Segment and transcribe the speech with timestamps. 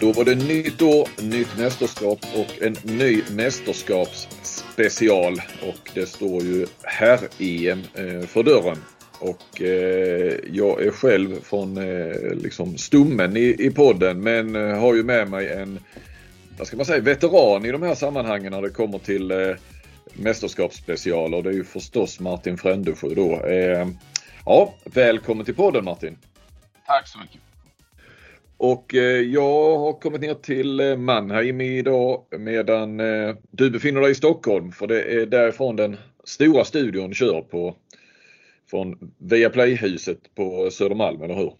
[0.00, 5.42] Då var det nytt år, nytt mästerskap och en ny mästerskapsspecial.
[5.62, 8.76] Och det står ju herr-EM eh, för dörren.
[9.18, 14.94] Och eh, jag är själv från eh, liksom stommen i, i podden men eh, har
[14.94, 15.80] ju med mig en,
[16.58, 19.56] vad ska man säga, veteran i de här sammanhangen när det kommer till eh,
[20.12, 21.42] mästerskapsspecialer.
[21.42, 23.40] Det är ju förstås Martin Frändesjö då.
[23.40, 23.88] Eh,
[24.46, 26.18] ja, välkommen till podden Martin!
[26.86, 27.49] Tack så mycket!
[28.62, 34.10] Och eh, jag har kommit ner till eh, Mannheim idag medan eh, du befinner dig
[34.10, 37.76] i Stockholm för det är därifrån den stora studion kör på
[38.70, 41.54] från Viaplay-huset på Södermalm, eller hur?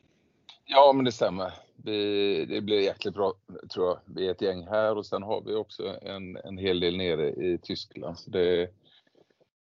[0.65, 1.53] Ja, men det stämmer.
[1.85, 3.35] Vi, det blir jäkligt bra
[3.75, 3.99] tror jag.
[4.07, 7.29] Vi är ett gäng här och sen har vi också en, en hel del nere
[7.29, 8.19] i Tyskland.
[8.19, 8.71] Så det,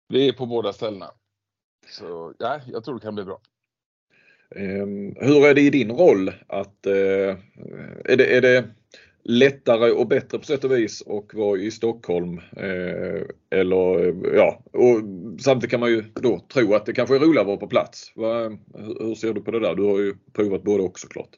[0.09, 1.11] vi är på båda ställena.
[1.87, 3.41] Så ja, jag tror det kan bli bra.
[4.57, 6.33] Ehm, hur är det i din roll?
[6.47, 7.37] Att, eh,
[8.05, 8.65] är, det, är det
[9.23, 12.39] lättare och bättre på sätt och vis att vara i Stockholm?
[12.57, 15.03] Eh, eller ja, och
[15.41, 18.13] samtidigt kan man ju då tro att det kanske är roligare att vara på plats.
[19.01, 19.75] hur ser du på det där?
[19.75, 21.37] Du har ju provat både också såklart.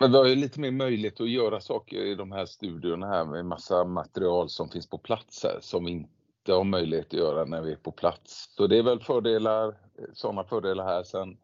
[0.00, 3.24] Men vi har ju lite mer möjlighet att göra saker i de här studiorna här
[3.24, 7.44] med massa material som finns på plats här som vi inte har möjlighet att göra
[7.44, 8.50] när vi är på plats.
[8.56, 11.02] Så det är väl fördelar, eh, sådana fördelar här.
[11.02, 11.36] Sen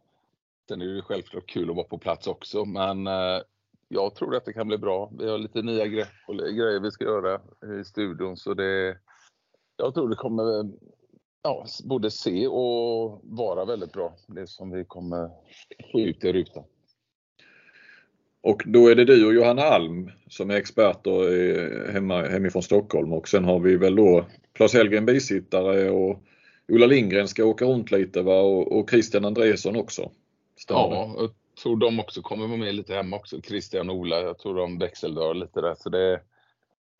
[0.68, 3.40] Sen är det självklart kul att vara på plats också, men eh,
[3.88, 5.12] jag tror att det kan bli bra.
[5.18, 7.40] Vi har lite nya grepp och grejer vi ska göra
[7.80, 8.98] i studion, så det,
[9.76, 10.70] jag tror det kommer
[11.42, 15.30] ja, både se och vara väldigt bra, det som vi kommer
[15.92, 16.64] få ut i rutan.
[18.40, 23.28] Och då är det du och Johanna Alm som är experter hemma, hemifrån Stockholm och
[23.28, 26.22] sen har vi väl då Claes Hellgren bisittare och
[26.68, 28.40] Ulla Lindgren ska åka runt lite va?
[28.40, 30.10] Och, och Christian Andresson också.
[30.68, 31.30] Ja, jag
[31.62, 33.42] tror de också kommer vara med lite hemma också.
[33.42, 35.74] Christian och Ola, jag tror de växeldör lite där.
[35.74, 36.14] Så det,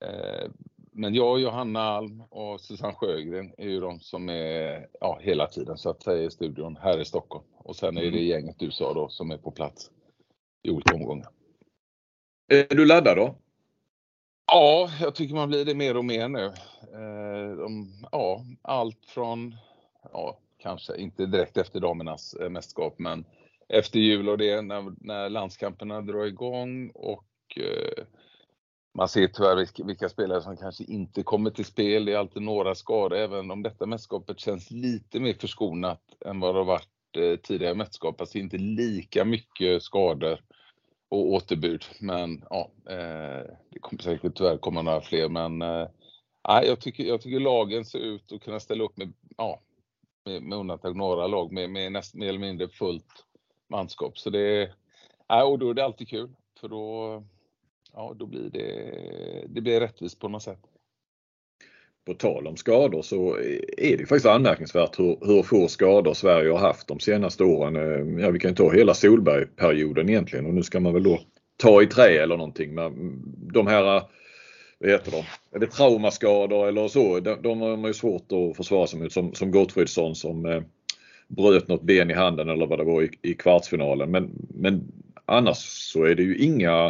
[0.05, 0.51] eh,
[0.93, 5.79] men jag, Johanna Alm och Susanne Sjögren är ju de som är ja, hela tiden
[5.79, 7.45] så att säga i studion här i Stockholm.
[7.59, 8.27] Och sen är det mm.
[8.27, 9.91] gänget du sa då som är på plats
[10.63, 11.29] i olika omgångar.
[12.49, 13.35] Är du laddad då?
[14.47, 16.45] Ja, jag tycker man blir det mer och mer nu.
[16.93, 19.57] Eh, de, ja, allt från,
[20.13, 23.25] ja, kanske inte direkt efter damernas eh, mästerskap, men
[23.69, 28.05] efter jul och det när, när landskamperna drar igång och eh,
[28.95, 32.05] man ser tyvärr vilka, spelare som kanske inte kommer till spel.
[32.05, 36.55] Det är alltid några skador, även om detta mästerskapet känns lite mer förskonat än vad
[36.55, 38.21] det har varit eh, tidigare mästerskap.
[38.21, 40.41] Alltså inte lika mycket skador
[41.09, 41.85] och återbud.
[42.01, 45.29] Men ja, eh, det kommer säkert tyvärr komma några fler.
[45.29, 45.89] Men eh,
[46.43, 49.61] jag, tycker, jag tycker lagen ser ut att kunna ställa upp med, ja,
[50.25, 53.27] med, med undantag några lag med, med näst, mer eller mindre fullt
[53.69, 54.19] manskap.
[54.19, 54.71] Så det,
[55.29, 56.29] ja, och då är det alltid kul
[56.61, 57.23] för då,
[57.93, 60.61] ja, då blir det, det blir rättvist på något sätt.
[62.07, 63.37] På tal om skador så
[63.79, 67.77] är det faktiskt anmärkningsvärt hur, hur få skador Sverige har haft de senaste åren.
[67.77, 71.21] Eh, ja, vi kan ta hela Solbergperioden egentligen och nu ska man väl då
[71.57, 72.75] ta i trä eller någonting.
[72.75, 73.23] Men
[73.53, 74.03] de här,
[74.79, 75.25] vad heter de,
[75.57, 79.13] är det traumaskador eller så, de, de har man ju svårt att försvara sig mot
[79.13, 80.63] som, som Gottfridsson som eh,
[81.27, 84.11] bröt något ben i handen eller vad det var i, i kvartsfinalen.
[84.11, 84.93] Men, men
[85.25, 85.57] annars
[85.93, 86.87] så är det ju inga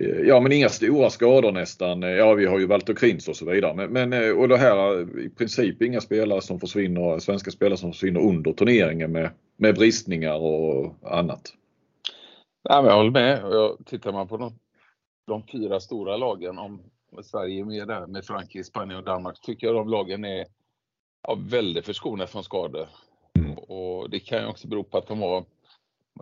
[0.00, 2.02] eh, Ja men inga stora skador nästan.
[2.02, 3.74] Ja vi har ju Walter Krins och så vidare.
[3.74, 7.78] Men, men, eh, och det här eh, i princip inga spelare som försvinner, svenska spelare
[7.78, 11.54] som försvinner under turneringen med, med bristningar och annat.
[12.62, 13.42] Ja, men jag håller med.
[13.42, 14.58] Jag tittar man på de,
[15.26, 16.82] de fyra stora lagen, om
[17.22, 20.46] Sverige är med där med Frankrike, Spanien och Danmark, tycker jag de lagen är
[21.22, 22.88] ja, väldigt förskonade från skador.
[23.38, 23.58] Mm.
[23.58, 25.44] Och det kan ju också bero på att de har,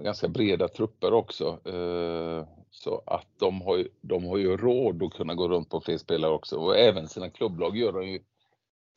[0.00, 1.60] ganska breda trupper också.
[1.64, 5.80] Eh, så att de har, ju, de har ju råd att kunna gå runt på
[5.80, 8.20] fler spelare också och även sina klubblag gör de ju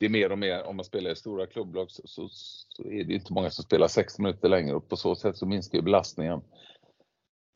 [0.02, 3.04] det är mer och mer, om man spelar i stora klubblag så, så, så är
[3.04, 5.82] det inte många som spelar 60 minuter längre och på så sätt så minskar ju
[5.82, 6.42] belastningen.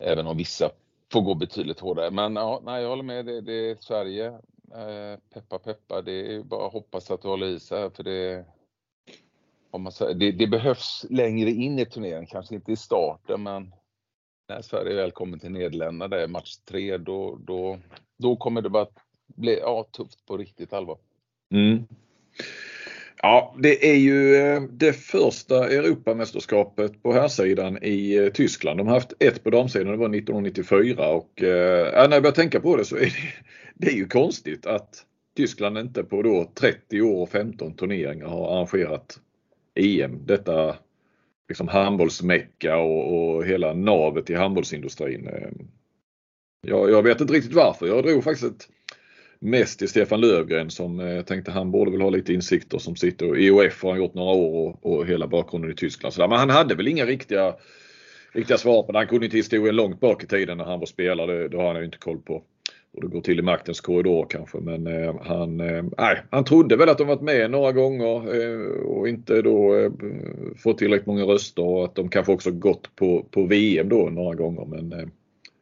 [0.03, 0.71] Även om vissa
[1.11, 2.11] får gå betydligt hårdare.
[2.11, 4.27] Men ja, nej, jag håller med, det, det är Sverige.
[4.75, 8.45] Eh, peppa peppa, det är bara att hoppas att du håller i sig för det,
[9.77, 13.73] om man säger, det, det, behövs längre in i turneringen, kanske inte i starten men
[14.49, 17.79] när Sverige väl kommer till Nederländerna, det är match tre, då, då,
[18.17, 18.87] då kommer det bara
[19.35, 20.97] bli ja, tufft på riktigt allvar.
[21.53, 21.83] Mm.
[23.21, 28.79] Ja, det är ju eh, det första Europamästerskapet på här sidan i eh, Tyskland.
[28.79, 32.59] De har haft ett på damsidan, det var 1994 och eh, när jag börjar tänka
[32.59, 33.11] på det så är det,
[33.75, 38.55] det är ju konstigt att Tyskland inte på då 30 år och 15 turneringar har
[38.55, 39.19] arrangerat
[39.77, 40.25] EM.
[40.25, 40.75] Detta
[41.49, 45.27] liksom handbollsmecka och, och hela navet i handbollsindustrin.
[45.27, 45.67] Ehm,
[46.61, 47.87] jag, jag vet inte riktigt varför.
[47.87, 48.67] Jag drog faktiskt ett,
[49.39, 53.37] mest till Stefan Lövgren som jag tänkte han borde väl ha lite insikter som sitter.
[53.37, 56.13] EOF har han gjort några år och, och hela bakgrunden i Tyskland.
[56.13, 56.27] Så där.
[56.27, 57.55] Men han hade väl inga riktiga,
[58.31, 58.97] riktiga svar på det.
[58.97, 61.47] Han kunde inte historien långt bak i tiden när han var spelare.
[61.47, 62.43] Det har han ju inte koll på
[62.97, 64.57] hur det går till i maktens korridor kanske.
[64.57, 65.85] Men eh, han, eh,
[66.31, 69.91] han trodde väl att de varit med några gånger eh, och inte då eh,
[70.57, 74.35] fått tillräckligt många röster och att de kanske också gått på, på VM då några
[74.35, 74.65] gånger.
[74.65, 75.07] Men eh,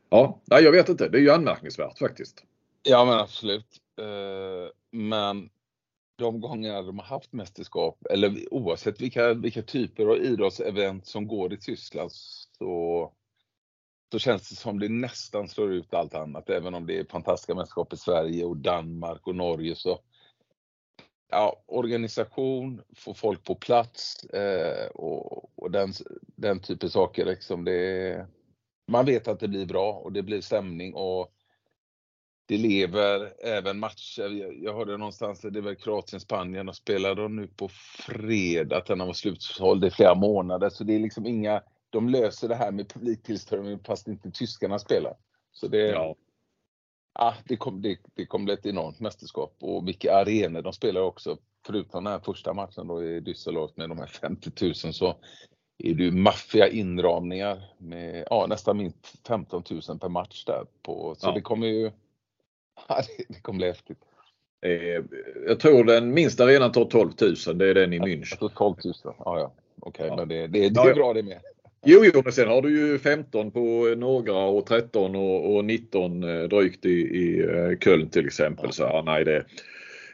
[0.09, 1.09] ja, nej, jag vet inte.
[1.09, 2.43] Det är ju anmärkningsvärt faktiskt.
[2.83, 3.81] Ja men absolut.
[4.01, 5.49] Eh, men
[6.17, 11.53] de gånger de har haft mästerskap eller oavsett vilka, vilka typer av idrottsevent som går
[11.53, 13.11] i Tyskland så
[14.15, 16.49] så känns det som det nästan slår ut allt annat.
[16.49, 19.99] Även om det är fantastiska mästerskap i Sverige och Danmark och Norge så
[21.31, 25.93] ja, organisation, få folk på plats eh, och, och, den,
[26.35, 27.25] den typen av saker.
[27.25, 28.27] Liksom det,
[28.87, 31.31] man vet att det blir bra och det blir stämning och
[32.47, 34.29] det lever även matcher.
[34.29, 37.69] Jag, jag hörde någonstans, det är väl Kroatien, Spanien och spelar de nu på
[38.07, 40.69] fredag, att den har slutsåld i flera månader.
[40.69, 41.61] Så det är liksom inga
[41.95, 45.17] de löser det här med publiktillströmning fast inte tyskarna spelar.
[45.51, 46.15] Så det, ja.
[47.19, 51.01] Ja, det, kom, det, det kommer bli ett enormt mästerskap och vilka arenor de spelar
[51.01, 51.37] också.
[51.67, 55.15] Förutom den här första matchen då i Düsseldorf med de här 50 000 så
[55.77, 60.65] är det ju maffiga inramningar med ja, nästan minst 15 000 per match där.
[60.81, 61.31] På, så ja.
[61.31, 61.83] det kommer ju
[62.87, 63.99] ja, det, det kommer bli häftigt.
[64.65, 65.03] Eh,
[65.47, 67.11] jag tror den minsta arenan tar 12
[67.47, 68.49] 000, det är den i München.
[68.55, 69.53] 12 000, ja ja.
[69.79, 71.41] Okej, okay, men det, det, det är bra det med.
[71.87, 76.23] Jo, jo, men sen har du ju 15 på några och 13 och, och 19
[76.23, 78.71] eh, drygt i, i eh, Köln till exempel.
[78.71, 79.45] Så ja, nej, det,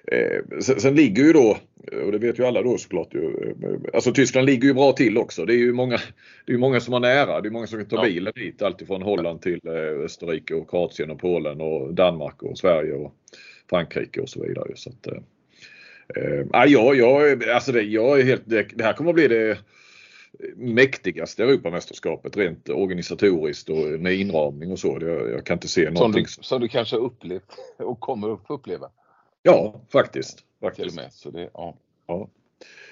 [0.07, 1.57] eh, sen, sen, ligger ju då,
[2.06, 3.25] och det vet ju alla då såklart, ju,
[3.63, 5.45] eh, alltså Tyskland ligger ju bra till också.
[5.45, 5.97] Det är ju många,
[6.45, 7.41] det är många som har nära.
[7.41, 8.03] Det är många som kan ta ja.
[8.03, 8.62] bilen dit.
[8.62, 13.13] Alltifrån Holland till eh, Österrike och Kroatien och Polen och Danmark och Sverige och
[13.69, 14.71] Frankrike och så vidare.
[14.75, 19.15] Så att, eh, ja, jag, alltså det, jag är helt, det, det här kommer att
[19.15, 19.57] bli det
[20.56, 24.98] mäktigaste Europamästerskapet rent organisatoriskt och med inramning och så.
[25.01, 26.28] Jag, jag kan inte se någonting.
[26.28, 28.89] Som du, som du kanske upplevt och kommer att få uppleva?
[29.44, 30.44] Ja, faktiskt.
[30.62, 30.95] faktiskt.
[30.95, 31.78] Med, så det, ja.
[32.07, 32.30] ja.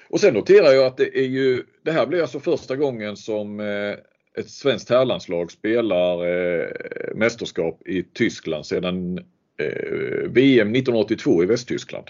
[0.08, 3.60] Och sen noterar jag att det är ju, det här blir alltså första gången som
[3.60, 3.94] eh,
[4.38, 6.68] ett svenskt herrlandslag spelar eh,
[7.14, 9.18] mästerskap i Tyskland sedan
[9.56, 12.06] eh, VM 1982 i Västtyskland.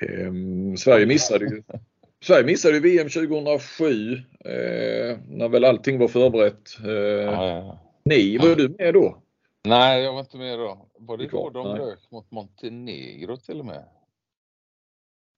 [0.00, 0.32] Eh,
[0.76, 1.62] Sverige missade ju
[2.24, 6.78] Sverige missade VM 2007 eh, när väl allting var förberett.
[6.84, 7.78] Eh, ja, ja.
[8.04, 9.22] Ni, var du med då?
[9.64, 10.88] Nej, jag var inte med då.
[10.98, 13.84] Var det då de rök mot Montenegro till och med?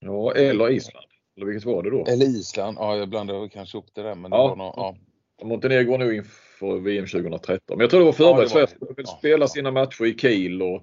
[0.01, 1.07] Ja, eller Island.
[1.37, 2.05] Eller vilket var det då?
[2.05, 4.15] Eller Island, ja jag blandade kanske upp det där.
[4.15, 4.49] Men det ja.
[4.49, 4.97] var nog, ja.
[5.45, 7.61] Montenegro var nog inför VM 2013.
[7.69, 8.51] Men jag tror det var förberett.
[8.55, 10.83] Ja, Sverige skulle spela sina matcher i Kiel och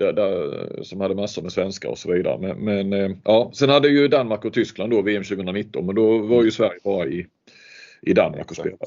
[0.00, 2.38] där, där, som hade massor med svenskar och så vidare.
[2.38, 6.18] Men, men, eh, ja, sen hade ju Danmark och Tyskland då VM 2019 men då
[6.18, 7.26] var ju Sverige bara i,
[8.02, 8.86] i Danmark och spelade.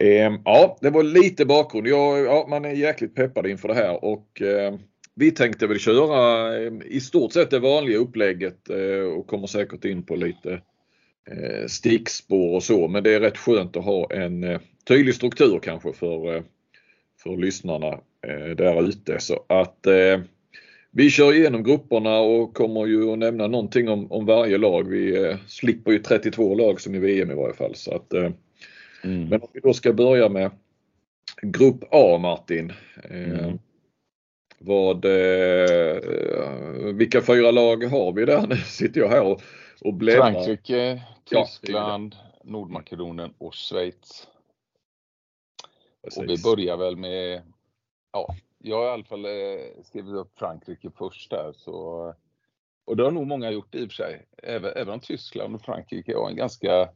[0.00, 1.86] Eh, ja, det var lite bakgrund.
[1.86, 4.74] Ja, ja, man är jäkligt peppad inför det här och eh,
[5.14, 9.84] vi tänkte väl köra eh, i stort sett det vanliga upplägget eh, och kommer säkert
[9.84, 10.60] in på lite
[11.30, 12.88] eh, stickspår och så.
[12.88, 14.58] Men det är rätt skönt att ha en
[14.88, 16.42] tydlig struktur kanske för,
[17.22, 18.00] för lyssnarna
[18.56, 19.20] där ute.
[19.20, 20.20] Så att eh,
[20.90, 24.88] vi kör igenom grupperna och kommer ju att nämna någonting om, om varje lag.
[24.88, 27.74] Vi eh, slipper ju 32 lag som i VM i varje fall.
[27.74, 28.30] Så att, eh,
[29.04, 29.28] mm.
[29.28, 30.50] Men om vi då ska börja med
[31.42, 32.72] Grupp A Martin.
[33.10, 33.58] Eh, mm.
[34.58, 35.96] Vad, eh,
[36.94, 38.46] vilka fyra lag har vi där?
[38.48, 39.42] Nu sitter jag här och,
[39.80, 40.32] och bläddrar.
[40.32, 44.26] Frankrike, Tyskland, ja, Nordmakedonien och Schweiz.
[46.04, 46.18] Precis.
[46.18, 47.42] Och vi börjar väl med
[48.16, 51.52] ja, jag har i alla fall eh, skrivit upp Frankrike först där.
[51.52, 52.14] Så,
[52.84, 54.26] och det har nog många gjort i och för sig.
[54.42, 56.88] Även, även om Tyskland och Frankrike har en ganska,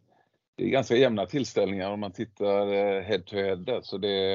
[0.54, 3.80] det är ganska jämna tillställningar om man tittar eh, head to head.
[3.82, 4.34] Så det,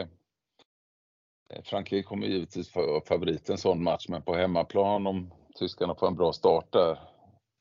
[1.50, 6.08] eh, Frankrike kommer givetvis vara favorit en sån match, men på hemmaplan om tyskarna får
[6.08, 7.00] en bra start där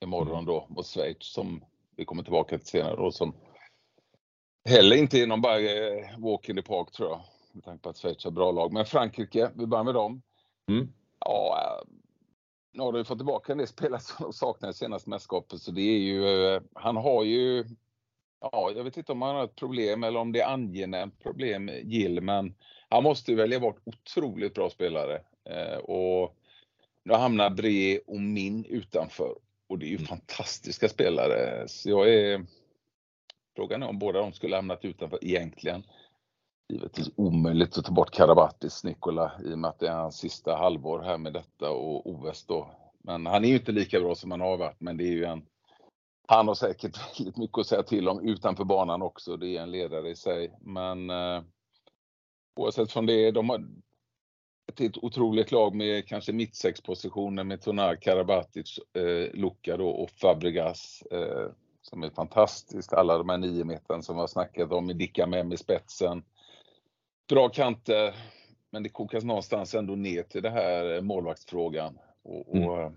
[0.02, 0.44] imorgon mm.
[0.44, 1.64] då mot Schweiz som
[1.96, 3.34] vi kommer tillbaka till senare då som
[4.68, 5.58] heller inte är någon bara
[6.18, 7.20] walk in the park tror jag
[7.54, 8.72] med tanke på att Schweiz har bra lag.
[8.72, 10.22] Men Frankrike, vi börjar med dem.
[10.68, 10.92] Mm.
[11.20, 11.88] Ja, eh,
[12.72, 15.82] nu har du fått tillbaka en del spelare som de saknade senaste mästerskapet så det
[15.82, 17.64] är ju, eh, han har ju,
[18.40, 21.70] ja jag vet inte om han har ett problem eller om det är angenämt problem,
[21.82, 22.54] Gill, men
[22.88, 25.22] han måste ju välja bort otroligt bra spelare.
[25.44, 26.36] Eh, och
[27.02, 29.34] nu hamnar Bre och Min utanför
[29.66, 30.06] och det är ju mm.
[30.06, 31.68] fantastiska spelare.
[31.68, 32.46] Så jag är,
[33.56, 35.82] frågan är om båda de skulle hamnat utanför egentligen
[36.68, 40.56] givetvis omöjligt att ta bort Karabatis, Nikola, i och med att det är hans sista
[40.56, 42.70] halvår här med detta och OS då.
[42.98, 45.24] Men han är ju inte lika bra som han har varit, men det är ju
[45.24, 45.46] en
[46.26, 49.36] han har säkert väldigt mycket att säga till om utanför banan också.
[49.36, 50.58] Det är en ledare i sig.
[50.60, 51.42] Men eh,
[52.56, 53.64] oavsett från det, de har
[54.72, 61.50] ett otroligt lag med kanske mittsexpositioner med Tonar, Karabatic, eh, Luka då och Fabregas eh,
[61.82, 62.92] som är fantastiskt.
[62.92, 66.22] Alla de här nio metern som vi har snackat om med Dicka med i spetsen.
[67.28, 68.14] Bra kanter,
[68.70, 71.98] men det kokas någonstans ändå ner till det här målvaktsfrågan.
[72.22, 72.92] Och, och mm.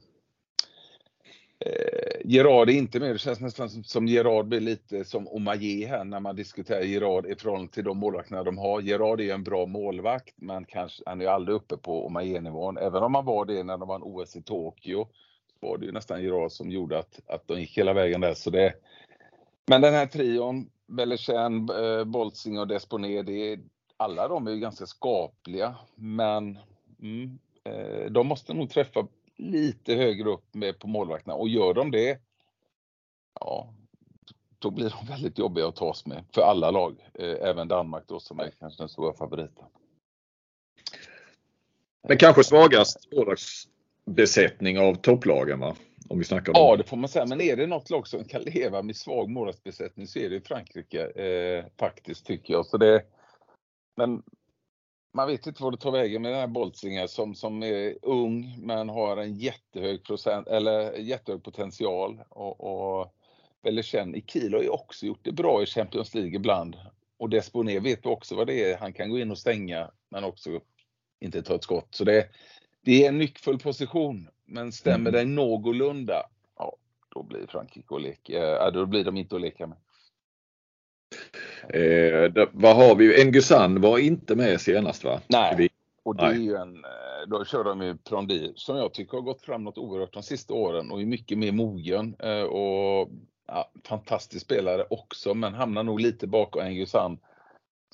[1.60, 3.16] Eh, Gerard är inte med.
[3.16, 7.26] Det känns nästan som, som Gerard blir lite som Omaye här när man diskuterar Gerard
[7.26, 8.82] i förhållande till de målvakterna de har.
[8.82, 12.78] Gerard är en bra målvakt, men kanske, han är aldrig uppe på Omaye-nivån.
[12.78, 15.08] Även om han var det när de vann OS i Tokyo,
[15.60, 18.34] så var det ju nästan Gerard som gjorde att, att de gick hela vägen där.
[18.34, 18.74] Så det,
[19.68, 23.60] men den här trion, Bellechan, eh, Boltzing och Desponé, det
[23.98, 26.60] alla de är ju ganska skapliga, men
[27.02, 31.92] mm, eh, de måste nog träffa lite högre upp med på målvakterna och gör de
[31.92, 32.20] det,
[33.40, 33.74] ja,
[34.60, 38.20] då blir de väldigt jobbiga att tas med för alla lag, eh, även Danmark då
[38.20, 39.66] som är kanske den stora favoriten.
[42.08, 45.76] Men kanske svagast målvaktsbesättning av topplagen va?
[46.10, 47.26] Om vi snackar om Ja, det får man säga.
[47.26, 51.06] Men är det något lag som kan leva med svag målvaktsbesättning så är det Frankrike
[51.06, 52.66] eh, faktiskt tycker jag.
[52.66, 53.04] Så det,
[53.98, 54.24] men
[55.14, 58.56] man vet inte vad det tar vägen med den här Boltzinger som, som är ung
[58.60, 62.22] men har en jättehög, procent, eller jättehög potential.
[62.30, 63.14] Och, och
[63.64, 66.78] Bellechem i Kiel har ju också gjort det bra i Champions League ibland.
[67.18, 68.78] Och Desponé vet vi också vad det är.
[68.78, 70.60] Han kan gå in och stänga men också
[71.20, 71.88] inte ta ett skott.
[71.96, 72.28] Så det,
[72.82, 74.30] det är en nyckfull position.
[74.46, 75.14] Men stämmer mm.
[75.14, 76.24] den någorlunda,
[76.58, 76.78] ja,
[77.10, 79.78] då blir Frankrike att leka, äh, då blir de inte att leka med.
[81.74, 83.26] Eh, vad har vi?
[83.26, 85.20] Ngusan var inte med senast va?
[85.28, 85.70] Nej,
[86.04, 89.22] och det är ju en, eh, då kör de ju Prondi som jag tycker har
[89.22, 93.10] gått fram något oerhört de sista åren och är mycket mer mogen eh, och
[93.48, 97.18] ja, fantastisk spelare också men hamnar nog lite bakom Ngusan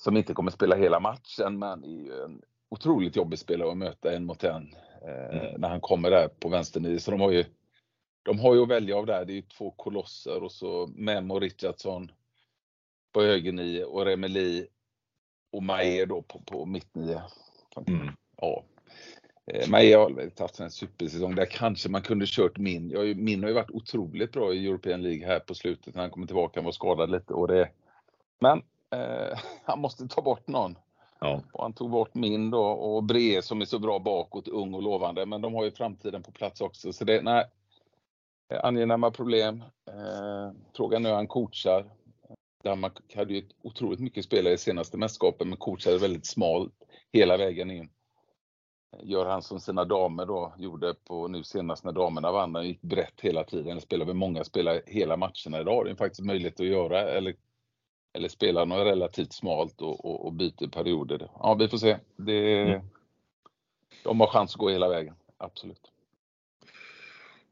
[0.01, 4.15] som inte kommer spela hela matchen men är ju en otroligt jobbig spelare att möta
[4.15, 4.75] en mot en
[5.07, 5.61] eh, mm.
[5.61, 6.99] när han kommer där på vänsternio.
[6.99, 7.45] Så de har ju
[8.23, 9.25] de har ju att välja av där.
[9.25, 12.11] Det är ju två kolosser och så Mem och Richardson
[13.13, 14.67] på högernio och Remeli
[15.51, 17.21] och Maé då på, på mittnio.
[17.87, 18.09] Mm.
[18.37, 18.63] Ja.
[19.45, 22.89] Eh, Maé har haft en supersäsong där kanske man kunde kört min.
[22.89, 26.11] Jag, min har ju varit otroligt bra i European League här på slutet när han
[26.11, 26.59] kommer tillbaka.
[26.59, 27.69] Han var skadad lite och det.
[28.39, 30.77] Men eh, han måste ta bort någon.
[31.19, 31.41] Ja.
[31.51, 34.83] Och han tog bort min då och Bre som är så bra bakåt, ung och
[34.83, 35.25] lovande.
[35.25, 36.93] Men de har ju framtiden på plats också.
[36.93, 37.45] Så det, nej.
[38.63, 39.63] Angenäma problem.
[39.87, 41.85] Eh, frågan är hur han coachar.
[42.63, 46.73] Danmark hade ju otroligt mycket spelare i senaste mästerskapen men coachade väldigt smalt
[47.11, 47.89] hela vägen in.
[49.01, 52.55] Gör han som sina damer då gjorde på nu senast när damerna vann.
[52.55, 53.81] Han gick brett hela tiden.
[53.81, 55.61] Spelar med många spelare hela matcherna.
[55.61, 57.35] Idag det faktiskt möjlighet att göra eller,
[58.13, 61.29] eller spela något relativt smalt och, och, och byter perioder.
[61.39, 61.97] Ja, vi får se.
[62.15, 62.81] Det, mm.
[64.03, 65.15] De har chans att gå hela vägen.
[65.37, 65.91] Absolut.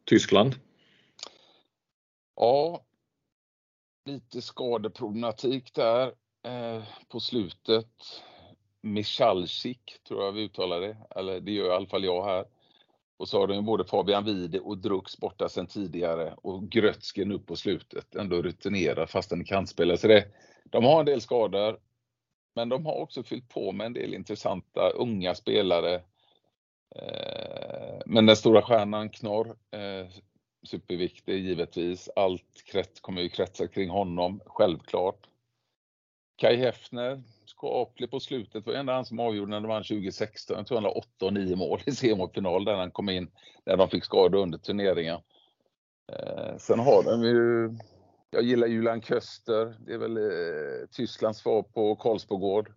[0.06, 0.56] Tyskland?
[2.36, 2.84] Ja,
[4.06, 7.88] lite skadeproblematik där eh, på slutet.
[8.82, 12.46] Michalsik tror jag vi uttalar det, eller det gör i alla fall jag här.
[13.18, 17.32] Och så har de ju både Fabian Wide och Drux borta sedan tidigare och Grötsken
[17.32, 18.16] upp på slutet.
[18.16, 19.98] Ändå rutinerad fastän kantspelare.
[19.98, 20.28] Så det,
[20.64, 21.80] de har en del skador.
[22.56, 25.96] Men de har också fyllt på med en del intressanta unga spelare.
[26.96, 30.08] Eh, men den stora stjärnan Knorr eh,
[30.64, 32.10] superviktig givetvis.
[32.16, 35.28] Allt krets, kommer ju kretsa kring honom, självklart.
[36.36, 40.58] Kai Hefner, skaplig på slutet, var enda han som avgjorde när de vann 2016.
[40.58, 43.32] Jag tror han har 8 och 9 mål i semifinal där han kom in,
[43.66, 45.20] när de fick skador under turneringen.
[46.12, 47.70] Eh, sen har de ju,
[48.30, 52.74] jag gillar Julian Köster, det är väl eh, Tysklands svar på Karlsbogård.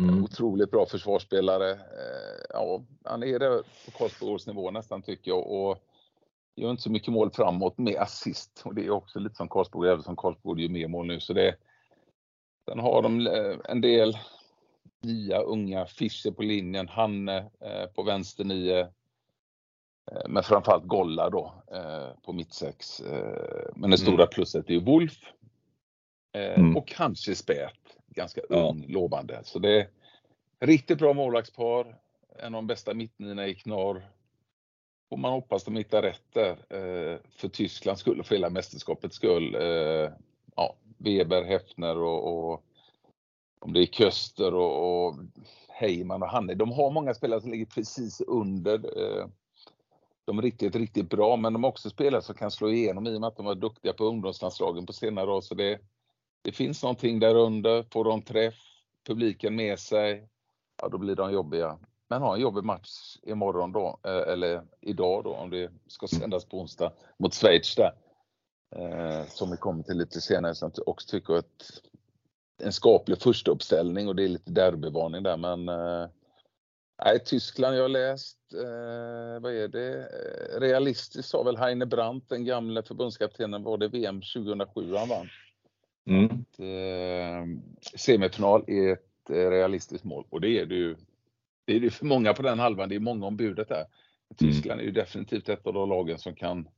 [0.00, 0.24] Mm.
[0.24, 1.70] Otroligt bra försvarsspelare.
[1.70, 5.46] Eh, ja, han är där på Karlsbogårds nivå nästan tycker jag.
[5.46, 5.78] Och
[6.58, 9.90] gör inte så mycket mål framåt med assist och det är också lite som Karlsborg,
[9.90, 11.20] även som Karlsborg gör mer mål nu.
[11.20, 11.56] Så det,
[12.68, 14.18] sen har de eh, en del
[15.02, 18.80] nya unga, Fischer på linjen, Hanne eh, på vänster nio.
[20.10, 21.62] Eh, men framförallt Golla då
[22.22, 23.02] på mittsex.
[23.74, 24.28] Men det stora mm.
[24.28, 25.32] plusset är ju Wolf.
[26.32, 26.76] Mm.
[26.76, 28.94] Och kanske Spät, ganska ung, ja.
[28.94, 29.40] lovande.
[29.44, 29.88] Så det är
[30.60, 31.98] riktigt bra målvaktspar.
[32.38, 34.08] En av de bästa mittniorna i Knorr
[35.08, 39.16] får man hoppas de hittar rätt där eh, för Tysklands skull och för hela mästerskapets
[39.16, 39.54] skull.
[39.54, 40.10] Eh,
[40.56, 42.64] ja, Weber, Hefner och, och
[43.58, 45.14] om det är Köster och, och
[45.68, 46.54] Heyman och Hanne.
[46.54, 48.74] De har många spelare som ligger precis under.
[48.74, 49.26] Eh,
[50.24, 53.16] de är riktigt, riktigt bra, men de har också spelare som kan slå igenom i
[53.16, 55.40] och med att de var duktiga på ungdomslandslagen på senare år.
[55.40, 55.80] Så det,
[56.42, 57.82] det finns någonting där under.
[57.92, 58.54] Får de träff,
[59.06, 60.28] publiken med sig,
[60.82, 61.78] ja då blir de jobbiga.
[62.08, 66.44] Men ha en jobbig match imorgon då, eh, eller idag då om det ska sändas
[66.44, 67.92] på onsdag mot Schweiz där.
[68.76, 71.82] Eh, som vi kommer till lite senare som jag också tycker att
[72.62, 76.08] en skaplig första uppställning och det är lite derbyvarning där men eh,
[77.04, 80.08] Nej, Tyskland jag har läst, eh, vad är det,
[80.60, 85.28] realistiskt sa väl Heine Brandt, den gamle förbundskaptenen, var det VM 2007 han vann.
[86.06, 86.24] Mm.
[86.24, 87.46] Att, eh,
[87.98, 90.96] semifinal är ett realistiskt mål och det är det ju.
[91.68, 93.76] Det är för många på den halvan, det är många om budet där.
[93.76, 93.88] Mm.
[94.36, 96.68] Tyskland är ju definitivt ett av de lagen som kan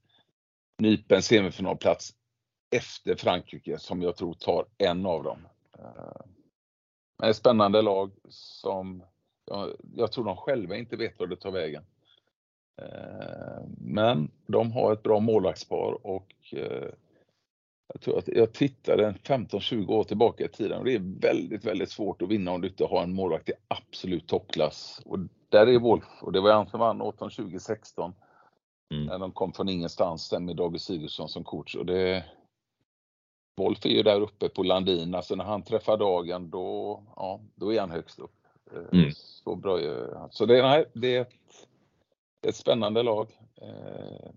[0.79, 2.15] nypa en semifinalplats
[2.71, 5.49] efter Frankrike som jag tror tar en av dem.
[5.79, 6.27] Eh,
[7.19, 9.03] men ett spännande lag som
[9.45, 11.85] jag, jag tror de själva inte vet var det tar vägen.
[12.83, 16.93] Eh, men de har ett bra målvaktspar och eh,
[17.93, 21.91] jag tror att jag tittade 15-20 år tillbaka i tiden och det är väldigt, väldigt
[21.91, 25.03] svårt att vinna om du inte har en målvakt i absolut toppklass.
[25.05, 25.19] Och
[25.49, 28.15] där är Wolf och det var han som vann 18 2016
[28.95, 29.07] mm.
[29.07, 32.25] När de kom från ingenstans sen med Dage Sigurdsson som coach och det
[33.57, 37.73] Wolf är ju där uppe på Landin, alltså när han träffar dagen då, ja, då
[37.73, 38.35] är han högst upp.
[38.73, 39.11] Eh, mm.
[39.15, 39.79] Så bra
[40.31, 41.35] Så det, nej, det är ett,
[42.47, 43.29] ett spännande lag
[43.63, 44.31] eh,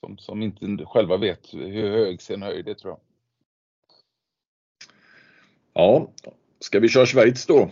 [0.00, 3.00] som, som inte själva vet hur hög sin höjd är tror jag.
[5.72, 6.10] Ja,
[6.60, 7.70] ska vi köra Schweiz då?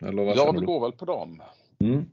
[0.00, 1.42] Eller vad ja, vi går väl på dem.
[1.78, 2.04] Mm.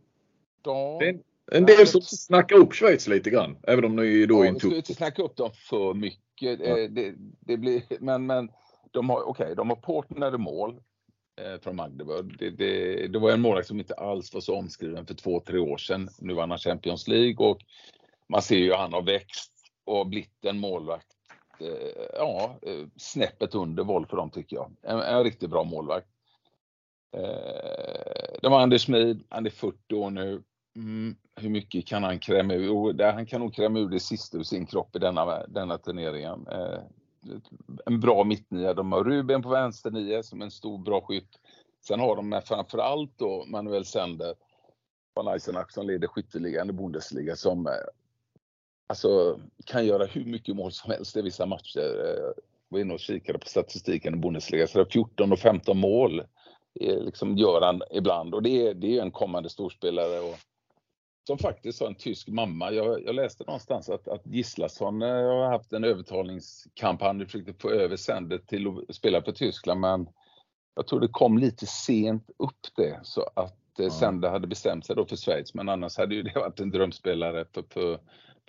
[0.62, 4.50] De, en, en del som snackar upp Schweiz lite grann, även om ni då ja,
[4.50, 4.68] inte...
[4.68, 6.60] Vi ska inte snacka upp dem för mycket.
[6.60, 6.80] Ja.
[6.80, 8.52] Eh, det, det, blir, men, men
[8.92, 10.82] de har, okay, de har Portner i mål
[11.42, 12.36] eh, från Magdeburg.
[12.40, 15.60] Det, det, det, var en målvakt som inte alls var så omskriven för två, tre
[15.60, 16.10] år sedan.
[16.20, 17.62] Nu vann han Champions League och
[18.30, 19.52] man ser ju att han har växt
[19.86, 21.16] och blivit en målvakt
[21.60, 24.72] eh, ja, eh, snäppet under Wolf för dem tycker jag.
[24.82, 26.08] En, en riktigt bra målvakt.
[27.18, 30.44] Eh, det var Anders Smid, han är 40 år nu.
[30.76, 33.12] Mm, hur mycket kan han kräma ur?
[33.12, 36.48] han kan nog kräma ur det sista ur sin kropp i denna, denna turneringen.
[36.48, 36.80] Eh,
[37.86, 38.74] en bra mittnia.
[38.74, 41.40] De har Ruben på vänsternia som en stor bra skytt.
[41.88, 44.36] Sen har de framförallt då Manuel Sender
[45.14, 47.74] van Eisenach som leder skytteligan i Bundesliga som eh,
[48.90, 51.80] alltså, kan göra hur mycket mål som helst i vissa matcher.
[51.80, 52.34] Jag eh,
[52.70, 56.24] var inne och kikade på statistiken i Bundesliga, så det är 14 och 15 mål
[56.80, 60.20] liksom gör han ibland och det är, det är en kommande storspelare.
[60.20, 60.36] Och,
[61.28, 62.72] som faktiskt har en tysk mamma.
[62.72, 67.70] Jag, jag läste någonstans att, att Gislason eh, har haft en övertalningskampanj och försökte få
[67.70, 70.10] över Sender till att spela för Tyskland men
[70.76, 74.96] jag tror det kom lite sent upp det så att eh, Sender hade bestämt sig
[74.96, 78.00] då för Schweiz men annars hade ju det varit en drömspelare för, för,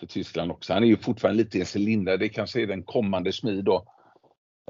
[0.00, 0.72] för Tyskland också.
[0.72, 2.18] Han är ju fortfarande lite i en cylinder.
[2.18, 3.84] Det kanske är den kommande Schmid då.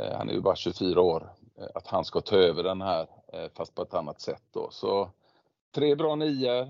[0.00, 1.32] Eh, han är ju bara 24 år.
[1.58, 4.68] Eh, att han ska ta över den här eh, fast på ett annat sätt då.
[4.70, 5.10] Så
[5.74, 6.68] tre bra nior.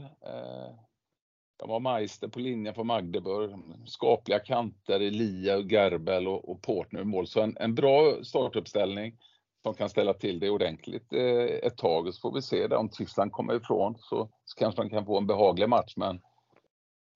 [1.58, 3.50] De har Meister på linjen på Magdeburg.
[3.86, 7.26] Skapliga kanter i Lia, och Gerbel och, och Portner i mål.
[7.26, 9.18] Så en, en bra startuppställning
[9.62, 12.14] som kan ställa till det ordentligt eh, ett tag.
[12.14, 12.76] Så får vi se det.
[12.76, 15.94] Om Tyskland kommer ifrån så, så kanske man kan få en behaglig match.
[15.96, 16.20] Men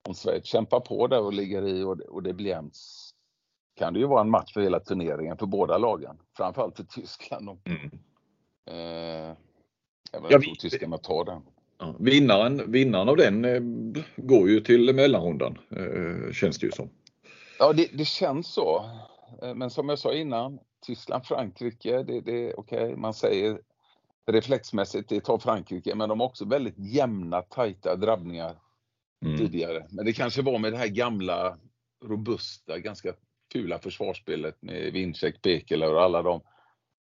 [0.07, 2.77] om Schweiz kämpar på där och ligger i och, och det blir jämnt
[3.75, 6.17] kan det ju vara en match för hela turneringen för båda lagen.
[6.37, 7.49] Framförallt för Tyskland.
[7.49, 7.91] Mm.
[8.67, 9.35] Eh,
[10.29, 11.41] jag, tror tyskarna tar den.
[11.77, 13.61] Ja, vinnaren, vinnaren av den eh,
[14.15, 16.89] går ju till mellanrundan eh, känns det ju som.
[17.59, 18.89] Ja, det, det känns så.
[19.41, 23.59] Eh, men som jag sa innan, Tyskland, Frankrike, det, det okej, okay, man säger
[24.31, 28.55] reflexmässigt, det tar Frankrike, men de har också väldigt jämna, tajta drabbningar
[29.25, 29.37] mm.
[29.37, 29.85] tidigare.
[29.89, 31.57] Men det kanske var med det här gamla,
[32.05, 33.13] robusta, ganska
[33.53, 36.41] fula försvarsspelet med Winczek, Pekeler och alla de.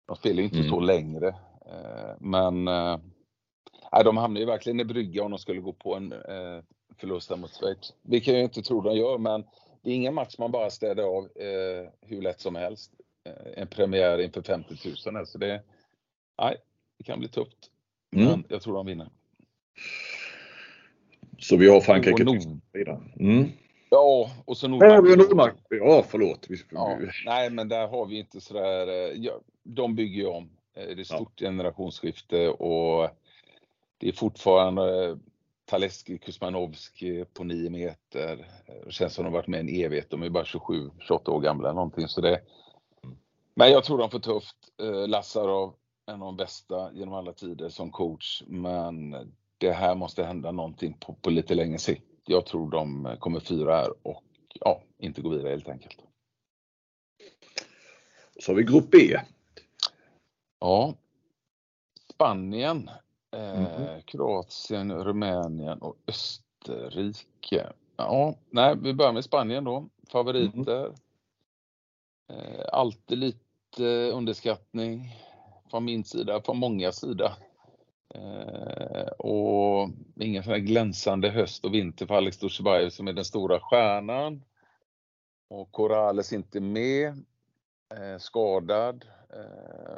[0.08, 0.70] De spelar ju inte mm.
[0.70, 1.36] så längre.
[2.20, 2.70] Men
[3.94, 6.64] Nej, de hamnar ju verkligen i brygga om de skulle gå på en eh,
[6.98, 7.94] förlust mot Schweiz.
[8.02, 9.46] Det kan jag inte tro de gör, men
[9.82, 12.92] det är ingen match man bara städar av eh, hur lätt som helst.
[13.26, 15.16] Eh, en premiär inför 50 000.
[15.16, 15.64] Alltså det,
[16.42, 16.58] nej,
[16.98, 17.72] det kan bli tufft.
[18.16, 18.28] Mm.
[18.28, 19.10] Men jag tror de vinner.
[21.44, 22.24] Så vi har Frankrike
[23.20, 23.52] mm.
[23.90, 25.56] Ja, och så Nordmark.
[25.70, 26.48] Ja, förlåt.
[26.72, 28.88] Ja, nej, men där har vi inte sådär.
[28.88, 30.50] Eh, ja, de bygger ju om.
[30.76, 31.48] Eh, det är stort ja.
[31.48, 33.10] generationsskifte och
[33.98, 35.18] det är fortfarande
[35.66, 38.48] Taleski Kuzmanovski på 9 meter.
[38.86, 40.10] Det känns som de har varit med en evighet.
[40.10, 42.08] De är bara 27, 28 år gamla eller någonting.
[42.08, 42.42] Så det,
[43.56, 44.58] men jag tror de får tufft.
[44.82, 45.74] Eh, Lassarov,
[46.06, 49.16] en av de bästa genom alla tider som coach, men
[49.68, 52.04] det här måste hända någonting på, på lite längre sikt.
[52.26, 54.24] Jag tror de kommer fyra här och
[54.54, 55.98] ja, inte gå vidare helt enkelt.
[58.40, 58.98] Så har vi grupp B.
[60.60, 60.94] Ja.
[62.14, 62.90] Spanien,
[63.32, 64.02] eh, mm.
[64.02, 67.74] Kroatien, Rumänien och Österrike.
[67.98, 69.90] Ja, nej, vi börjar med Spanien då.
[70.10, 70.86] Favoriter.
[70.86, 70.96] Mm.
[72.30, 75.16] Eh, alltid lite underskattning
[75.70, 77.38] från min sida, från många sida.
[78.14, 83.26] Eh, och ingen sån här glänsande höst och vinter för Alex Dusjbajev som är den
[83.26, 84.44] stora stjärnan.
[85.48, 87.08] Och Corrales inte med,
[87.90, 89.06] eh, skadad.
[89.30, 89.98] Eh,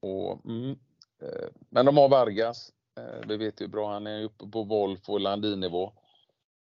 [0.00, 0.78] och, mm,
[1.70, 2.72] men de har Vargas.
[3.26, 5.92] Vi vet ju hur bra han är uppe på Wolf och Landin-nivå.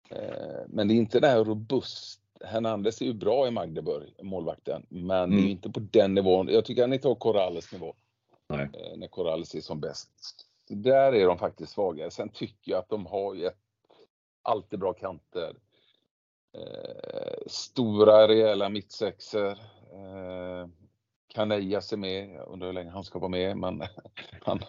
[0.10, 2.22] Eh, men det är inte det här robust.
[2.44, 5.30] Hernandez är ju bra i Magdeburg, målvakten, men mm.
[5.30, 5.52] det är mm.
[5.52, 6.48] inte på den nivån.
[6.48, 7.96] Jag tycker han inte har Corrales nivå.
[8.58, 8.70] Nej.
[8.74, 10.10] Eh, när Corrales är som bäst.
[10.70, 12.12] Där är de faktiskt svagare.
[12.12, 13.60] Sen tycker jag att de har ju ett,
[14.42, 15.56] alltid bra kanter.
[16.58, 19.52] Eh, stora rejäla mittsexer.
[19.94, 20.68] Eh,
[21.36, 23.84] Kanejas är med, jag undrar hur länge han ska vara med, men
[24.42, 24.60] han,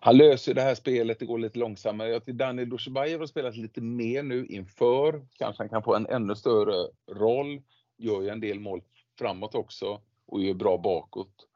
[0.00, 2.08] han löser det här spelet, det går lite långsammare.
[2.08, 6.06] Jag tycker Daniel Dushibajev har spelat lite mer nu inför, kanske han kan få en
[6.06, 7.62] ännu större roll,
[7.96, 8.82] gör ju en del mål
[9.18, 11.47] framåt också och är bra bakåt.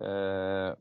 [0.00, 0.74] Eh,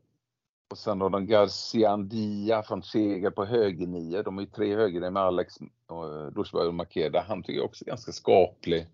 [0.71, 4.23] och sen har de Garciandia från Seger på högernio.
[4.23, 5.53] De är ju tre högernior med Alex
[6.35, 7.25] Dushberg eh, och Makeda.
[7.27, 8.87] Han tycker jag också är ganska skaplig.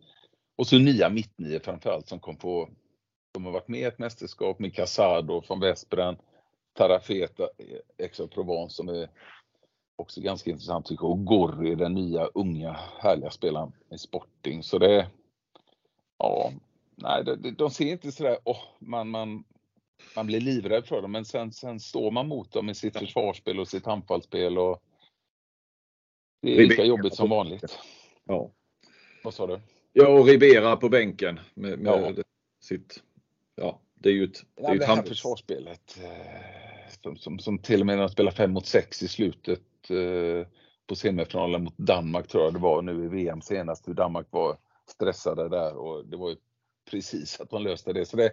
[0.55, 2.69] Och så nya mittnior framförallt som kom på
[3.37, 6.17] de har varit med i ett mästerskap med Casado från Vespren,
[6.73, 9.09] Tarafeta, eh, ex Provence som är
[9.95, 11.11] också ganska intressant tycker jag.
[11.11, 14.63] Och Gorri, den nya unga härliga spelaren i Sporting.
[14.63, 15.07] Så det,
[16.17, 16.51] ja,
[16.95, 19.43] nej, de, de ser inte sådär, oh, man, man,
[20.15, 23.59] man blir livrädd för dem, men sen, sen står man mot dem i sitt försvarsspel
[23.59, 24.81] och sitt anfallsspel och
[26.41, 27.79] det är lika jobbigt som vanligt.
[28.25, 28.51] Ja.
[29.23, 29.59] Vad sa du?
[29.93, 32.23] Ja, och Ribera på bänken med, med ja.
[32.61, 33.03] sitt
[33.55, 37.59] ja, det är ju ett, det, är ja, det här försvarsspelet eh, som, som, som,
[37.59, 40.47] till och med när de spelar 5 mot 6 i slutet eh,
[40.87, 44.57] på semifinalen mot Danmark tror jag det var nu i VM senast, hur Danmark var
[44.85, 46.35] stressade där och det var ju
[46.91, 48.05] precis att de löste det.
[48.05, 48.31] Så det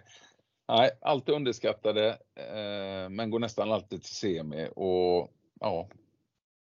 [0.67, 5.89] nej, alltid underskattade, eh, men går nästan alltid till semi och ja,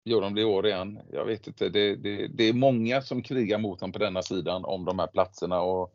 [0.05, 1.01] gör de det i år igen?
[1.13, 1.69] Jag vet inte.
[1.69, 5.07] Det, det, det är många som krigar mot dem på denna sidan om de här
[5.07, 5.95] platserna och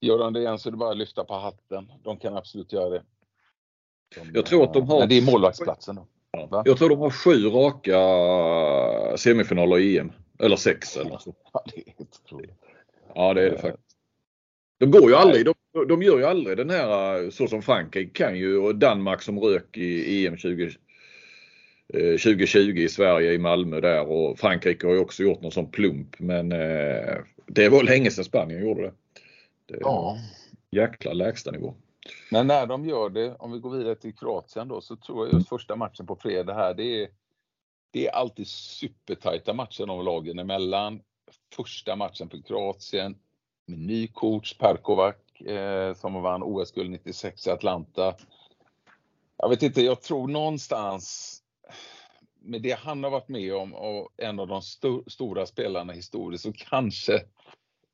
[0.00, 1.92] Gör de det igen så är det bara att lyfta på hatten.
[2.02, 3.02] De kan absolut göra det.
[4.14, 4.98] De, jag tror att de har...
[4.98, 6.06] Men det är målvaktsplatsen då.
[6.30, 6.62] Ja.
[6.64, 10.12] Jag tror de har sju raka semifinaler i EM.
[10.38, 11.34] Eller sex eller så.
[11.52, 12.58] Ja, det är otroligt.
[13.14, 13.62] Ja, det är det eh.
[13.62, 13.96] faktiskt.
[14.78, 15.54] De går ju aldrig, de,
[15.88, 19.76] de gör ju aldrig den här så som Frankrike kan ju och Danmark som rök
[19.76, 20.70] i EM 20,
[21.92, 26.18] 2020 i Sverige i Malmö där och Frankrike har ju också gjort någon sån plump
[26.18, 28.92] men eh, det var länge sedan Spanien gjorde det.
[29.66, 30.18] Det ja.
[30.70, 31.74] jäkla lägstanivå.
[32.30, 35.34] Men när de gör det, om vi går vidare till Kroatien då, så tror jag
[35.34, 37.08] just första matchen på fredag här, det är,
[37.90, 41.00] det är alltid supertajta matcher de lagen emellan.
[41.56, 43.16] Första matchen för Kroatien
[43.66, 45.14] med ny coach Perkovac
[45.46, 48.14] eh, som vann OS-guld 96 i Atlanta.
[49.36, 51.34] Jag vet inte, jag tror någonstans
[52.40, 56.44] med det han har varit med om och en av de st stora spelarna historiskt
[56.44, 57.24] så kanske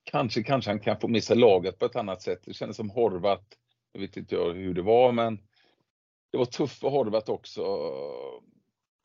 [0.05, 2.41] kanske, kanske han kan få med sig laget på ett annat sätt.
[2.45, 3.45] Det kändes som Horvat,
[3.93, 5.39] jag vet inte hur det var, men
[6.33, 7.63] det var tufft för Horvat också.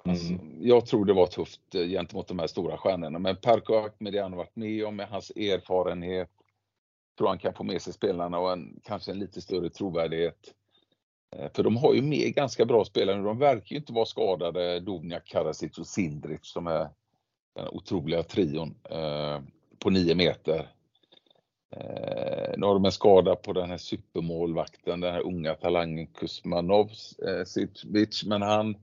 [0.03, 0.57] Alltså, mm.
[0.61, 4.21] Jag tror det var tufft eh, gentemot de här stora stjärnorna, men Perko med det
[4.21, 6.31] han har varit med om, med hans erfarenhet,
[7.19, 10.53] tror han kan få med sig spelarna och en, kanske en lite större trovärdighet.
[11.35, 13.23] Eh, för de har ju med ganska bra spelare nu.
[13.23, 16.89] De verkar ju inte vara skadade, Dubnjak, Karasic och Sindrich som är
[17.55, 19.41] den otroliga trion eh,
[19.79, 20.71] på nio meter.
[21.75, 26.91] Eh, nu har de en skada på den här supermålvakten, den här unga talangen Kuzmanov,
[27.27, 27.65] eh,
[28.25, 28.75] men han,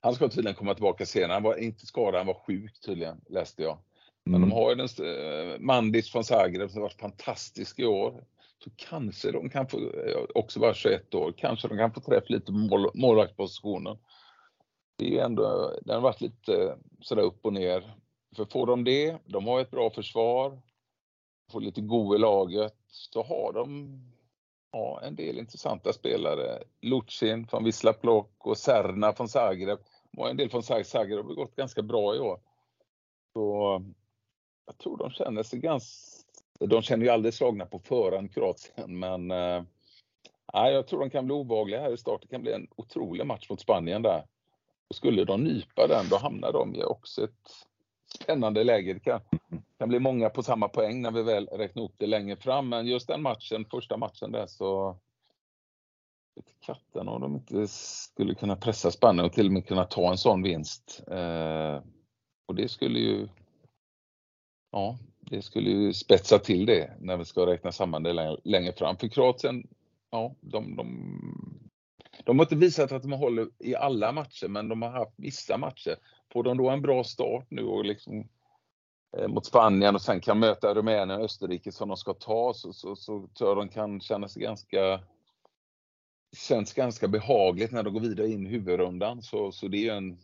[0.00, 1.32] han ska tydligen komma tillbaka senare.
[1.32, 3.78] Han var inte skadad, han var sjuk tydligen, läste jag.
[4.26, 4.48] Men mm.
[4.48, 8.24] de har ju den, eh, Mandis från Zagreb som har varit fantastisk i år.
[8.64, 12.24] Så kanske de kan få, eh, också bara 21 år, kanske de kan få träff
[12.30, 13.98] lite på mål, målvaktspositionen.
[14.98, 17.94] Det är ju ändå, den har varit lite sådär upp och ner.
[18.36, 20.62] För får de det, de har ett bra försvar,
[21.52, 23.98] får lite go i laget så har de
[24.72, 26.62] ja, en del intressanta spelare.
[26.82, 29.78] Lucin från Wisla Plock och Serna från Zagreb.
[30.16, 32.40] Och en del från Zagreb har gått ganska bra i år.
[33.32, 33.82] Så
[34.66, 36.16] jag tror de känner sig ganska...
[36.58, 39.62] De känner ju aldrig slagna på förhand, Kroatien, men eh,
[40.52, 42.22] jag tror de kan bli obehagliga här i start.
[42.22, 44.26] Det kan bli en otrolig match mot Spanien där.
[44.88, 47.66] Och skulle de nypa den, då hamnar de i också ett
[48.20, 48.94] spännande läge.
[48.94, 49.20] Det kan,
[49.78, 52.68] kan bli många på samma poäng när vi väl räknar upp det längre fram.
[52.68, 54.98] Men just den matchen, första matchen där så
[56.60, 60.18] katten om de inte skulle kunna pressa Spanien och till och med kunna ta en
[60.18, 61.02] sån vinst.
[61.10, 61.82] Eh,
[62.46, 63.28] och det skulle ju
[64.70, 68.96] Ja, det skulle ju spetsa till det när vi ska räkna samman det längre fram.
[68.96, 69.66] För Kroatien,
[70.10, 70.86] ja, de, de,
[72.24, 75.56] de har inte visat att de håller i alla matcher, men de har haft vissa
[75.56, 75.96] matcher.
[76.32, 78.28] Får de då en bra start nu och liksom
[79.16, 82.72] eh, mot Spanien och sen kan möta Rumänien och Österrike som de ska ta så,
[82.72, 85.00] så, så tror jag de kan känna sig ganska
[86.36, 89.22] känns ganska behagligt när de går vidare in i huvudrundan.
[89.22, 90.18] Så, så det är en,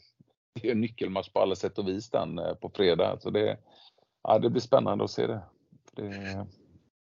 [0.55, 3.19] det är en nyckelmatch på alla sätt och vis den eh, på fredag.
[3.21, 3.59] Så det,
[4.25, 5.41] ja, det blir spännande att se det.
[5.97, 6.47] Det,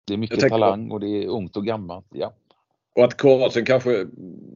[0.05, 2.07] det är mycket talang och det är ungt och gammalt.
[2.11, 2.35] Ja.
[2.95, 4.07] Och att Kroatien kanske,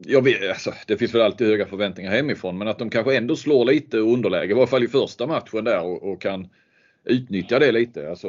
[0.05, 3.35] jag vet, alltså, det finns väl alltid höga förväntningar hemifrån, men att de kanske ändå
[3.35, 6.47] slår lite underläge, i varje fall i första matchen där och, och kan
[7.03, 8.27] utnyttja det lite alltså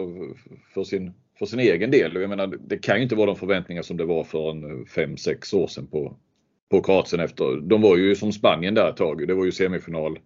[0.74, 2.14] för sin, för sin egen del.
[2.14, 5.54] Jag menar, det kan ju inte vara de förväntningar som det var för en 5-6
[5.54, 6.16] år sedan på,
[6.70, 7.60] på Kroatien efter.
[7.60, 9.28] De var ju som Spanien där ett tag.
[9.28, 10.18] Det var ju semifinal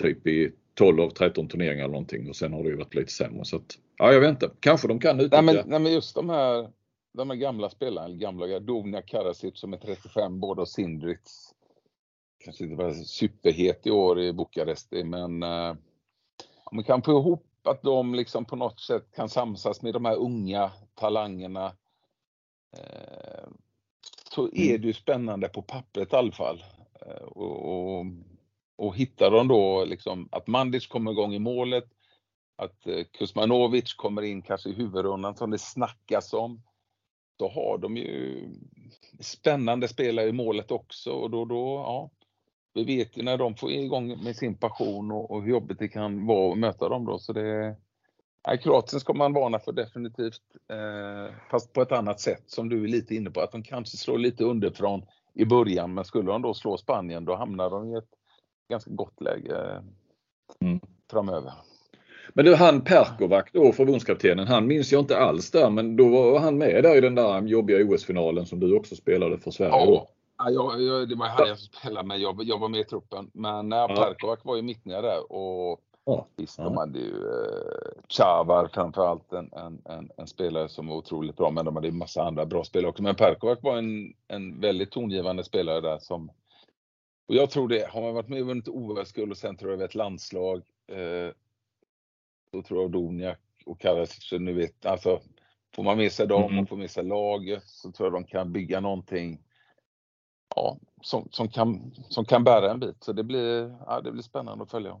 [0.00, 3.12] typ i 12 av 13 turneringar eller någonting och sen har det ju varit lite
[3.12, 3.44] sämre.
[3.44, 4.50] Så att, ja, jag vet inte.
[4.60, 5.40] Kanske de kan utnyttja.
[5.40, 6.70] Nej men, nej, men just de här,
[7.12, 11.52] de här gamla spelarna, gamla, Dovnia Karasic som är 35, båda och Sindrits.
[12.44, 15.74] Kanske inte var superhet i år i Bukarest, men eh,
[16.72, 20.16] man kan få ihop att de liksom på något sätt kan samsas med de här
[20.16, 21.66] unga talangerna
[22.76, 23.48] eh,
[24.30, 24.80] så är mm.
[24.80, 26.64] det ju spännande på pappret i alla fall.
[27.06, 28.06] Eh, och, och
[28.76, 31.84] och hittar de då liksom att Mandic kommer igång i målet,
[32.56, 36.62] att eh, Kuzmanovic kommer in kanske i huvudrundan som det snackas om.
[37.38, 38.48] Då har de ju
[39.20, 42.10] spännande spelare i målet också och då, då ja,
[42.74, 45.88] vi vet ju när de får igång med sin passion och, och hur jobbigt det
[45.88, 47.18] kan vara att möta dem då.
[47.18, 47.76] Så det,
[48.46, 52.84] nej, Kroatien ska man varna för definitivt, eh, fast på ett annat sätt som du
[52.84, 56.42] är lite inne på, att de kanske slår lite underifrån i början, men skulle de
[56.42, 58.10] då slå Spanien då hamnar de i ett
[58.68, 59.82] ganska gott läge
[60.60, 60.80] mm.
[61.10, 61.52] framöver.
[62.34, 66.40] Men du han Perkovac då, förbundskaptenen, han minns jag inte alls där men då var
[66.40, 69.72] han med där i den där jobbiga OS-finalen som du också spelade för Sverige.
[69.72, 72.84] Ja, ja jag, jag, det var han jag spelade med, jag, jag var med i
[72.84, 73.30] truppen.
[73.32, 76.26] Men ja, Perkovac var ju mittnia där och ja.
[76.36, 81.36] visst, de hade ju eh, Chavar framförallt en, en, en, en, spelare som var otroligt
[81.36, 83.02] bra men de hade ju massa andra bra spelare också.
[83.02, 86.30] Men Perkovac var en, en väldigt tongivande spelare där som
[87.28, 89.82] och jag tror det, har man varit med och vunnit OS-guld och sen tror jag
[89.82, 90.62] ett landslag,
[90.92, 91.34] eh,
[92.52, 95.20] då tror jag Doniak och Karasic, nu vet, alltså
[95.74, 96.66] får man med sig dem och mm.
[96.66, 99.40] får med sig laget så tror jag de kan bygga någonting
[100.56, 103.04] ja, som, som, kan, som kan bära en bit.
[103.04, 105.00] Så det blir, ja, det blir spännande att följa.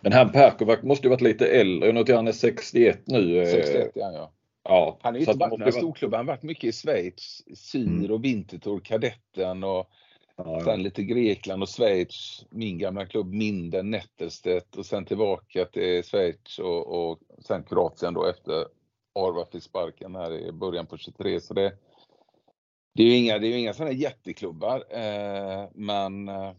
[0.00, 1.88] Men han Perkovac måste ju varit lite äldre.
[1.88, 3.46] Jag noterar han är 61 nu.
[3.46, 4.32] 61 ja, ja.
[4.68, 6.18] Ja, han har ju inte varit några storklubbar.
[6.18, 8.10] Han har varit mycket i Schweiz, Syr mm.
[8.10, 9.90] och Winterthur, Kadetten och
[10.36, 16.02] Ja, Sen lite Grekland och Schweiz, min gamla klubb Minden, Nettelstedt och sen tillbaka till
[16.04, 18.66] Schweiz och, och sen Kroatien då efter
[19.14, 21.40] Arva fick sparken här i början på 23.
[21.40, 21.72] Så det,
[22.94, 26.52] det är ju inga, det är inga sådana jätteklubbar, eh, men eh,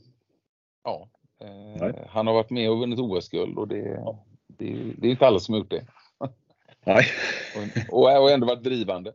[0.84, 1.10] ja,
[1.42, 4.26] eh, han har varit med och vunnit OS-guld och det, ja.
[4.48, 5.88] det, det, är inte alla som har gjort det.
[6.86, 7.06] Nej.
[7.92, 9.14] och, och ändå varit drivande.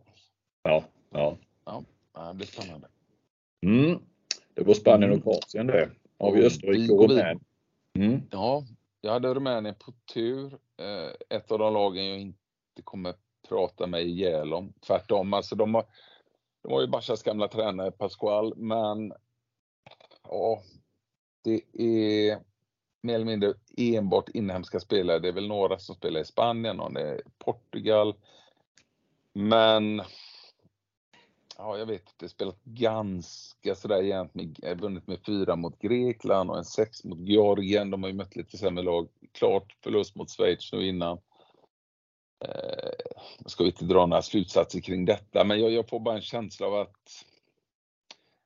[0.63, 1.37] Ja, ja.
[1.65, 1.83] ja
[2.29, 2.89] det blir spännande.
[3.67, 4.01] Mm.
[4.55, 5.23] Det var Spanien och mm.
[5.23, 5.91] Kroatien det.
[6.19, 7.41] Har vi Österrike och Rumänien.
[7.95, 8.23] Mm.
[8.31, 8.65] Ja,
[9.01, 10.59] jag hade Rumänien på tur.
[10.77, 12.39] Eh, ett av de lagen jag inte
[12.85, 13.15] kommer
[13.49, 14.73] prata mig ihjäl om.
[14.87, 15.85] Tvärtom, alltså de har,
[16.63, 19.13] de har ju Bashas gamla tränare Pascual, men
[20.23, 20.63] ja,
[21.45, 22.39] det är
[23.03, 25.19] mer eller mindre enbart inhemska spelare.
[25.19, 28.15] Det är väl några som spelar i Spanien och det är Portugal.
[29.33, 30.03] Men
[31.61, 34.35] ja, jag vet inte, spelat ganska sådär jämnt.
[34.35, 37.91] Med, eh, vunnit med fyra mot Grekland och en sex mot Georgien.
[37.91, 39.09] De har ju mött lite sämre lag.
[39.33, 41.19] Klart förlust mot Schweiz nu innan.
[42.45, 42.91] Eh,
[43.47, 46.67] ska vi inte dra några slutsatser kring detta, men jag, jag får bara en känsla
[46.67, 47.25] av att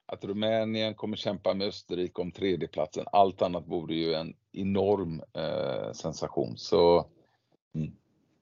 [0.07, 3.05] att Rumänien kommer kämpa med Österrike om tredjeplatsen.
[3.13, 6.57] Allt annat vore ju en enorm eh, sensation.
[6.57, 7.07] Så
[7.75, 7.97] mm.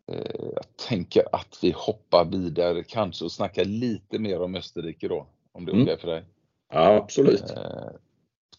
[0.07, 5.27] Eh, jag tänker att vi hoppar vidare kanske och snackar lite mer om Österrike då,
[5.53, 5.85] om det är mm.
[5.85, 6.25] okej för dig?
[6.73, 7.51] Ja, absolut.
[7.51, 7.91] Eh,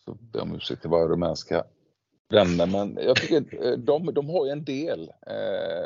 [0.06, 1.64] så ber om ursäkt till våra rumänska
[2.30, 5.12] vänner, men jag tycker eh, de, de har ju en del,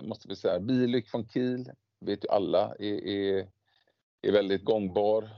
[0.03, 0.59] måste vi säga.
[0.59, 3.47] Bilyk från Kiel, vet ju alla, är, är,
[4.21, 5.29] är väldigt gångbar.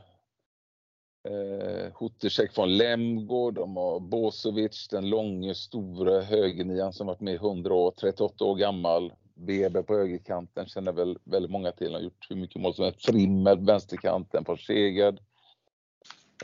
[1.27, 7.37] Eh, Hutecek från Lemgo, de har Bosovic, den långe, stora högernian som varit med i
[7.37, 9.13] 100 år, 38 år gammal.
[9.39, 13.05] Weber på högerkanten känner väl väldigt många till, har gjort hur mycket mål som helst.
[13.05, 15.19] Frimmel vänsterkanten, på Seged.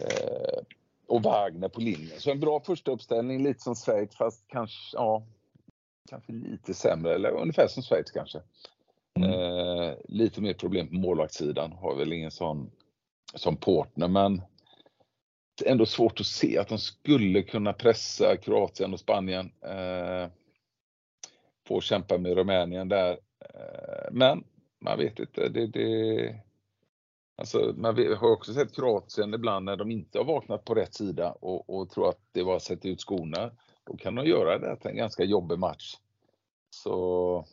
[0.02, 0.60] Eh,
[1.08, 2.20] och Wagner på linjen.
[2.20, 5.24] Så en bra första uppställning, lite som Schweiz fast kanske, ja,
[6.10, 8.42] kanske lite sämre, eller ungefär som Schweiz kanske.
[9.20, 9.32] Mm.
[9.32, 12.72] Eh, lite mer problem på målvaktssidan, har väl ingen sån
[13.36, 14.42] som Portner, men
[15.58, 19.52] det är ändå svårt att se att de skulle kunna pressa Kroatien och Spanien.
[19.62, 20.30] Eh,
[21.68, 23.12] få kämpa med Rumänien där.
[23.40, 24.44] Eh, men
[24.80, 25.50] man vet inte.
[25.50, 26.36] Det, det,
[27.36, 31.32] alltså, man har också sett Kroatien ibland när de inte har vaknat på rätt sida
[31.32, 33.52] och, och tror att det var att sätta ut skorna.
[33.84, 35.96] Då kan de göra det till en ganska jobbig match.
[36.70, 37.46] Så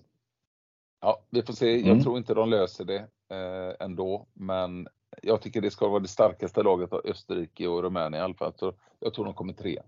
[1.01, 1.77] ja, vi får se.
[1.77, 2.03] Jag mm.
[2.03, 4.89] tror inte de löser det eh, ändå, men
[5.23, 8.53] jag tycker det ska vara det starkaste laget av Österrike och Rumänien i alla fall.
[8.57, 9.83] Så jag tror de kommer tre.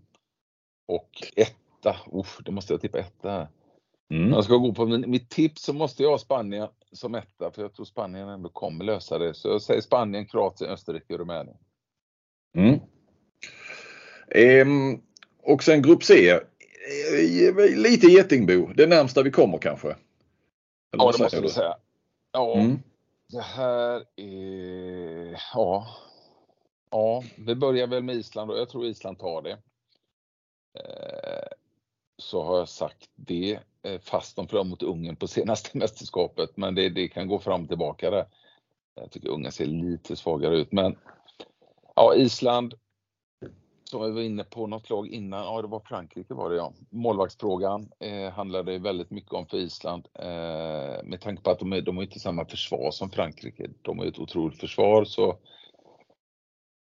[0.87, 3.49] Och etta, usch, då måste jag tippa etta här.
[4.11, 4.33] Mm.
[4.33, 7.75] Jag ska gå på mitt tips så måste jag ha Spanien som etta för jag
[7.75, 9.35] tror Spanien ändå kommer lösa det.
[9.35, 11.57] Så jag säger Spanien, Kroatien, Österrike och Rumänien.
[12.57, 12.81] Mm.
[14.29, 15.03] Ehm,
[15.43, 16.31] och sen grupp C.
[16.31, 16.41] Eh,
[17.77, 19.89] lite getingbo, det närmsta vi kommer kanske?
[19.89, 21.75] Eller ja, det måste du säga.
[22.33, 22.79] Ja, mm.
[23.33, 25.43] det här är...
[25.55, 25.87] Ja.
[26.91, 29.59] ja, vi börjar väl med Island och jag tror Island tar det.
[30.79, 31.49] Eh,
[32.19, 33.59] så har jag sagt det.
[33.85, 36.57] Eh, fast de förlorade mot Ungern på senaste mästerskapet.
[36.57, 38.27] Men det, det, kan gå fram och tillbaka där.
[38.95, 40.73] Jag tycker Ungern ser lite svagare ut.
[40.73, 40.97] Men
[41.97, 42.75] ja, Island,
[43.85, 46.73] som vi var inne på något lag innan, ja det var Frankrike var det ja.
[46.91, 50.09] Målvaktsfrågan eh, handlade väldigt mycket om för Island.
[50.15, 53.71] Eh, med tanke på att de, är, de har inte samma försvar som Frankrike.
[53.83, 55.39] De har ett otroligt försvar så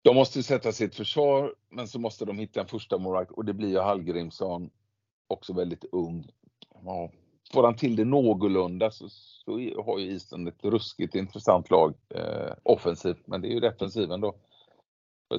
[0.02, 3.54] de måste sätta sitt försvar, men så måste de hitta en första målvakt och det
[3.54, 4.70] blir ju Hallgrimsson,
[5.28, 6.30] också väldigt ung
[6.84, 7.10] ja,
[7.52, 9.52] får han till det någorlunda så, så
[9.84, 13.26] har ju Island ett ruskigt intressant lag eh, offensivt.
[13.26, 14.34] Men det är ju defensiven då.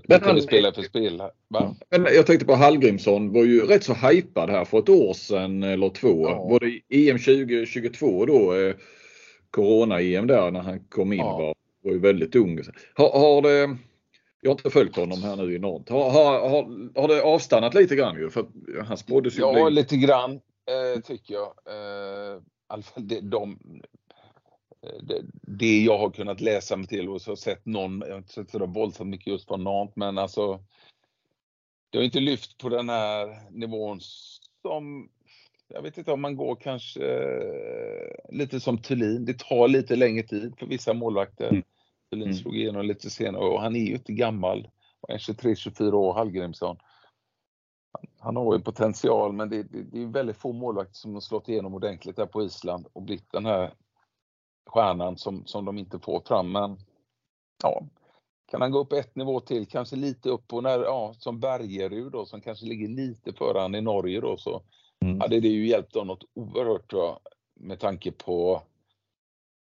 [0.07, 1.21] Men han, spela för spel.
[1.47, 5.63] Men jag tänkte på Hallgrimsson var ju rätt så hypad här för ett år sedan
[5.63, 6.29] eller två.
[6.29, 6.47] Ja.
[6.49, 8.53] Var det EM 2022 då?
[8.53, 8.75] Eh,
[9.51, 11.37] Corona-EM där när han kom in ja.
[11.37, 12.59] var, var ju väldigt ung.
[12.93, 13.77] Har, har det,
[14.41, 15.89] jag har inte följt honom här nu enormt.
[15.89, 18.29] Har, har, har, har det avstannat lite grann ju?
[18.29, 18.45] För
[18.83, 19.75] han spåddes ju Ja, bli...
[19.75, 21.53] lite grann eh, tycker jag.
[21.67, 22.41] Eh,
[22.81, 23.59] fall det, de,
[24.81, 28.17] eh, det, det, jag har kunnat läsa mig till och så sett någon, jag har
[28.17, 30.63] inte sett så våldsamt mycket just från Nantes, men alltså
[31.89, 33.99] det har inte lyft på den här nivån
[34.61, 35.09] som
[35.73, 39.25] jag vet inte om man går kanske eh, lite som Thulin.
[39.25, 41.49] Det tar lite längre tid för vissa målvakter.
[41.49, 41.63] Mm.
[42.11, 42.37] Thulin mm.
[42.37, 44.69] slog igenom lite senare och han är ju inte gammal.
[45.07, 46.77] Han är 23-24 år, Hallgrimsson
[48.19, 51.49] han har ju potential men det, det, det är väldigt få målvakter som har slått
[51.49, 53.73] igenom ordentligt där på Island och blivit den här
[54.69, 56.51] stjärnan som, som de inte får fram.
[56.51, 56.77] Men
[57.63, 57.83] ja,
[58.51, 62.11] kan han gå upp ett nivå till, kanske lite upp på när, ja, som Bergerud
[62.11, 64.61] då som kanske ligger lite före han i Norge då så
[65.05, 65.19] mm.
[65.19, 67.19] hade det ju hjälpt dem något oerhört tror jag
[67.55, 68.61] med tanke på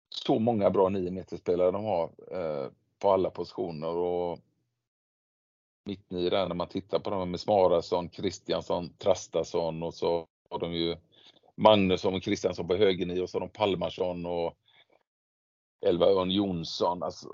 [0.10, 2.68] så många bra 9 spelare de har eh,
[3.00, 4.40] på alla positioner och
[5.90, 10.74] mittnio där när man tittar på dem med Smarason, Kristiansson, Trastason och så har de
[10.74, 10.96] ju
[11.56, 14.54] Magnusson och Kristiansson på högerni och så har de Palmarsson och
[15.86, 17.04] Elva Örn Jonsson.
[17.04, 17.30] Alltså,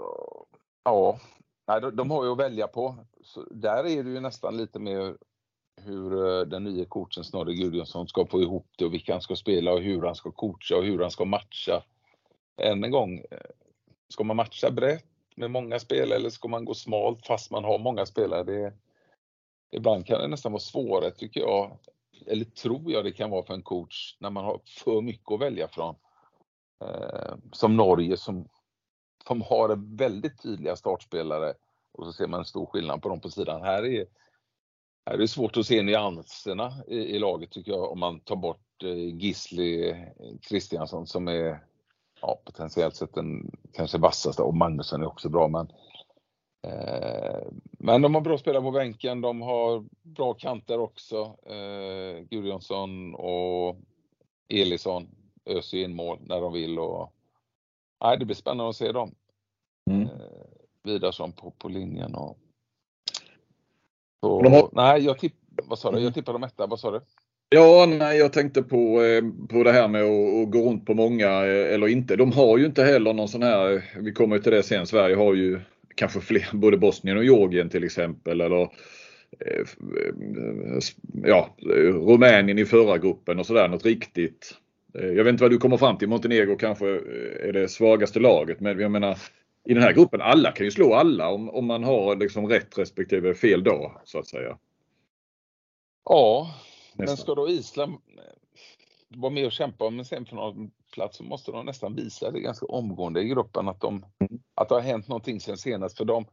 [0.83, 1.19] ja,
[1.67, 2.95] nej, de, de har ju att välja på.
[3.21, 5.17] Så där är det ju nästan lite mer
[5.81, 9.35] hur eh, den nya coachen Snorre Gudjonsson ska få ihop det och vilka han ska
[9.35, 11.83] spela och hur han ska coacha och hur han ska matcha.
[12.61, 13.37] Än en gång, eh,
[14.09, 17.79] ska man matcha brett med många spelare eller ska man gå smalt fast man har
[17.79, 18.43] många spelare?
[18.43, 18.73] Det,
[19.71, 21.77] ibland kan det nästan vara svårare tycker jag,
[22.27, 25.41] eller tror jag det kan vara för en coach när man har för mycket att
[25.41, 25.95] välja från.
[26.81, 28.47] Eh, som Norge som,
[29.27, 31.53] som har väldigt tydliga startspelare
[31.91, 33.61] och så ser man en stor skillnad på dem på sidan.
[33.61, 34.05] Här är,
[35.05, 38.35] här är det svårt att se nyanserna i, i laget tycker jag om man tar
[38.35, 39.97] bort eh, Gisli eh,
[40.41, 41.59] Kristiansson som är
[42.27, 45.67] ja, potentiellt sett den kanske vassaste och Magnusson är också bra men
[46.63, 51.37] eh, men de har bra spelare på bänken, de har bra kanter också.
[51.45, 53.77] Eh, Gudjonsson och
[54.49, 55.07] Elisson
[55.45, 57.13] öser in mål när de vill och
[58.03, 59.15] nej, det blir spännande att se dem.
[59.89, 60.01] Mm.
[60.01, 60.09] Eh,
[60.83, 62.37] Vidarsson på, på linjen och
[64.19, 64.69] så, har...
[64.71, 65.97] nej, jag, tipp, vad sa du?
[65.97, 66.13] jag mm.
[66.13, 67.01] tippar de etta, vad sa du?
[67.49, 70.93] Ja, nej, jag tänkte på, eh, på det här med att, att, gå runt på
[70.93, 72.15] många eh, eller inte.
[72.15, 75.33] De har ju inte heller någon sån här, vi kommer till det sen, Sverige har
[75.33, 75.59] ju
[75.95, 79.65] kanske fler, både Bosnien och Georgien till exempel eller eh,
[81.23, 81.55] ja,
[82.07, 84.57] Rumänien i förra gruppen och sådär, något riktigt.
[84.93, 86.09] Jag vet inte vad du kommer fram till.
[86.09, 86.87] Montenegro kanske
[87.39, 89.17] är det svagaste laget, men jag menar
[89.65, 92.77] i den här gruppen, alla kan ju slå alla om, om man har liksom rätt
[92.77, 94.57] respektive fel dag så att säga.
[96.05, 96.47] Ja,
[96.97, 97.05] Nästan.
[97.05, 97.97] men ska då Island
[99.09, 103.21] vara med och kämpa om en semifinalplats så måste de nästan visa det ganska omgående
[103.21, 104.41] i gruppen att, de, mm.
[104.55, 105.97] att det har hänt någonting sen senast.
[105.97, 106.25] För de,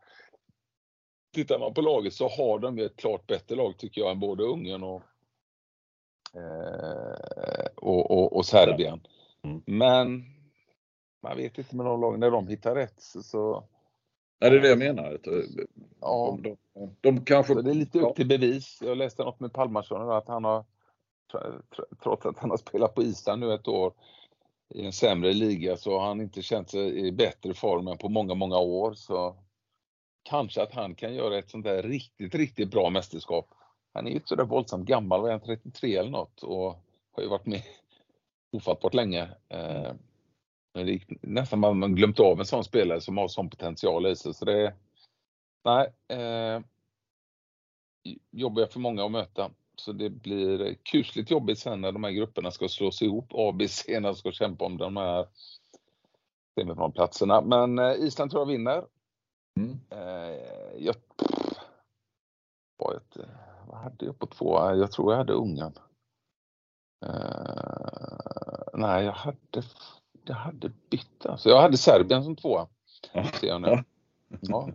[1.34, 4.44] tittar man på laget så har de ett klart bättre lag tycker jag än både
[4.44, 5.02] Ungern och,
[6.34, 9.00] eh, och, och, och, Serbien.
[9.42, 9.62] Mm.
[9.66, 10.24] Men
[11.22, 13.64] man vet inte med de lagen, när de hittar rätt så, så
[14.42, 15.18] Ja, det är det jag menar.
[16.00, 16.38] Ja.
[16.42, 17.62] De, de, de kanske...
[17.62, 18.82] Det är lite upp till bevis.
[18.84, 20.64] Jag läste något med Palmarsson att han har
[22.02, 23.92] trots att han har spelat på Island nu ett år
[24.74, 28.08] i en sämre liga så har han inte känt sig i bättre form än på
[28.08, 28.94] många, många år.
[28.94, 29.36] Så
[30.22, 33.48] kanske att han kan göra ett sånt där riktigt, riktigt bra mästerskap.
[33.92, 36.76] Han är ju inte så där våldsamt gammal, var han 33 eller något och
[37.12, 37.62] har ju varit med
[38.52, 39.28] ofattbart länge.
[40.74, 44.06] Eh, men det är nästan man glömt av en sån spelare som har sån potential
[44.06, 44.34] i sig.
[44.34, 44.74] Så det är,
[45.64, 46.60] nej, eh,
[48.30, 49.50] jobbiga för många att möta.
[49.76, 53.32] Så det blir kusligt jobbigt sen när de här grupperna ska slås ihop.
[53.34, 55.26] A, B, C när de ska kämpa om de här
[56.58, 57.40] semifinalplatserna.
[57.40, 58.84] Men eh, Island tror jag vinner.
[59.60, 59.80] Mm.
[59.90, 60.36] Eh,
[60.78, 60.94] jag,
[62.76, 63.16] vad, ett,
[63.66, 64.74] vad hade jag på två?
[64.74, 65.72] Jag tror jag hade Ungern.
[67.04, 69.62] Uh, nej, jag hade,
[70.24, 71.26] jag hade bytt.
[71.26, 72.68] Alltså, jag hade Serbien som tvåa.
[73.40, 73.84] Ser jag nu.
[74.40, 74.68] Ja.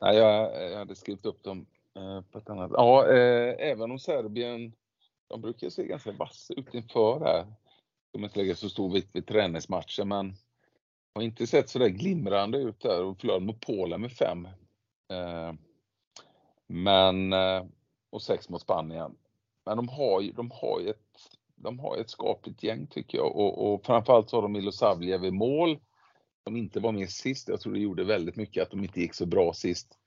[0.00, 1.66] Nej, jag, jag hade skrivit upp dem
[1.96, 2.70] Eh, på ett annat.
[2.74, 4.72] Ja, eh, även om Serbien,
[5.28, 7.46] de brukar se ganska vassa ut inför här.
[8.10, 10.34] De inte lägger så stor vikt vid träningsmatcher, men
[11.14, 14.48] har inte sett så där glimrande ut där och förlorade mot Polen med fem.
[15.12, 15.52] Eh,
[16.66, 17.32] men,
[18.10, 19.16] och sex mot Spanien.
[19.64, 21.18] Men de har ju, de har ju ett,
[21.66, 25.30] de har ett skapligt gäng tycker jag och, och framförallt så har de Milosavljev i
[25.30, 25.78] mål.
[26.44, 27.48] De inte var med sist.
[27.48, 29.98] Jag tror det gjorde väldigt mycket att de inte gick så bra sist.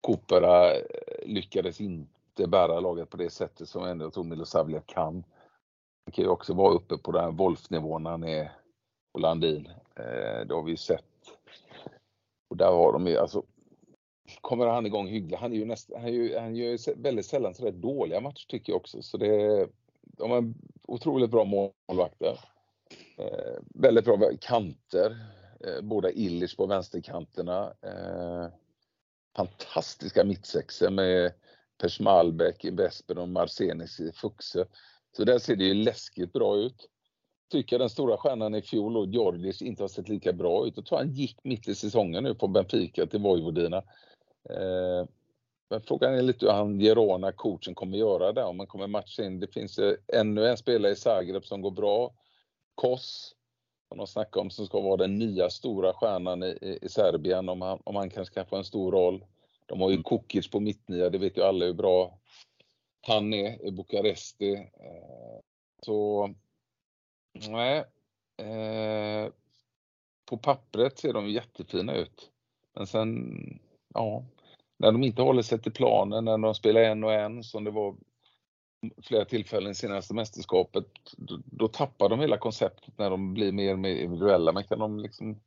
[0.00, 0.80] Kopera eh,
[1.26, 5.24] lyckades inte bära laget på det sättet som ändå tror Milosavljev kan.
[6.04, 8.52] Han kan ju också vara uppe på den här Wolf-nivån när han är
[9.12, 9.66] på Landin.
[9.96, 11.04] Eh, det har vi ju sett.
[12.50, 13.42] Och där har de ju alltså
[14.40, 15.40] kommer han igång hyggligt.
[15.40, 18.72] Han är ju nästan, han, är han gör ju väldigt sällan sådär dåliga matcher tycker
[18.72, 19.02] jag också.
[19.02, 19.68] Så det,
[20.18, 20.54] de är
[20.88, 22.40] otroligt bra målvakter.
[23.18, 25.16] Eh, väldigt bra kanter.
[25.64, 27.74] Eh, båda Illich på vänsterkanterna.
[27.82, 28.46] Eh,
[29.36, 31.32] fantastiska mittsexor med
[31.80, 34.66] Pers Malbäck i Vesper och Marsenis i Fuxe.
[35.16, 36.88] Så där ser det ju läskigt bra ut.
[37.50, 40.76] Tycker den stora stjärnan i fjol och Georgic inte har sett lika bra ut.
[40.76, 43.76] Jag tror han gick mitt i säsongen nu på Benfica till Vojvodina.
[44.50, 45.06] Eh,
[45.70, 48.44] men frågan är lite hur han Gerona, coachen, kommer göra där.
[48.44, 49.40] Om han kommer matcha in.
[49.40, 49.80] Det finns
[50.12, 52.14] ännu en spelare i Zagreb som går bra.
[52.74, 53.34] Kos
[53.88, 57.62] som de snackar om som ska vara den nya stora stjärnan i, i Serbien om
[57.62, 59.24] han, om han kanske kan få en stor roll.
[59.66, 60.04] De har ju mm.
[60.04, 62.18] Kukic på mittnia, det vet ju alla hur bra
[63.06, 64.54] han är i Bukaresti.
[64.54, 65.40] Eh,
[65.82, 66.30] så
[67.48, 67.84] nej.
[68.36, 69.32] Eh,
[70.24, 72.30] på pappret ser de jättefina ut.
[72.74, 73.32] Men sen,
[73.94, 74.24] ja,
[74.78, 77.70] när de inte håller sig till planen, när de spelar en och en som det
[77.70, 77.96] var
[79.02, 83.72] flera tillfällen i senaste mästerskapet, då, då, tappar de hela konceptet när de blir mer
[83.72, 84.52] och mer individuella.
[84.52, 85.40] Men kan de liksom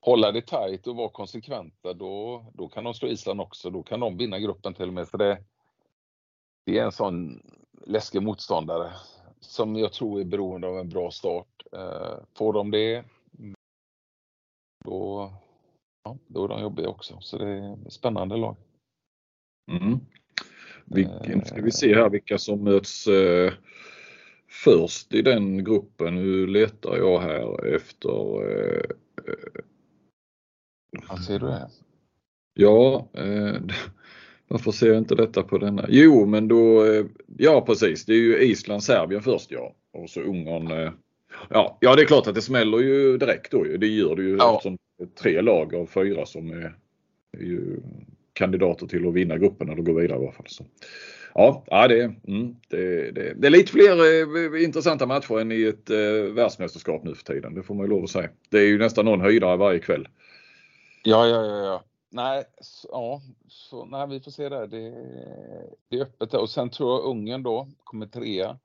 [0.00, 3.70] hålla det tight och vara konsekventa, då, då kan de slå Island också.
[3.70, 5.08] Då kan de vinna gruppen till och med.
[5.08, 5.44] För det,
[6.66, 7.42] det är en sån
[7.86, 8.92] läskig motståndare
[9.40, 11.62] som jag tror är beroende av en bra start.
[11.72, 13.04] Eh, får de det,
[14.84, 15.32] då,
[16.04, 17.20] ja, då är de jobbiga också.
[17.20, 18.56] Så det är ett spännande lag.
[19.70, 19.98] Mm.
[20.84, 23.52] Vilken, ska vi se här vilka som möts eh,
[24.48, 26.14] först i den gruppen.
[26.14, 28.84] Nu letar jag här efter eh,
[31.08, 31.68] Ja, ser du det?
[32.54, 33.54] Ja, eh,
[34.48, 35.86] varför ser jag inte detta på denna?
[35.88, 37.04] Jo, men då, eh,
[37.38, 39.74] ja precis, det är ju Island, Serbien först ja.
[39.92, 40.70] Och så Ungern.
[40.70, 40.92] Eh,
[41.50, 44.36] ja, ja, det är klart att det smäller ju direkt då Det gör det ju
[44.36, 44.54] ja.
[44.56, 44.78] eftersom
[45.20, 46.76] tre lag av fyra som är,
[47.38, 47.80] är ju
[48.36, 50.46] kandidater till att vinna gruppen eller gå vidare i alla fall.
[50.48, 50.64] Så.
[51.34, 53.92] Ja, ja det, mm, det, det, det, är lite fler
[54.56, 57.54] eh, intressanta matcher än i ett eh, världsmästerskap nu för tiden.
[57.54, 58.28] Det får man ju lov att säga.
[58.48, 60.08] Det är ju nästan någon höjdare varje kväll.
[61.04, 61.56] Ja, ja, ja.
[61.56, 61.82] ja.
[62.10, 64.66] Nej, så, ja, så, nej, vi får se där.
[64.66, 64.90] Det,
[65.88, 66.40] det är öppet där.
[66.40, 68.58] Och sen tror jag Ungern då kommer trea.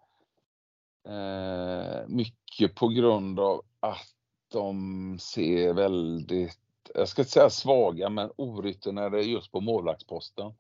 [1.08, 4.08] Eh, mycket på grund av att
[4.52, 6.60] de ser väldigt
[6.94, 10.54] jag ska inte säga svaga, men orutinerade just på målvaktsposten.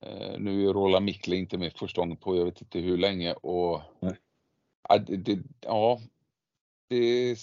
[0.00, 3.32] Eh, nu är Roland Mikle inte med första gången på jag vet inte hur länge
[3.32, 3.80] och
[4.88, 6.00] ja, det, det, ja,
[6.88, 7.38] det är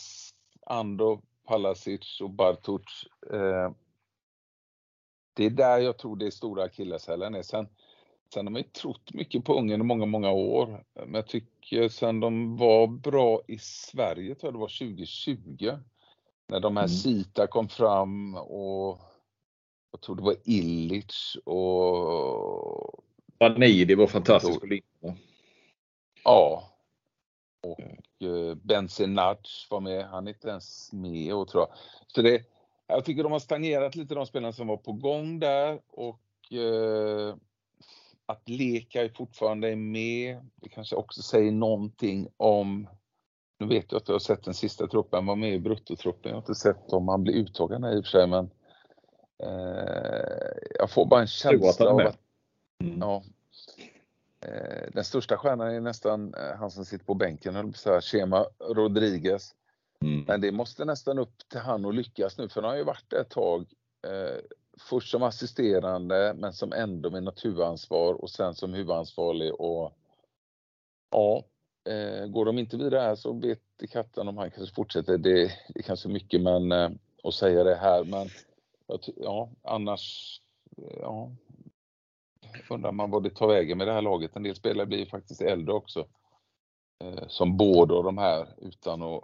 [0.66, 3.07] Ando, Palasic och Bartuc.
[3.34, 3.72] Eh,
[5.34, 7.41] det är där jag tror det är stora akilleshälen är.
[7.41, 7.68] Sen,
[8.34, 10.84] sen har man ju trott mycket på Ungern i många, många år.
[10.93, 15.78] Men jag tycker sen de var bra i Sverige, tror jag det var 2020.
[16.50, 16.95] När de här mm.
[16.95, 19.02] Sita kom fram och
[19.91, 23.04] jag tror det var Illich och...
[23.39, 24.68] Vanidi var fantastisk på
[26.24, 26.64] Ja.
[27.64, 30.06] Och eh, Benzinac var med.
[30.06, 31.78] Han är inte ens med och tror jag.
[32.08, 32.43] Så det,
[32.88, 37.36] jag tycker de har stagnerat lite de spelarna som var på gång där och eh,
[38.26, 40.50] att Leka fortfarande är med.
[40.56, 42.88] Det kanske också säger någonting om
[43.60, 46.30] nu vet jag att du har sett den sista truppen, var med i bruttotruppen.
[46.30, 48.49] Jag har inte sett om han blir uttagen i och för sig men
[49.43, 52.18] eh, jag får bara en känsla av att
[52.84, 52.99] mm.
[52.99, 53.24] ja,
[54.41, 58.03] eh, den största stjärnan är nästan eh, han som sitter på bänken, höll på att
[58.03, 59.55] Chema Rodriguez.
[60.05, 60.24] Mm.
[60.28, 63.10] Men det måste nästan upp till han att lyckas nu, för han har ju varit
[63.10, 63.66] där ett tag.
[64.07, 64.38] Eh,
[64.80, 69.93] först som assisterande, men som ändå med något huvudansvar och sen som huvudansvarig och
[71.12, 71.43] ja,
[71.90, 73.60] eh, går de inte vidare här så vet
[73.92, 75.18] katten om han kanske fortsätter.
[75.18, 76.90] Det, det är kanske mycket men eh,
[77.24, 78.28] att säga det här, men
[79.16, 80.38] ja, annars,
[80.78, 81.32] eh, ja,
[82.70, 84.36] undrar man vad det tar vägen med det här laget.
[84.36, 86.08] En del spelare blir faktiskt äldre också.
[87.04, 89.24] Eh, som båda de här utan att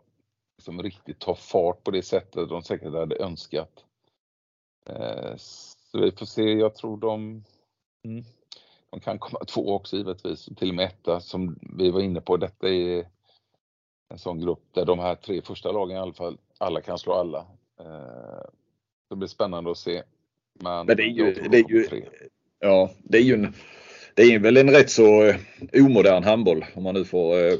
[0.57, 3.85] liksom riktigt ta fart på det sättet de säkert hade önskat.
[4.89, 7.43] Eh, så vi får se, jag tror de,
[8.05, 8.23] mm,
[8.95, 12.37] de kan komma två också givetvis, till och med etta som vi var inne på.
[12.37, 13.05] Detta är
[14.09, 17.13] en sån grupp där de här tre första lagen i alla fall, alla kan slå
[17.13, 17.39] alla.
[17.79, 18.45] Eh,
[19.09, 20.03] det blir spännande att se.
[20.53, 22.05] Men, Men det är ju, det är ju,
[22.59, 23.53] ja, det är ju en,
[24.15, 25.35] det är väl en rätt så eh,
[25.73, 27.57] omodern handboll om man nu får eh,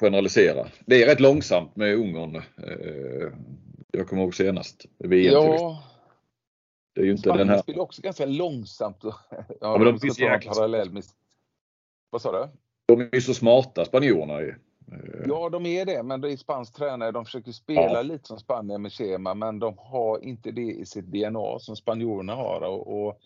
[0.00, 0.66] generalisera.
[0.86, 2.42] Det är rätt långsamt med Ungern.
[3.92, 5.32] Jag kommer ihåg senast VM.
[5.32, 5.93] Ja.
[6.94, 7.62] Det är ju inte Spanien den här.
[7.62, 8.96] spelar också ganska långsamt.
[9.02, 11.04] Ja, ja men de finns parallell med...
[12.10, 12.48] Vad sa du?
[12.86, 14.54] De är ju så smarta spanjorerna ju.
[15.26, 17.12] Ja, de är det, men det är spansk tränare.
[17.12, 18.02] De försöker spela ja.
[18.02, 22.34] lite som Spanien med schema, men de har inte det i sitt DNA som spanjorerna
[22.34, 22.60] har.
[22.60, 23.20] Och, och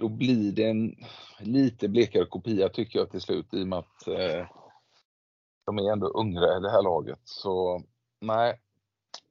[0.00, 0.96] då blir det en
[1.38, 4.46] lite blekare kopia tycker jag till slut i och med att eh,
[5.66, 7.20] de är ändå yngre i det här laget.
[7.24, 7.82] Så
[8.20, 8.50] nej.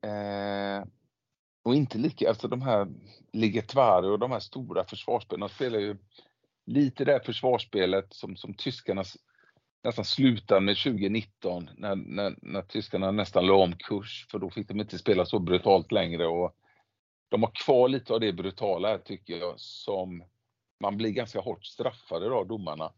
[0.01, 0.85] Eh,
[1.63, 2.87] och inte lika, alltså de här
[3.33, 5.97] Ligetvari och de här stora försvarsspelarna spelar ju
[6.65, 9.03] lite det försvarsspelet som, som tyskarna
[9.83, 14.67] nästan slutade med 2019 när, när, när tyskarna nästan la om kurs för då fick
[14.67, 16.55] de inte spela så brutalt längre och
[17.29, 20.23] de har kvar lite av det brutala här tycker jag som
[20.79, 22.91] man blir ganska hårt straffade då, domarna.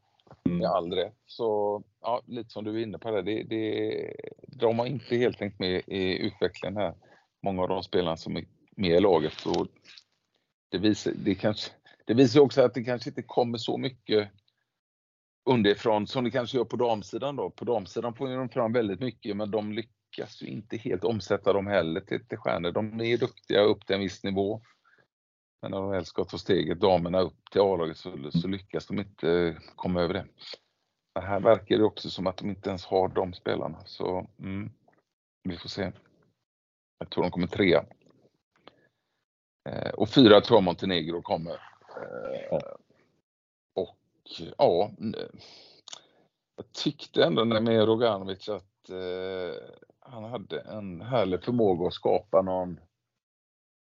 [0.46, 0.58] Mm.
[0.58, 1.18] Med all rätt.
[1.26, 4.14] Så ja, lite som du är inne på det, det, det,
[4.48, 6.94] de har inte helt tänkt med i utvecklingen här.
[7.44, 9.46] Många av de spelarna som är med i laget.
[9.46, 9.68] Och
[10.72, 11.72] det, visar, det, kanske,
[12.06, 14.30] det visar också att det kanske inte kommer så mycket
[15.50, 17.50] underifrån som det kanske gör på damsidan då.
[17.50, 21.68] På damsidan får de fram väldigt mycket men de lyckas ju inte helt omsätta dem
[21.68, 22.72] heller till, till stjärnor.
[22.72, 24.62] De är duktiga upp till en viss nivå.
[25.62, 29.00] Men när de väl ska ta steget, damerna upp till A-laget, så, så, lyckas de
[29.00, 30.26] inte komma över det.
[31.16, 33.86] Men här verkar det också som att de inte ens har de spelarna.
[33.86, 34.72] Så mm,
[35.44, 35.92] vi får se.
[36.98, 37.86] Jag tror de kommer trea.
[39.70, 41.52] Eh, och fyra tror jag Montenegro kommer.
[42.02, 42.60] Eh,
[43.74, 43.98] och
[44.58, 44.92] ja,
[46.56, 49.64] jag tyckte ändå med Roganovic att eh,
[50.00, 52.80] han hade en härlig förmåga att skapa någon,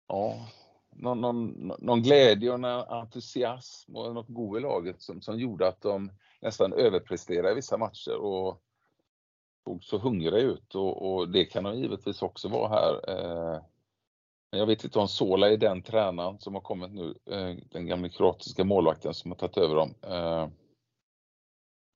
[0.08, 0.48] ja,
[0.90, 5.68] någon, någon, någon glädje och en entusiasm och något god i laget som, som gjorde
[5.68, 8.62] att de nästan överpresterade i vissa matcher och
[9.64, 13.10] såg så hungrig ut och, och, det kan de givetvis också vara här.
[13.10, 13.62] Eh,
[14.50, 17.86] men jag vet inte om Sola är den tränaren som har kommit nu, eh, den
[17.86, 19.94] gamla kroatiska målvakten som har tagit över dem.
[20.02, 20.48] Eh.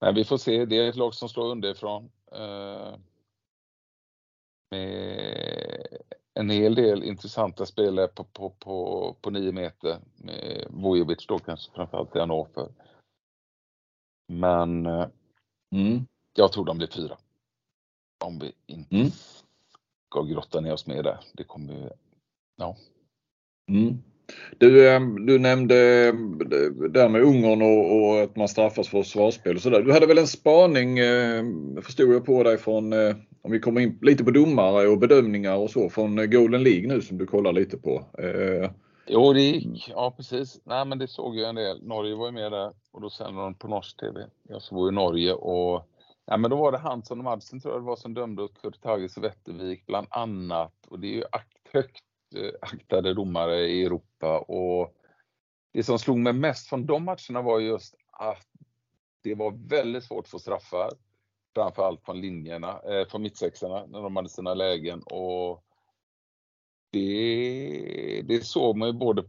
[0.01, 2.11] Men vi får se, det är ett lag som slår underifrån.
[4.71, 5.99] Med
[6.35, 9.99] en hel del intressanta spelare på, på, på, på 9 meter.
[10.17, 12.69] Med Vujovic då kanske framförallt i Hannover.
[14.33, 16.07] Men mm.
[16.35, 17.17] jag tror de blir fyra.
[18.25, 19.09] Om vi inte mm.
[20.11, 21.19] ska grotta ner oss med där.
[21.33, 21.93] Det kommer
[22.57, 22.77] Ja.
[23.69, 23.99] Mm.
[24.59, 29.03] Du, ehm, du nämnde ehm, det där med Ungern och, och att man straffas för
[29.03, 29.83] svarsspel och sådär.
[29.83, 33.81] Du hade väl en spaning, ehm, förstod jag på dig från, eh, om vi kommer
[33.81, 37.27] in lite på domare och bedömningar och så, från eh, Golden League nu som du
[37.27, 38.05] kollar lite på.
[38.19, 38.71] Eh,
[39.07, 39.91] jo, det gick.
[39.95, 40.61] Ja, precis.
[40.65, 41.83] Nej, men det såg jag en del.
[41.83, 44.27] Norge var ju med där och då sände de på norsk TV.
[44.49, 45.89] Jag såg i Norge och
[46.27, 48.63] Ja, men då var det Hansson och Madsen tror jag det var som dömde åt
[48.63, 50.87] Kurt Tages och Wettervik bland annat.
[50.89, 51.25] Och det är ju
[51.73, 52.05] högt
[52.37, 54.95] Eh, aktade domare i Europa och
[55.73, 58.47] det som slog mig mest från de matcherna var just att
[59.23, 60.91] det var väldigt svårt att få straffar.
[61.55, 65.65] Framförallt från linjerna, eh, från mittsexorna när de hade sina lägen och
[66.91, 69.25] det, det såg man ju både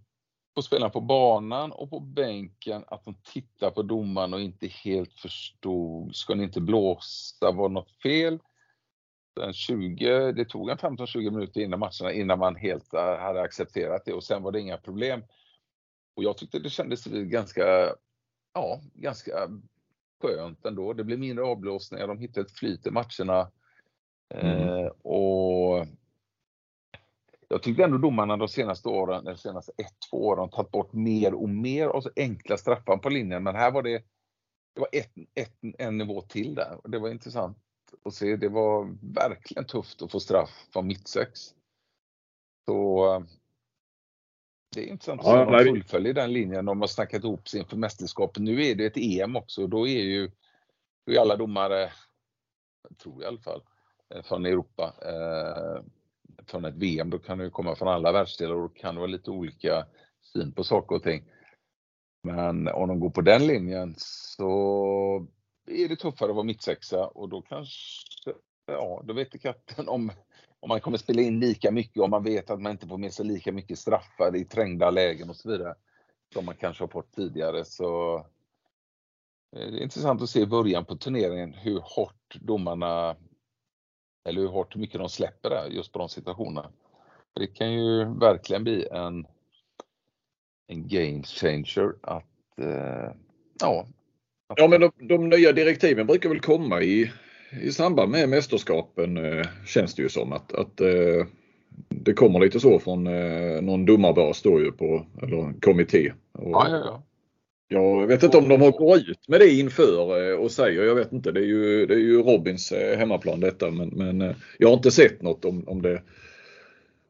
[0.56, 5.14] på spelarna på banan och på bänken att de tittade på domaren och inte helt
[5.14, 6.16] förstod.
[6.16, 7.51] Ska ni inte blåsa?
[7.51, 8.39] Var något fel?
[9.41, 14.06] en 20, det tog en 15-20 minuter innan matcherna innan man helt eh, hade accepterat
[14.06, 15.24] det och sen var det inga problem.
[16.16, 17.95] Och jag tyckte det kändes ganska,
[18.53, 19.49] ja, ganska
[20.22, 20.93] skönt ändå.
[20.93, 23.51] Det blev mindre avblåsningar, de hittade ett flyt i matcherna.
[24.34, 24.70] Mm.
[24.70, 25.86] Eh, och
[27.56, 31.34] jag tyckte ändå domarna de senaste åren, de senaste ett, två åren, tagit bort mer
[31.34, 33.43] och mer av enkla straffar på linjen.
[33.43, 34.03] Men här var det,
[34.74, 37.58] det var ett, ett, en nivå till där och det var intressant
[38.06, 38.36] att se.
[38.36, 41.39] Det var verkligen tufft att få straff från mittsex.
[42.66, 43.24] Så eh,
[44.76, 46.66] det är intressant att se om de fullföljer den linjen.
[46.66, 48.43] De har snackat ihop sig inför mästerskapet.
[48.43, 50.32] Nu är det ett EM också och då är ju
[51.06, 51.91] då är alla domare,
[52.89, 53.64] jag tror i alla fall,
[54.10, 54.93] eh, från Europa.
[56.47, 59.11] Från ett VM, då kan det komma från alla världsdelar och då kan det vara
[59.11, 59.86] lite olika
[60.21, 61.23] syn på saker och ting.
[62.23, 65.27] Men om de går på den linjen så
[65.67, 68.33] är det tuffare att vara mittsexa och då kanske,
[68.65, 70.11] ja, då vet katten om,
[70.59, 73.13] om man kommer spela in lika mycket, om man vet att man inte får med
[73.13, 75.75] sig lika mycket straffar i trängda lägen och så vidare
[76.33, 77.65] som man kanske har fått tidigare.
[77.65, 78.15] Så
[79.55, 83.15] eh, det är intressant att se i början på turneringen hur hårt domarna,
[84.26, 86.69] eller hur hårt mycket de släpper där just på de situationerna.
[87.36, 89.28] Det kan ju verkligen bli en,
[90.67, 93.11] en game changer att eh,
[93.59, 93.86] ja,
[94.55, 97.11] Ja men de, de, nya direktiven brukar väl komma i,
[97.61, 101.28] i samband med mästerskapen eh, känns det ju som att, att eh,
[101.89, 106.13] det kommer lite så från eh, någon domarbas då ju på, eller kommitté.
[106.32, 107.03] Och, ja, ja, ja.
[107.68, 110.95] Jag vet inte om de har gått ut med det inför eh, och säger, jag
[110.95, 114.36] vet inte, det är ju, det är ju Robins eh, hemmaplan detta men, men eh,
[114.59, 116.01] jag har inte sett något om, om det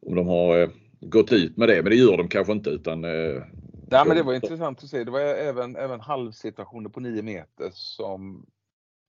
[0.01, 4.05] om de har gått ut med det men det gör de kanske inte utan Nej,
[4.05, 5.03] men det var intressant att se.
[5.03, 8.45] Det var även, även halvsituationer på 9 meter som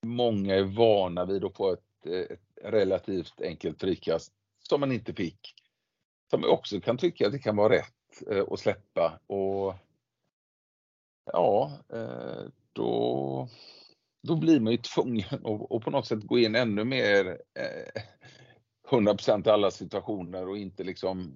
[0.06, 4.32] många är vana vid att få ett, ett relativt enkelt frikast
[4.68, 5.54] som man inte fick.
[6.30, 7.92] Som också kan tycka att det kan vara rätt
[8.50, 9.74] att släppa och
[11.32, 13.48] ja, eh, då,
[14.22, 17.38] då blir man ju tvungen att, att på något sätt gå in ännu mer
[18.90, 21.34] 100 eh, i alla situationer och inte liksom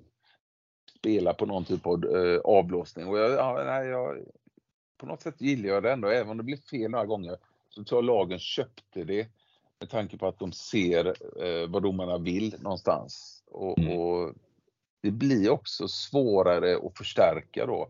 [0.99, 3.07] spela på någon typ av eh, avblåsning.
[3.07, 4.18] Och jag, ja, nej, jag,
[4.99, 7.36] på något sätt gillar jag det ändå, även om det blir fel några gånger.
[7.68, 9.28] Så tror jag lagen köpte det
[9.80, 11.07] med tanke på att de ser
[11.45, 13.43] eh, vad domarna vill någonstans.
[13.47, 13.99] Och, mm.
[13.99, 14.34] och,
[15.03, 17.88] det blir också svårare att förstärka då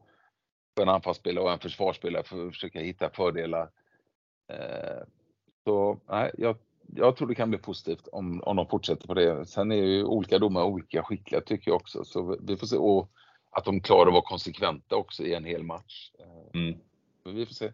[0.81, 3.71] en anfallsspelare och en försvarsspelare för att försöka hitta fördelar.
[4.53, 5.03] Eh,
[5.65, 6.57] så nej, jag
[6.97, 9.47] jag tror det kan bli positivt om, om de fortsätter på det.
[9.47, 12.05] Sen är ju olika domare olika skickliga tycker jag också.
[12.05, 12.77] Så vi får se.
[12.77, 13.11] Och
[13.51, 16.11] att de klarar att vara konsekventa också i en hel match.
[16.55, 16.79] Mm.
[17.25, 17.73] vi får se.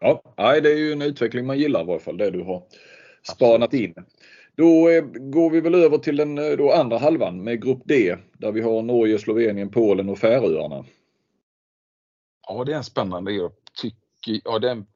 [0.00, 2.62] Ja, det är ju en utveckling man gillar i varje fall, det du har
[3.22, 3.94] spanat in.
[4.56, 8.16] Då eh, går vi väl över till den eh, då andra halvan med Grupp D
[8.32, 10.84] där vi har Norge, Slovenien, Polen och Färöarna.
[12.46, 13.60] Ja, det är en spännande grupp.
[13.74, 14.86] Tycker, ja, det är en,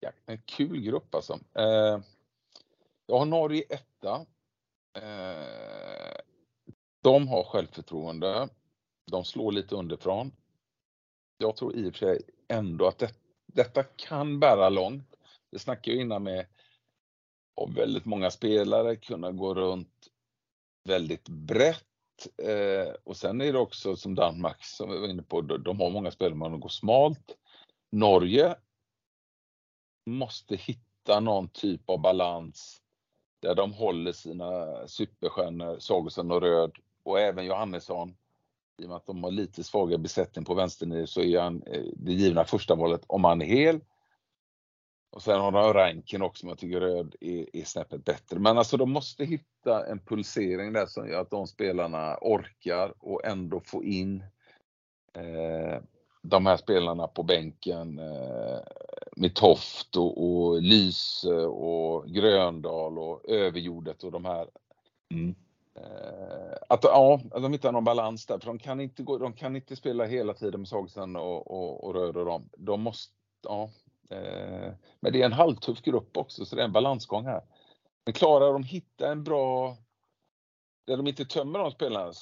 [0.00, 1.38] ja, en kul grupp alltså.
[1.54, 2.00] Eh,
[3.06, 4.26] jag har Norge etta.
[4.98, 6.20] Eh,
[7.02, 8.48] de har självförtroende.
[9.10, 10.32] De slår lite underifrån.
[11.38, 13.14] Jag tror i och för sig ändå att det,
[13.46, 15.16] detta kan bära långt.
[15.50, 16.46] Det snackade ju innan med
[17.54, 20.08] Och väldigt många spelare, kunna gå runt
[20.84, 21.84] väldigt brett.
[22.42, 25.90] Eh, och sen är det också som Danmark som vi var inne på, de har
[25.90, 27.36] många spelare man de går smalt.
[27.92, 28.56] Norge
[30.06, 32.82] måste hitta någon typ av balans
[33.40, 38.16] där de håller sina superstjärnor Sagosen och Röd och även Johannesson.
[38.78, 41.84] I och med att de har lite svagare besättning på vänsternio så är han eh,
[41.96, 43.80] det givna första valet om han är hel.
[45.16, 48.38] Och sen har de Ranken också som jag tycker Röd är, är snäppet bättre.
[48.38, 53.24] Men alltså de måste hitta en pulsering där som gör att de spelarna orkar och
[53.24, 54.24] ändå få in
[55.12, 55.80] eh,
[56.22, 58.58] de här spelarna på bänken eh,
[59.16, 64.48] med Toft och, och Lyse och Gröndal och Överjordet och de här.
[65.10, 65.34] Mm.
[65.74, 69.32] Eh, att ja, att de hittar någon balans där, för de kan inte, gå, de
[69.32, 72.48] kan inte spela hela tiden med Sagosen och, och, och Röd och dem.
[72.56, 73.12] De måste,
[73.42, 73.70] ja.
[74.10, 77.42] Eh, men det är en halvtuff grupp också, så det är en balansgång här.
[78.04, 79.76] Men klarar de hitta en bra,
[80.86, 82.12] där de inte tömmer de spelarna,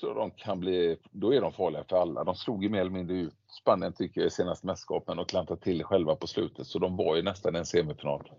[0.00, 2.24] så de kan bli, då är de farliga för alla.
[2.24, 5.60] De slog ju mer eller mindre ut Spanien tycker jag i senaste mästerskapen och klantade
[5.60, 8.30] till själva på slutet, så de var ju nästan en semifinal.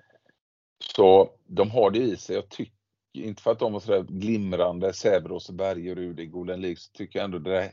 [0.83, 2.35] Så de har det i sig.
[2.35, 2.73] Jag tycker
[3.13, 7.23] inte för att de var sådär glimrande, Säverås, Bergerud i Golden League, så tycker jag
[7.25, 7.71] ändå det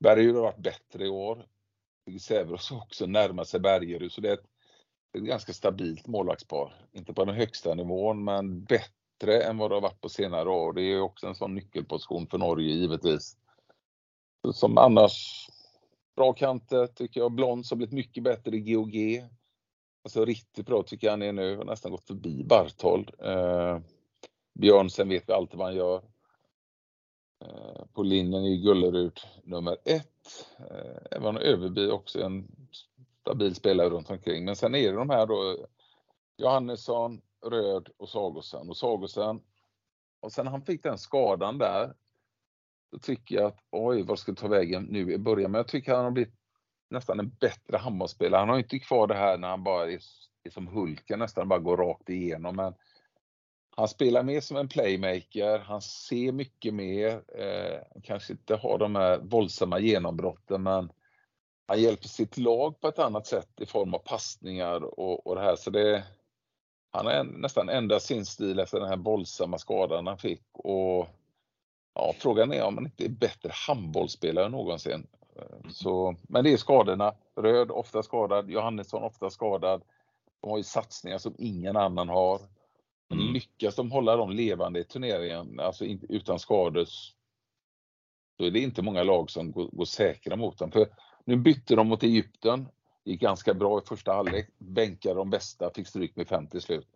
[0.00, 1.46] Bergerud har varit bättre i år.
[2.20, 4.46] Säverås också närmar sig Bergerud, så det är ett,
[5.18, 6.74] ett ganska stabilt målvaktspar.
[6.92, 10.72] Inte på den högsta nivån, men bättre än vad det har varit på senare år.
[10.72, 13.36] Det är också en sån nyckelposition för Norge givetvis.
[14.52, 15.48] Som annars,
[16.16, 17.32] bra kanter tycker jag.
[17.32, 18.96] Blons har blivit mycket bättre i GOG.
[20.04, 23.10] Alltså riktigt bra tycker jag han är nu, har nästan gått förbi Barthold.
[23.18, 23.78] Eh,
[24.58, 26.02] Björnsen vet vi alltid vad han gör.
[27.44, 30.46] Eh, på linjen är Gullerud nummer ett.
[30.58, 32.48] Eh, Även Överby också en
[33.20, 34.44] stabil spelare runt omkring.
[34.44, 35.66] Men sen är det de här då
[36.36, 38.68] Johannesson, Röd och Sagosen.
[38.68, 39.40] Och Sagosen,
[40.20, 41.94] och sen han fick den skadan där,
[42.92, 45.50] då tycker jag att oj, vad ska ta vägen nu i början?
[45.50, 46.34] Men jag tycker han har blivit
[46.90, 48.38] nästan en bättre handbollsspelare.
[48.38, 50.00] Han har inte kvar det här när han bara är,
[50.42, 52.56] är som Hulken, nästan bara går rakt igenom.
[52.56, 52.74] Men
[53.78, 58.96] han spelar mer som en playmaker, han ser mycket mer, eh, kanske inte har de
[58.96, 60.92] här våldsamma genombrotten men
[61.66, 65.40] han hjälper sitt lag på ett annat sätt i form av passningar och, och det
[65.40, 65.56] här.
[65.56, 66.04] Så det,
[66.90, 70.46] han har nästan ändrat sin stil efter den här våldsamma skadan han fick.
[70.52, 71.08] Och,
[71.94, 75.06] ja, frågan är om han inte är bättre handbollsspelare än någonsin.
[75.36, 77.14] Eh, så, men det är skadorna.
[77.36, 79.82] Röd ofta skadad, Johannesson ofta skadad.
[80.40, 82.57] De har ju satsningar som ingen annan har.
[83.10, 83.32] Mm.
[83.32, 88.82] Lyckas de hålla dem levande i turneringen, alltså inte, utan skador, så är det inte
[88.82, 90.70] många lag som går, går säkra mot dem.
[90.70, 90.86] För
[91.24, 92.68] nu bytte de mot Egypten,
[93.04, 96.86] gick ganska bra i första halvlek, bänkade de bästa, fick stryk med fem till slut.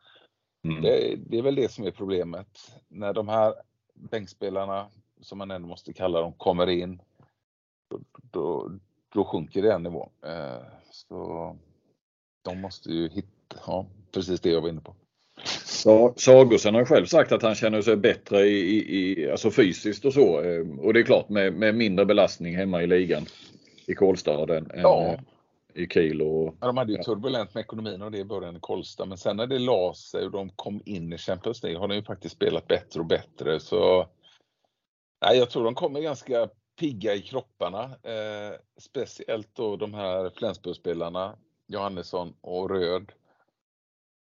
[0.64, 0.82] Mm.
[0.82, 2.80] Det, det, är väl det som är problemet.
[2.88, 3.54] När de här
[3.94, 4.88] bänkspelarna,
[5.20, 7.02] som man ändå måste kalla dem, kommer in,
[7.88, 8.00] då,
[8.30, 8.70] då,
[9.08, 10.10] då sjunker det en nivå.
[10.22, 11.56] Eh, så
[12.42, 14.94] de måste ju hitta, ja, precis det jag var inne på.
[16.16, 20.42] Sagosen har själv sagt att han känner sig bättre i, i, alltså fysiskt och så.
[20.42, 23.26] Eh, och det är klart med, med mindre belastning hemma i ligan
[23.86, 25.04] i Kolstad än, ja.
[25.04, 25.24] än
[25.74, 26.22] i Kiel.
[26.22, 29.06] Och, ja, de hade ju turbulent med ekonomin och det i början i Kolstad.
[29.06, 31.94] Men sen när det la sig och de kom in i Champions League har de
[31.94, 33.60] ju faktiskt spelat bättre och bättre.
[33.60, 34.06] Så
[35.24, 36.48] nej, jag tror de kommer ganska
[36.80, 37.82] pigga i kropparna.
[37.84, 43.12] Eh, speciellt då de här Flensburgspelarna, Johannesson och Röd.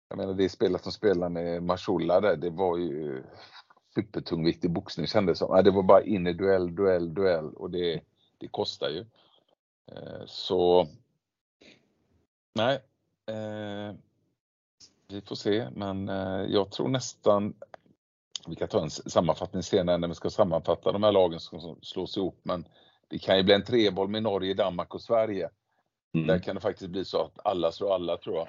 [0.09, 3.25] Jag menar det spelet som spelade med Mashoula där, det var ju
[3.95, 5.65] supertungviktig boxning kändes som.
[5.65, 8.01] Det var bara in i duell, duell, duell och det,
[8.39, 9.07] det kostar ju.
[9.93, 10.87] Eh, så
[12.55, 12.75] nej,
[13.27, 13.95] eh,
[15.09, 17.55] vi får se, men eh, jag tror nästan
[18.49, 22.17] vi kan ta en sammanfattning senare när vi ska sammanfatta de här lagen som slås
[22.17, 22.69] ihop, men
[23.09, 25.51] det kan ju bli en treboll med Norge, Danmark och Sverige.
[26.15, 26.27] Mm.
[26.27, 28.49] Där kan det faktiskt bli så att alla slår alla tror jag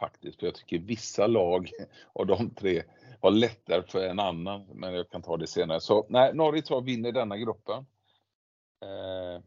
[0.00, 0.40] faktiskt.
[0.40, 1.70] För jag tycker vissa lag
[2.12, 2.82] av de tre
[3.20, 5.80] har lättare för en annan, men jag kan ta det senare.
[5.80, 6.32] Så nej,
[6.68, 7.86] jag vinner denna gruppen.
[8.82, 9.42] Eh,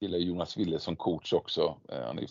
[0.00, 1.76] gillar Jonas Wille som coach också.
[1.88, 2.26] Eh, han är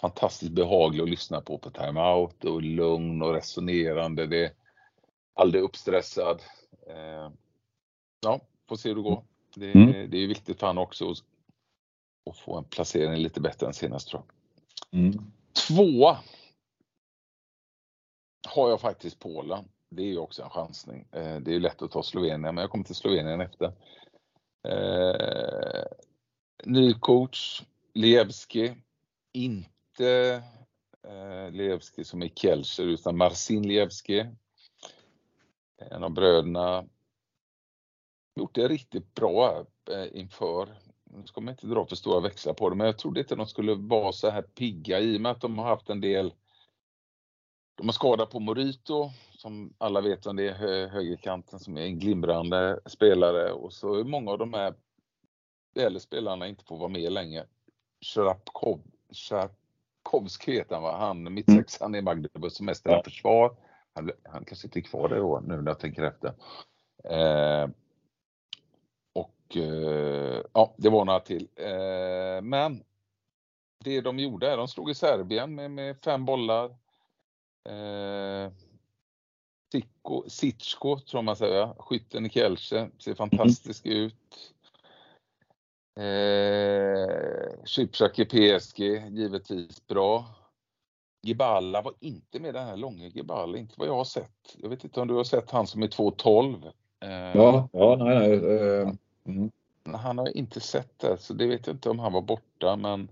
[0.00, 4.26] fantastiskt behaglig att lyssna på på timeout och lugn och resonerande.
[4.26, 4.52] Det är
[5.34, 6.42] aldrig uppstressad.
[6.86, 7.30] Eh,
[8.20, 9.24] ja, får se hur det går.
[9.54, 10.10] Det, mm.
[10.10, 11.10] det är viktigt för han också
[12.30, 15.00] att få en placering lite bättre än senast tror jag.
[15.00, 15.32] Mm.
[15.68, 16.18] Tvåa
[18.50, 19.64] har jag faktiskt Polen.
[19.88, 21.06] Det är ju också en chansning.
[21.12, 23.72] Eh, det är lätt att ta Slovenien, men jag kommer till Slovenien efter.
[24.68, 25.84] Eh,
[26.64, 27.62] ny coach,
[27.94, 28.74] Levski.
[29.32, 30.42] Inte
[31.02, 34.26] eh, Levski som är Kielcer, utan Marcin Levski.
[35.90, 36.84] En av bröderna.
[38.36, 40.68] Gjort det riktigt bra eh, inför.
[41.04, 43.46] Nu ska man inte dra för stora växlar på det, men jag trodde inte de
[43.46, 46.32] skulle vara så här pigga i och med att de har haft en del
[47.80, 51.82] de har skada på Morito, som alla vet om det är hö högerkanten som är
[51.82, 54.74] en glimrande spelare och så är många av de här
[55.76, 57.44] äldre spelarna inte får vara med länge.
[58.00, 58.80] Sharapkov,
[59.12, 60.96] Sharapkovski heter han va?
[60.96, 63.02] Han mittsexan i Magdeburg som mest ja.
[63.02, 63.56] försvar.
[63.94, 66.32] Han, han kanske inte är kvar där då nu när jag tänker efter.
[67.04, 67.68] Eh,
[69.12, 71.48] och eh, ja, det var några till.
[71.56, 72.84] Eh, men
[73.84, 76.76] det de gjorde, de slog i Serbien med, med fem bollar.
[77.68, 78.52] Eh,
[79.72, 83.98] Sitko, Sitsko, tror man säger, skytten i Kielce, ser fantastisk mm.
[83.98, 84.54] ut.
[86.00, 88.80] Eh, Chypchak i PSG,
[89.10, 90.24] givetvis bra.
[91.22, 94.56] Gibala var inte med den här långa Gibala, inte vad jag har sett.
[94.58, 96.72] Jag vet inte om du har sett han som är 2,12?
[97.00, 98.56] Eh, ja, ja, nej, nej.
[98.56, 98.92] Eh,
[99.26, 99.50] mm.
[99.84, 103.08] Han har inte sett det, så det vet jag inte om han var borta, men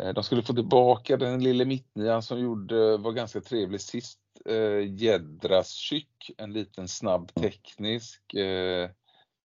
[0.00, 4.20] Eh, de skulle få tillbaka den lille mittnian som gjorde, var ganska trevlig sist.
[4.44, 8.34] Eh, Jedraskyk, en liten snabb teknisk.
[8.34, 8.90] Eh,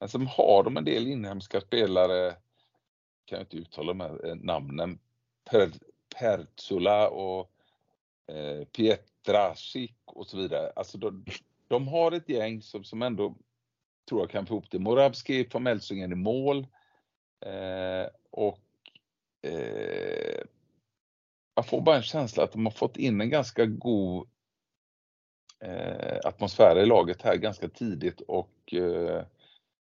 [0.01, 2.31] men sen har de en del inhemska spelare,
[3.25, 4.99] kan jag inte uttala de här namnen,
[5.51, 5.71] per,
[6.19, 7.51] Pertsula och
[8.27, 10.73] eh, Pietrasik och så vidare.
[10.77, 11.25] Alltså de,
[11.69, 13.37] de har ett gäng som, som ändå
[14.09, 14.79] tror jag kan få ihop det.
[14.79, 16.67] Morabski från Melsungen i mål.
[17.41, 18.66] Eh, och
[19.43, 20.41] eh,
[21.55, 24.29] jag får bara en känsla att de har fått in en ganska god
[25.61, 29.25] eh, atmosfär i laget här ganska tidigt och eh,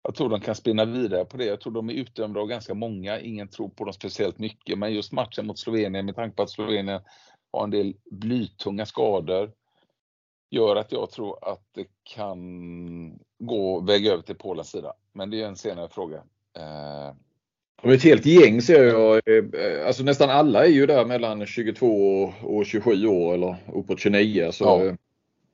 [0.02, 1.44] jag tror de kan spinna vidare på det.
[1.44, 3.20] Jag tror de är utdömda av ganska många.
[3.20, 6.50] Ingen tror på dem speciellt mycket, men just matchen mot Slovenien med tanke på att
[6.50, 7.00] Slovenien
[7.52, 9.52] har en del blytunga skador
[10.50, 14.92] gör att jag tror att det kan gå väga över till Polens sida.
[15.12, 16.16] Men det är en senare fråga.
[16.56, 17.14] Eh...
[17.82, 19.28] De är ett helt gäng ser jag.
[19.28, 21.86] Eh, alltså nästan alla är ju där mellan 22
[22.42, 24.52] och 27 år eller uppåt 29.
[24.52, 24.96] Så ja.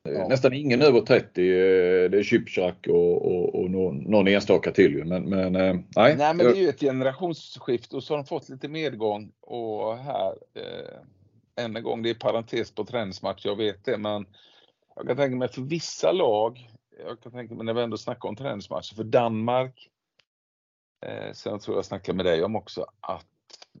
[0.03, 0.27] Ja.
[0.27, 1.41] Nästan ingen över 30.
[1.41, 6.15] Eh, det är Chypchak och, och, och någon, enstaka till Men, men eh, nej.
[6.17, 9.97] Nej men det är ju ett generationsskifte och så har de fått lite medgång och
[9.97, 14.25] här eh, än en gång, det är parentes på träningsmatch, jag vet det men
[14.95, 16.69] jag kan tänka mig för vissa lag,
[17.07, 19.89] jag kan tänka mig när vi ändå snackar om träningsmatcher, för Danmark,
[21.01, 23.25] eh, sen tror jag snackar med dig om också att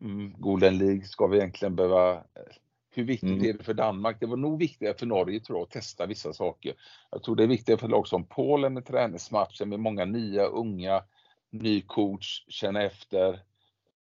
[0.01, 2.23] mm, Golden League ska vi egentligen behöva
[2.91, 3.45] hur viktigt mm.
[3.45, 4.17] är det för Danmark?
[4.19, 6.73] Det var nog viktigare för Norge tror jag att testa vissa saker.
[7.11, 11.03] Jag tror det är viktigare för lag som Polen med träningsmatcher med många nya, unga,
[11.49, 13.31] ny coach, känna efter.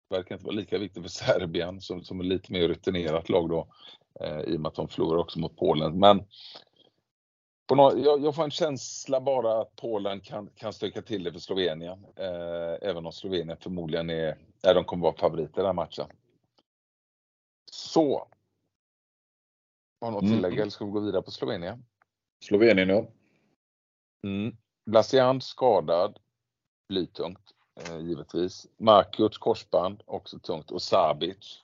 [0.10, 3.50] Det verkar inte vara lika viktigt för Serbien som, som är lite mer rutinerat lag
[3.50, 3.68] då
[4.20, 6.00] eh, i och med att de förlorar också mot Polen.
[6.00, 6.24] Men
[7.68, 11.32] på något, jag, jag, får en känsla bara att Polen kan, kan stöka till det
[11.32, 12.06] för Slovenien.
[12.16, 16.08] Eh, även om Slovenien förmodligen är, är de kommer vara favoriter i den här matchen.
[17.72, 18.28] Så,
[20.02, 20.62] har något tillägg mm.
[20.62, 21.86] eller ska vi gå vidare på Slovenien?
[22.44, 23.06] Slovenien ja.
[24.24, 24.58] Mm.
[24.86, 26.20] Blasian skadad,
[26.90, 28.68] blytungt eh, givetvis.
[28.78, 31.64] Markuts korsband också tungt och Sabic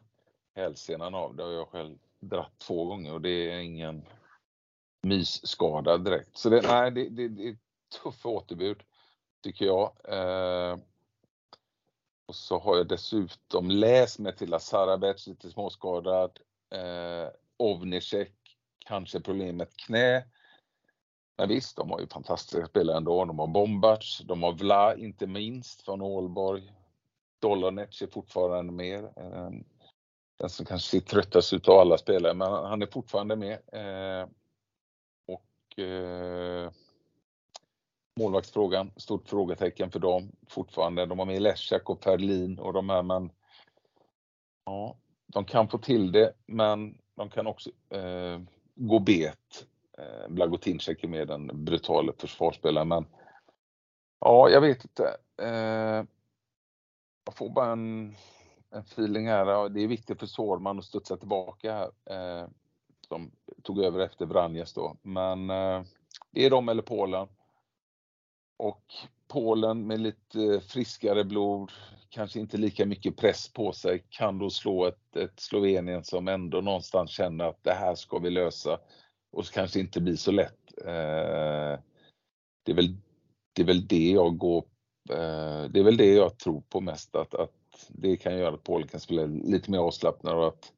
[0.55, 1.35] hälsenan av.
[1.35, 4.05] Det har jag själv dratt två gånger och det är ingen
[5.01, 6.37] mysskada direkt.
[6.37, 7.57] Så det, nej, det, det, det är
[8.03, 8.83] tuffa återbud
[9.43, 9.91] tycker jag.
[10.07, 10.77] Eh,
[12.27, 16.39] och så har jag dessutom läst mig till att Sarabec lite småskadad.
[16.69, 18.33] Eh, Ovnicek,
[18.85, 20.23] kanske problem med ett knä.
[21.37, 23.25] Men visst, de har ju fantastiska spelare ändå.
[23.25, 26.73] De har Bombac, de har Vla, inte minst, från Ålborg.
[27.39, 29.03] Dolanec är fortfarande med.
[29.03, 29.49] Eh,
[30.39, 33.59] den som kanske ser tröttast ut av alla spelare, men han är fortfarande med.
[33.73, 34.27] Eh,
[35.71, 36.71] och eh,
[38.19, 41.05] målvaktsfrågan, stort frågetecken för dem fortfarande.
[41.05, 43.31] De har med Leszak och Perlin och de här, men
[44.65, 44.97] ja,
[45.27, 48.41] de kan få till det, men de kan också eh,
[48.75, 49.65] gå bet.
[49.97, 53.05] Eh, Blagotinczek är med den brutala försvarsspelaren men
[54.19, 55.17] ja, jag vet inte.
[55.41, 56.05] Eh,
[57.25, 58.15] jag får bara en,
[58.69, 59.69] en feeling här.
[59.69, 61.91] Det är viktigt för Sårman att studsa tillbaka här.
[62.41, 62.47] Eh,
[63.11, 63.31] som
[63.63, 64.97] tog över efter Vranjes då.
[65.01, 65.83] Men eh,
[66.31, 67.27] det är de eller Polen.
[68.57, 68.83] Och
[69.27, 71.71] Polen med lite eh, friskare blod,
[72.09, 76.61] kanske inte lika mycket press på sig, kan då slå ett, ett Slovenien som ändå
[76.61, 78.79] någonstans känner att det här ska vi lösa
[79.31, 80.77] och så kanske inte blir så lätt.
[80.85, 81.79] Eh,
[82.63, 82.95] det, är väl,
[83.53, 84.63] det är väl det jag går,
[85.09, 88.63] eh, det är väl det jag tror på mest att, att det kan göra att
[88.63, 90.73] Polen kan spela lite mer avslappnat och att,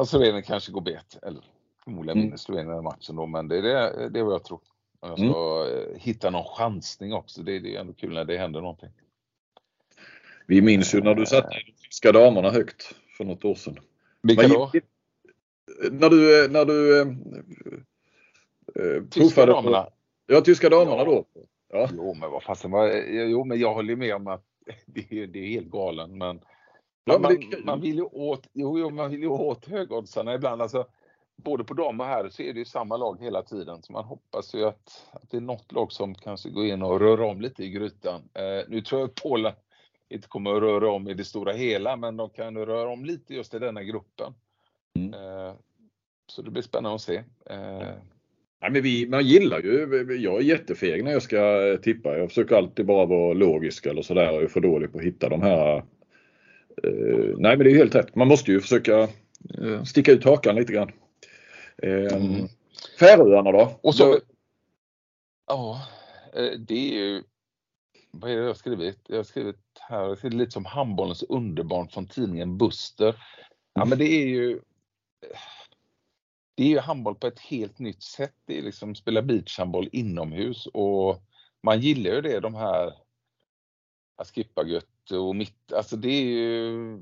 [0.00, 1.18] att Slovenien kanske går bet.
[1.22, 1.44] Eller
[1.84, 2.26] förmodligen mm.
[2.26, 4.60] vinner Slovenien den matchen då, men det är, det, det är vad jag tror.
[5.00, 5.98] Om jag ska mm.
[6.00, 7.42] hitta någon chansning också.
[7.42, 8.90] Det, det är ändå kul när det händer någonting.
[10.46, 13.78] Vi minns ju när du satte de tyska damerna högt för något år sedan.
[14.22, 14.70] Vilka då?
[15.90, 17.00] När du, när du
[18.74, 19.82] äh, Tyska damerna?
[19.82, 19.92] På,
[20.26, 21.04] ja, tyska damerna ja.
[21.04, 21.24] då.
[21.72, 21.88] Ja.
[21.92, 22.72] Jo, men vad fasen
[23.30, 24.44] Jo, men jag håller med om att
[24.86, 26.18] det är, det är helt galen.
[26.18, 26.40] Men,
[27.04, 30.62] ja, man, man, vill ju åt, jo, jo, man vill ju åt högoddsarna ibland.
[30.62, 30.86] Alltså,
[31.36, 33.82] både på dam och herr så är det ju samma lag hela tiden.
[33.82, 37.00] Så man hoppas ju att, att det är något lag som kanske går in och
[37.00, 38.22] rör om lite i grytan.
[38.34, 39.52] Eh, nu tror jag Polen
[40.08, 43.34] inte kommer att röra om i det stora hela, men de kan röra om lite
[43.34, 44.34] just i denna gruppen.
[44.98, 45.14] Mm.
[45.14, 45.54] Eh,
[46.26, 47.16] så det blir spännande att se.
[47.50, 47.94] Eh,
[48.62, 52.18] Nej, men vi, man gillar ju, jag är jättefeg när jag ska tippa.
[52.18, 54.32] Jag försöker alltid bara vara logisk eller sådär.
[54.32, 55.82] Jag är för dålig på att hitta de här.
[56.84, 58.14] Eh, nej men det är helt rätt.
[58.14, 59.00] Man måste ju försöka
[59.58, 60.92] eh, sticka ut hakan lite grann.
[61.82, 62.48] Eh, mm.
[62.98, 63.78] Färöarna då?
[63.82, 64.20] Och så, då...
[65.46, 65.82] Ja,
[66.58, 67.22] det är ju
[68.10, 68.98] vad är det jag har skrivit?
[69.06, 73.16] Jag har skrivit här, jag skrivit lite som handbollens underbarn från tidningen Buster.
[73.74, 74.60] Ja men det är ju
[76.54, 78.34] det är ju handboll på ett helt nytt sätt.
[78.44, 81.22] Det är liksom spela beachhandboll inomhus och
[81.62, 82.94] man gillar ju det de här
[84.16, 86.98] Askipagött och mitt, alltså det är ju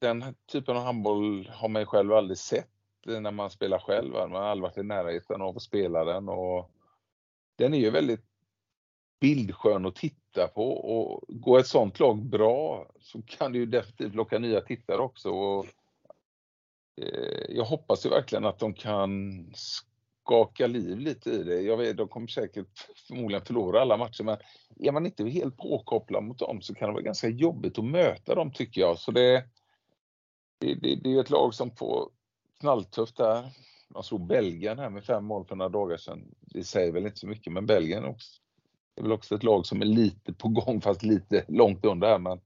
[0.00, 2.68] den typen av handboll har man ju själv aldrig sett
[3.06, 4.12] när man spelar själv.
[4.12, 6.70] Man har aldrig varit i närheten av att spela den och
[7.58, 8.24] den är ju väldigt
[9.20, 14.14] bildskön att titta på och går ett sånt lag bra så kan det ju definitivt
[14.14, 15.30] locka nya tittare också.
[15.30, 15.66] Och
[17.02, 19.44] Eh, jag hoppas ju verkligen att de kan
[20.30, 21.60] skaka liv lite i det.
[21.60, 22.78] Jag vet, de kommer säkert
[23.08, 24.36] förmodligen förlora alla matcher, men
[24.80, 28.34] är man inte helt påkopplad mot dem så kan det vara ganska jobbigt att möta
[28.34, 28.98] dem tycker jag.
[28.98, 29.44] Så det,
[30.60, 32.08] det, det, det är ett lag som får
[32.60, 33.50] knalltufft där.
[33.88, 36.34] Man slog Belgien här med fem mål för några dagar sedan.
[36.40, 38.40] Det säger väl inte så mycket, men Belgien också,
[38.96, 42.18] är väl också ett lag som är lite på gång, fast lite långt under här.
[42.18, 42.40] Men,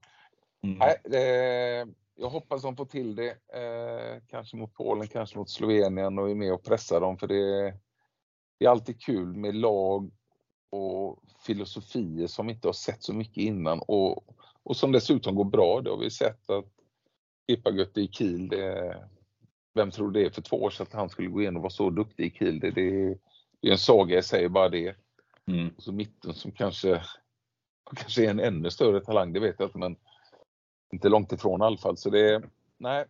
[0.63, 0.77] mm.
[0.77, 3.29] nej, det, jag hoppas de får till det.
[3.31, 7.73] Eh, kanske mot Polen, kanske mot Slovenien och är med och pressar dem för det,
[8.59, 10.11] det är alltid kul med lag
[10.69, 14.25] och filosofier som vi inte har sett så mycket innan och,
[14.63, 15.81] och som dessutom går bra.
[15.81, 16.65] Det har vi sett att
[17.47, 18.97] Ipagötte i Kiel, det,
[19.73, 21.69] vem tror det är för två år sedan att han skulle gå in och vara
[21.69, 22.59] så duktig i Kiel?
[22.59, 23.17] Det, det,
[23.61, 24.95] det är en saga i sig bara det.
[25.47, 25.69] Mm.
[25.77, 27.01] Och så mitten som kanske,
[27.95, 29.95] kanske är en ännu större talang, det vet jag inte men
[30.95, 31.97] inte långt ifrån i alla fall.
[31.97, 32.41] Så det,
[32.77, 33.05] nej,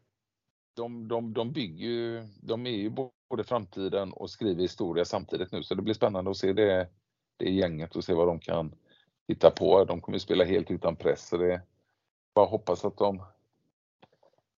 [0.75, 2.89] de, de, de bygger ju, de är ju
[3.29, 5.63] både framtiden och skriver historia samtidigt nu.
[5.63, 6.88] Så det blir spännande att se det,
[7.38, 8.75] det gänget och se vad de kan
[9.27, 9.86] hitta på.
[9.86, 11.27] De kommer spela helt utan press.
[11.27, 11.61] Så det
[12.36, 13.21] bara hoppas att de,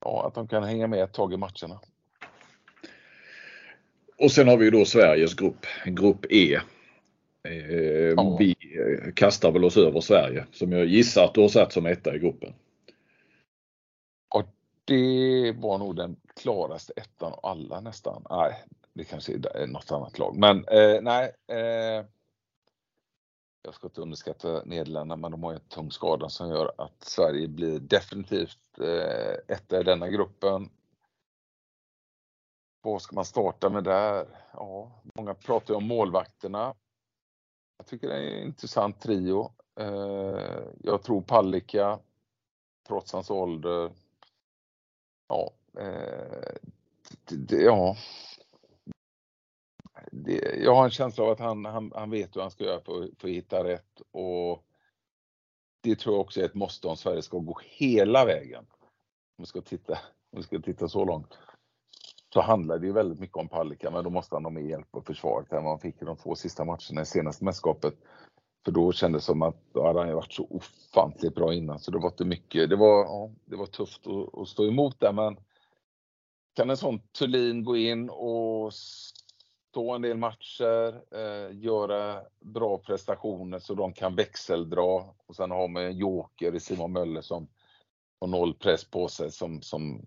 [0.02, 1.80] ja, att de kan hänga med ett tag i matcherna.
[4.18, 6.60] Och sen har vi då Sveriges grupp, grupp E.
[7.44, 8.38] Eh, ja.
[8.40, 8.56] Vi
[9.16, 12.20] kastar väl oss över Sverige som jag gissar att du har satt som etta i
[12.20, 12.54] gruppen
[14.86, 18.26] det var nog den klaraste ettan av alla nästan.
[18.30, 18.64] Nej,
[18.94, 20.38] det kanske är något annat lag.
[20.38, 21.36] Men eh, nej.
[21.48, 22.06] Eh,
[23.66, 27.04] jag ska inte underskatta Nederländerna, men de har ju en tung skada som gör att
[27.04, 30.70] Sverige blir definitivt eh, etta i denna gruppen.
[32.82, 34.28] Vad ska man starta med där?
[34.54, 36.74] Ja, många pratar ju om målvakterna.
[37.78, 39.52] Jag tycker det är en intressant trio.
[39.80, 42.00] Eh, jag tror Palicka,
[42.88, 43.92] trots hans ålder,
[45.28, 46.56] Ja, eh,
[47.50, 47.96] ja.
[50.12, 52.82] Det, jag har en känsla av att han, han, han vet hur han ska göra
[52.82, 54.66] för, för att hitta rätt och
[55.82, 58.66] det tror jag också är ett måste om Sverige ska gå hela vägen.
[59.38, 59.94] Om vi ska titta,
[60.32, 61.38] om vi ska titta så långt
[62.34, 64.88] så handlar det ju väldigt mycket om Palicka, men då måste han ha mer hjälp
[64.92, 67.94] och försvaret än vad han fick i de två sista matcherna i senaste mästerskapet.
[68.66, 71.80] För då kändes det som att då hade han ju varit så ofantligt bra innan
[71.80, 72.70] så det var inte mycket.
[72.70, 75.38] Det var, ja, det var tufft att, att stå emot där men
[76.56, 83.60] kan en sån Thulin gå in och stå en del matcher, eh, göra bra prestationer
[83.60, 87.48] så de kan växeldra och sen har man en joker i Simon Möller som
[88.20, 90.06] har noll press på sig som, som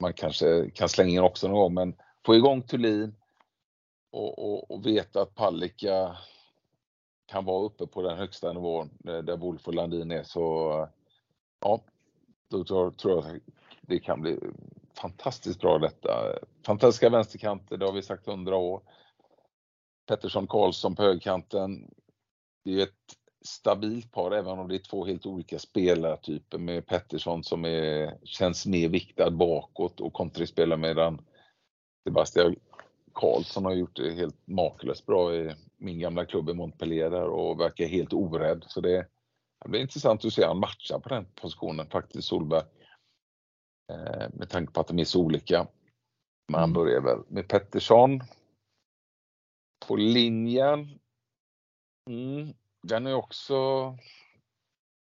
[0.00, 1.96] man kanske kan slänga in också någon gång men
[2.26, 3.14] få igång Thulin
[4.12, 6.16] och, och, och veta att Palicka
[7.30, 10.88] kan vara uppe på den högsta nivån eh, där Wolf och Landin är så
[11.60, 11.80] ja,
[12.50, 13.40] då tror, tror jag
[13.80, 14.38] det kan bli
[14.94, 16.38] fantastiskt bra detta.
[16.66, 18.82] Fantastiska vänsterkanter, det har vi sagt hundra år.
[20.08, 21.90] Pettersson Karlsson på högkanten.
[22.64, 27.44] Det är ett stabilt par även om det är två helt olika spelartyper med Pettersson
[27.44, 31.26] som är, känns mer viktad bakåt och kontringspelare medan
[32.04, 32.56] Sebastian
[33.20, 37.60] Karlsson har gjort det helt makalöst bra i min gamla klubb i Montpellier där och
[37.60, 38.64] verkar helt orädd.
[38.68, 39.06] Så det,
[39.62, 42.64] det blir intressant att se han matcha på den positionen faktiskt, Solberg.
[43.92, 45.66] Eh, med tanke på att de är så olika.
[46.48, 46.74] Men han mm.
[46.74, 48.20] börjar väl med Pettersson.
[49.86, 50.98] På linjen.
[52.10, 53.56] Mm, den är också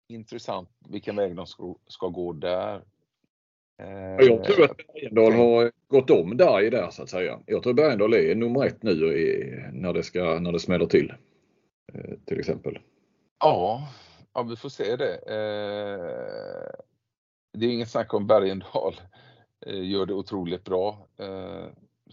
[0.10, 2.84] intressant vilken väg de ska, ska gå där.
[3.78, 7.40] Jag tror att Bergendahl har gått om Darj där så att säga.
[7.46, 11.14] Jag tror Bergendahl är nummer ett nu i, när, det ska, när det smäller till.
[12.26, 12.80] Till exempel.
[13.40, 13.90] Ja,
[14.34, 15.20] ja vi får se det.
[17.54, 18.96] Det är inget snack om Bergendahl
[19.66, 21.08] gör det otroligt bra.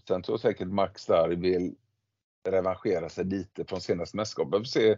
[0.07, 1.75] Sen tror jag säkert Max där vill
[2.49, 4.53] revanschera sig lite från senaste mästerskapet.
[4.53, 4.97] Vi får se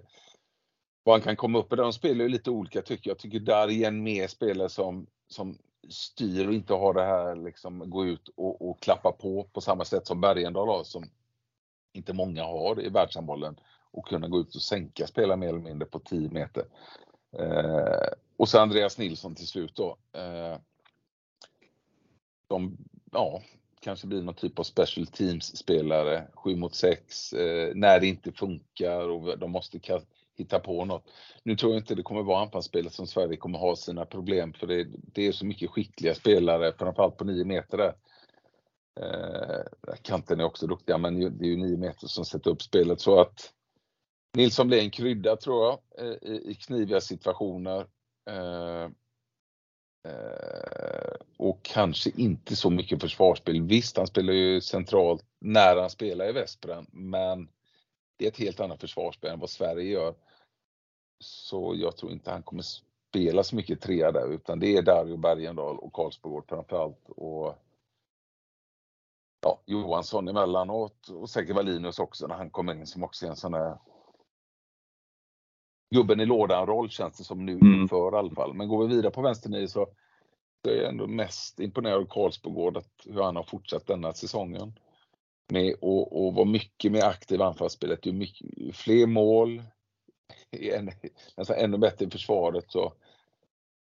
[1.03, 1.80] vad han kan komma upp med.
[1.80, 3.16] De spelar ju lite olika tycker jag.
[3.16, 5.57] Jag tycker där igen mer spelare som, som
[5.89, 9.86] styr och inte har det här liksom gå ut och, och klappa på på samma
[9.86, 11.09] sätt som Bergendahl har som
[11.93, 13.59] inte många har i världshandbollen
[13.91, 16.65] och kunna gå ut och sänka spelare mer eller mindre på 10 meter.
[17.38, 18.07] Eh,
[18.38, 19.97] och så Andreas Nilsson till slut då.
[20.13, 20.57] Eh,
[22.47, 22.77] de,
[23.11, 23.41] ja,
[23.79, 28.31] kanske blir någon typ av special teams spelare, 7 mot 6, eh, när det inte
[28.31, 29.79] funkar och de måste
[30.38, 31.03] hitta på något.
[31.43, 34.67] Nu tror jag inte det kommer vara anfallsspelet som Sverige kommer ha sina problem för
[34.67, 37.95] det, det är så mycket skickliga spelare, framförallt på 9 meter där.
[38.99, 43.01] Eh, kanten är också duktiga men det är ju 9 meter som sätter upp spelet
[43.01, 43.51] så att
[44.38, 47.79] Nilsson blir en krydda tror jag eh, i, i kniviga situationer.
[48.29, 48.89] Eh,
[50.05, 53.61] Eh, och kanske inte så mycket försvarsspel.
[53.61, 57.47] Visst, han spelar ju centralt när han spelar i Vesperen, men
[58.18, 60.16] det är ett helt annat försvarsspel än vad Sverige gör.
[61.20, 65.18] Så jag tror inte han kommer spela så mycket trea där, utan det är Dario
[65.18, 67.09] Bergendahl och Karlsbogård framförallt.
[67.09, 67.55] Och
[69.41, 73.36] ja, Johansson emellanåt och säkert Wallinius också när han kommer in som också är en
[73.36, 73.78] sån där
[75.95, 77.88] gubben i lådan-roll känns det som nu mm.
[77.88, 78.53] för i alla fall.
[78.53, 79.88] Men går vi vidare på vänsternio så,
[80.63, 84.80] så är jag ändå mest imponerad av Karlsbogård, hur han har fortsatt denna säsongen.
[85.48, 89.64] Med och, och vara mycket mer aktiv i anfallsspelet, ju mycket, fler mål,
[90.52, 90.91] en,
[91.38, 92.66] nästan ännu bättre i försvaret.
[92.72, 92.93] Så,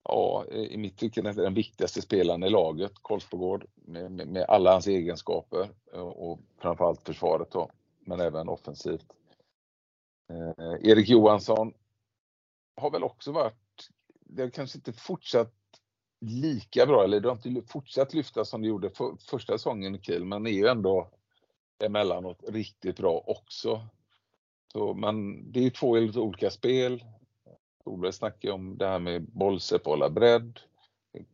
[0.03, 4.45] ja, i mitt tycke är det den viktigaste spelaren i laget, Karlsbogård, med, med, med,
[4.47, 9.05] alla hans egenskaper och framförallt försvaret då, men även offensivt.
[10.29, 11.73] Eh, Erik Johansson
[12.75, 13.89] har väl också varit,
[14.19, 15.53] det har kanske inte fortsatt
[16.21, 20.01] lika bra, eller det har inte fortsatt lyfta som det gjorde för, första säsongen i
[20.01, 21.09] Kiel, men är ju ändå
[21.79, 23.87] emellanåt riktigt bra också.
[24.73, 27.03] Så, men det är två helt olika spel.
[27.83, 30.59] Solberg snackar om det här med bollsep och bredd.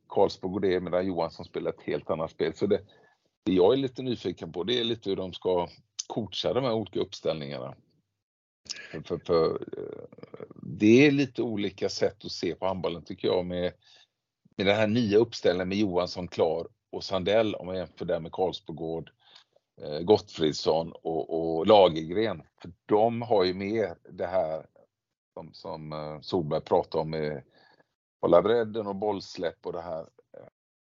[0.10, 2.54] Karlsborg går det medan Johansson spelar ett helt annat spel.
[2.56, 2.82] Så det,
[3.44, 5.68] det jag är lite nyfiken på det är lite hur de ska
[6.08, 7.76] coacha de här olika uppställningarna.
[8.92, 13.46] För, för, för, eh, det är lite olika sätt att se på handbollen tycker jag
[13.46, 13.74] med,
[14.58, 18.32] med den här nya uppställningen med Johansson klar och Sandell om man jämför det med
[18.32, 19.12] Karlsbogård,
[20.02, 22.42] Gottfridsson och, och Lagergren.
[22.62, 24.66] För de har ju mer det här
[25.34, 27.44] som, som eh, Solberg pratar om med
[28.22, 30.06] hålla bredden och bollsläpp och det här.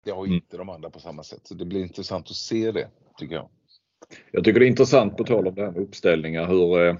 [0.04, 0.34] Det har ju mm.
[0.34, 1.46] inte de andra på samma sätt.
[1.46, 2.88] Så det blir intressant att se det,
[3.18, 3.48] tycker jag.
[4.30, 6.96] Jag tycker det är intressant på tal om det här med uppställningar hur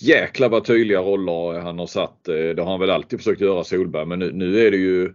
[0.00, 2.28] jäkla vad tydliga roller han har satt.
[2.28, 5.04] Eh, det har han väl alltid försökt göra Solberg men nu, nu är det ju
[5.04, 5.12] eh,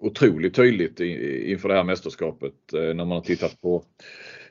[0.00, 3.84] otroligt tydligt inför det här mästerskapet eh, när man har tittat på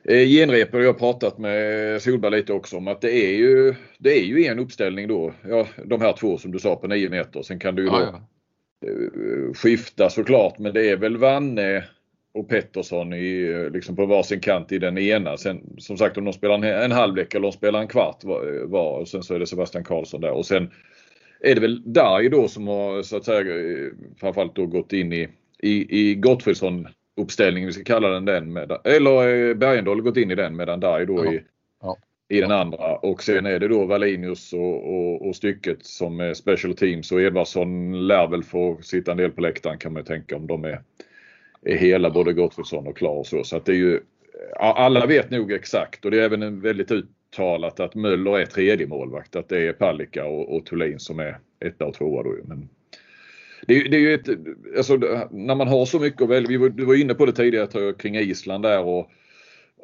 [0.04, 4.18] genrep och jag har pratat med Solberg lite också om att det är ju, det
[4.18, 5.32] är ju en uppställning då.
[5.48, 7.42] Ja, de här två som du sa på 9 meter.
[7.42, 8.20] Sen kan du ju då ja,
[8.80, 9.54] ja.
[9.54, 11.84] skifta såklart men det är väl Vanne
[12.32, 15.36] och Pettersson i, liksom på varsin kant i den ena.
[15.36, 18.66] Sen som sagt om de spelar en, en halvlek eller de spelar en kvart var,
[18.66, 20.70] var och sen så är det Sebastian Karlsson där och sen
[21.40, 23.44] är det väl Darj då som har så att säga
[24.20, 25.28] framförallt då gått in i,
[25.62, 30.30] i, i Gottfridsson uppställningen, vi ska kalla den den, med, eller eh, Bergendahl gått in
[30.30, 31.32] i den medan Darj då ja.
[31.32, 31.42] i,
[31.82, 31.96] ja.
[32.28, 36.34] i den andra och sen är det då Wallinius och, och, och stycket som är
[36.34, 40.36] special teams och Edvardsson lär väl få sitta en del på läktaren kan man tänka
[40.36, 40.82] om de är
[41.62, 43.44] är hela både Gottfridsson och Klar och så.
[43.44, 44.00] Så att det är ju,
[44.56, 49.36] alla vet nog exakt och det är även väldigt uttalat att Möller är tredje målvakt.
[49.36, 52.36] Att det är Palicka och, och Thulin som är etta och tvåa då.
[52.44, 52.68] Men
[53.70, 54.28] det, är, det är ju ett,
[54.76, 54.96] alltså,
[55.30, 56.58] när man har så mycket att välja.
[56.58, 59.10] Vi du var inne på det tidigare kring Island där och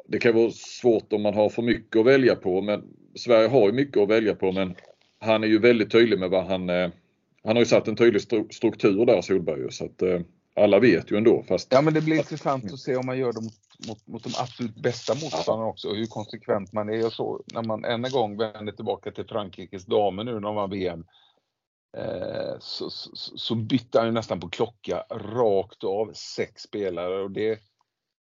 [0.07, 2.61] det kan vara svårt om man har för mycket att välja på.
[2.61, 2.83] Men
[3.15, 4.75] Sverige har ju mycket att välja på men
[5.19, 6.89] han är ju väldigt tydlig med vad han eh,
[7.47, 9.71] han har ju satt en tydlig struktur där Solberg.
[9.71, 10.19] Så att, eh,
[10.55, 11.43] alla vet ju ändå.
[11.47, 11.67] Fast...
[11.71, 14.29] Ja men det blir intressant att se om man gör det mot, mot, mot de
[14.39, 15.93] absolut bästa motståndarna också.
[15.93, 16.93] Hur konsekvent man är.
[16.93, 20.55] Jag såg när man än en gång vänder tillbaka till Frankrikes damer nu när de
[20.55, 21.05] vann VM.
[21.97, 27.31] Eh, så, så, så, bytte han ju nästan på klocka rakt av sex spelare och
[27.31, 27.59] det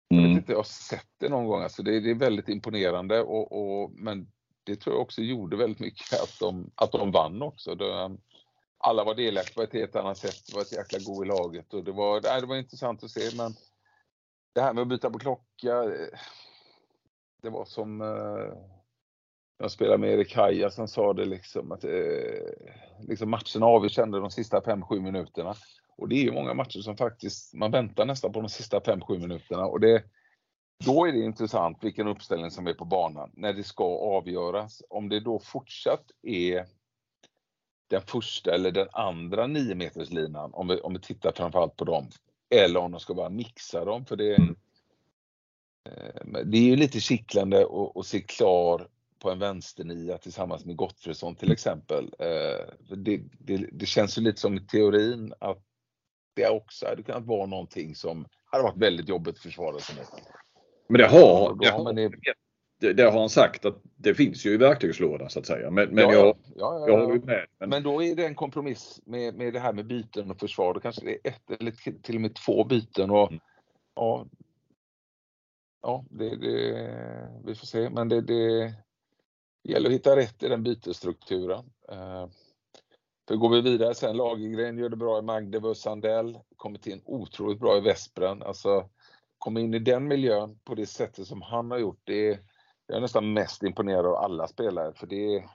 [0.09, 0.37] jag vet mm.
[0.37, 1.63] inte, jag har sett det någon gång.
[1.63, 4.33] Alltså det, det är väldigt imponerande och, och, men
[4.65, 7.75] det tror jag också gjorde väldigt mycket att de, att de vann också.
[7.75, 8.17] Det,
[8.79, 10.47] alla var delaktiga på ett helt annat sätt.
[10.47, 13.11] Det var ett jäkla go i laget och det var, nej, det var intressant att
[13.11, 13.37] se.
[13.37, 13.55] Men
[14.53, 15.85] det här med att byta på klocka.
[15.85, 16.19] eh,
[17.43, 18.76] Det var som eh,
[19.59, 21.91] jag spelade med Erik Haja som sa det liksom att eh,
[23.01, 25.55] liksom matchen avgörde de sista 5-7 minuterna.
[25.97, 29.19] Och det är ju många matcher som faktiskt, man väntar nästan på de sista 5-7
[29.19, 30.05] minuterna och det,
[30.85, 34.83] då är det intressant vilken uppställning som är på banan när det ska avgöras.
[34.89, 36.67] Om det då fortsatt är
[37.91, 42.09] den första eller den andra 9 meterslinan om vi, om vi tittar framförallt på dem.
[42.51, 44.57] Eller om de ska bara mixa dem för det, Mm.
[45.85, 48.89] eh, det är ju lite kittlande att se klar
[49.19, 52.05] på en vänsternia tillsammans med Gottfridsson till exempel.
[52.19, 55.63] Eh, det, det, det känns ju lite som i teorin att
[56.35, 60.05] det också hade kunnat vara någonting som hade varit väldigt jobbigt att försvara sig med.
[60.89, 62.11] Men det har, det har har, det-
[62.81, 65.71] det, det har han sagt att det finns ju i verktygslådan så att säga.
[65.71, 66.27] Men, men Ja, jag,
[66.57, 67.47] ja, ja, jag ju med.
[67.59, 70.75] Men, Men då är det en kompromiss med, med det här med byten och försvar.
[70.75, 73.11] Då kanske det är ett eller till- till och med två byten.
[73.11, 73.41] Och, Mm.
[73.95, 74.27] ja,
[75.83, 76.89] ja det, det,
[77.45, 77.91] vi får se.
[77.91, 78.75] Men det, det
[79.73, 81.71] gäller att hitta rätt i den bytesstrukturen.
[81.89, 82.27] Eh,
[83.29, 87.61] för går vi vidare sen, Lagergren gör det bra i Magdeburg, Sandell kommit in otroligt
[87.61, 88.43] bra i Vespren.
[88.43, 88.89] Alltså,
[89.39, 92.39] komma in i den miljön på det sättet som han har gjort, det är,
[92.87, 94.93] jag är nästan mest imponerad av alla spelare.
[94.95, 95.51] För det är,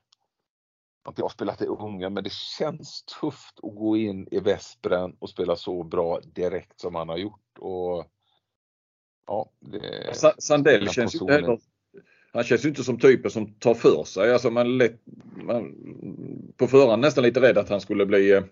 [1.15, 5.29] jag har spelat i unga, men det känns tufft att gå in i Vespren och
[5.29, 7.57] spela så bra direkt som han har gjort.
[7.59, 8.05] Och,
[9.27, 11.59] ja, det, Sa- Sandell känns ju heller,
[12.33, 14.33] han känns ju inte som typen som tar för sig.
[14.33, 15.01] Alltså man, lätt,
[15.43, 15.75] man
[16.57, 18.43] på förhand nästan lite rädd att han skulle bli eh,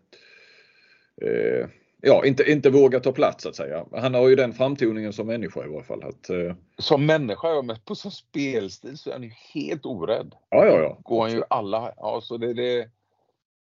[1.21, 1.67] eh,
[2.01, 3.85] Ja, inte, inte våga ta plats så att säga.
[3.91, 6.03] Han har ju den framtoningen som människa i varje fall.
[6.03, 10.35] Att, eh, som människa, ja, men på som spelstil så är han ju helt orädd.
[10.49, 10.97] ja, ja, ja.
[11.03, 12.89] Går han ju alla, ja så det, det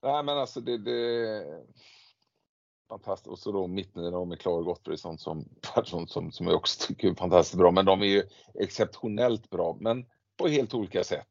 [0.04, 1.44] Nej men alltså det, det
[2.90, 3.28] Fantastiskt.
[3.28, 5.46] Och så då mittnio med Klara Gottfridsson som,
[5.86, 7.72] som, som, som jag också tycker är fantastiskt bra.
[7.72, 8.24] Men de är ju
[8.54, 10.06] exceptionellt bra, men
[10.38, 11.30] på helt olika sätt.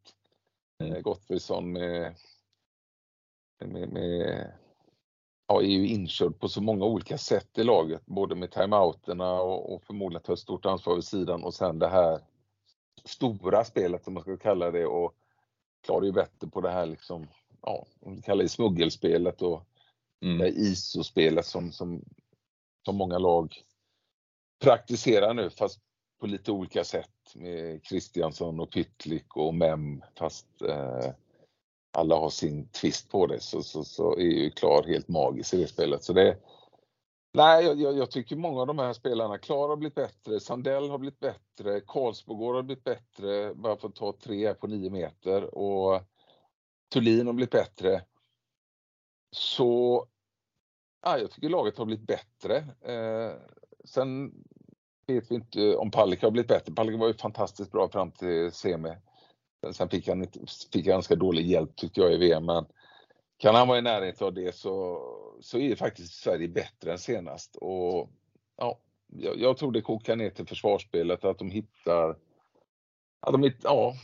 [0.83, 2.15] Eh, Gottfridsson med,
[3.65, 4.53] med, med
[5.47, 9.75] ja, är ju inkörd på så många olika sätt i laget, både med timeouterna och,
[9.75, 12.21] och förmodligen tar ett stort ansvar vid sidan och sen det här
[13.05, 15.15] stora spelet som man ska kalla det och
[15.85, 17.29] klarar ju bättre på det här liksom,
[17.63, 19.63] ja, om vi kallar det smuggelspelet och
[20.23, 20.39] Mm.
[20.39, 22.05] det ISO-spelet som, som,
[22.85, 23.55] som många lag
[24.63, 25.81] praktiserar nu fast
[26.21, 31.11] på lite olika sätt med Kristiansson och Pytlik och Mem fast eh,
[31.97, 35.57] alla har sin twist på det så, så, så är ju Klar helt magisk i
[35.57, 36.05] det spelet.
[36.05, 36.39] Så det,
[37.35, 40.91] nej, jag, jag, jag tycker många av de här spelarna, Klar har blivit bättre, Sandell
[40.91, 44.91] har blivit bättre, Karlsbogård har blivit bättre, bara för att ta tre här på nio
[44.91, 46.03] meter och
[46.93, 48.03] Thulin har blivit bättre.
[49.37, 50.07] Så
[51.03, 52.57] ja, jag tycker laget har blivit bättre.
[52.93, 53.33] Eh,
[53.85, 54.35] sen
[55.07, 56.73] vet vi inte om Palicka har blivit bättre.
[56.73, 58.97] Palicka var ju fantastiskt bra fram till semi.
[59.73, 60.41] Sen fick han, inte,
[60.73, 62.47] fick han ganska dålig hjälp tyckte jag i VM.
[62.47, 62.67] Men
[63.37, 65.01] kan han vara i närheten av det så,
[65.41, 67.57] så är faktiskt Sverige bättre än senast.
[67.57, 68.11] Och,
[68.57, 72.19] ja, jag, jag tror det kokar ner till försvarsspelet, att de hittar...
[73.21, 73.95] Att de, ja,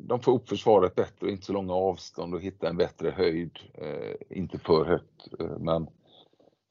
[0.00, 3.58] de får upp försvaret bättre och inte så långa avstånd och hitta en bättre höjd.
[3.74, 5.86] Eh, inte för högt, eh, men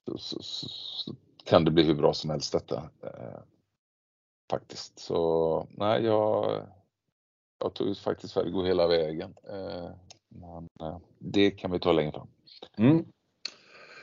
[0.06, 2.90] så, så, så, kan det bli hur bra som helst detta.
[3.04, 3.40] Eh,
[4.52, 5.00] faktiskt.
[5.00, 6.62] Så nej, jag,
[7.60, 9.34] jag tror faktiskt Sverige går hela vägen.
[9.50, 9.90] Eh,
[10.30, 12.28] men eh, det kan vi ta längre fram.
[12.78, 13.06] Mm.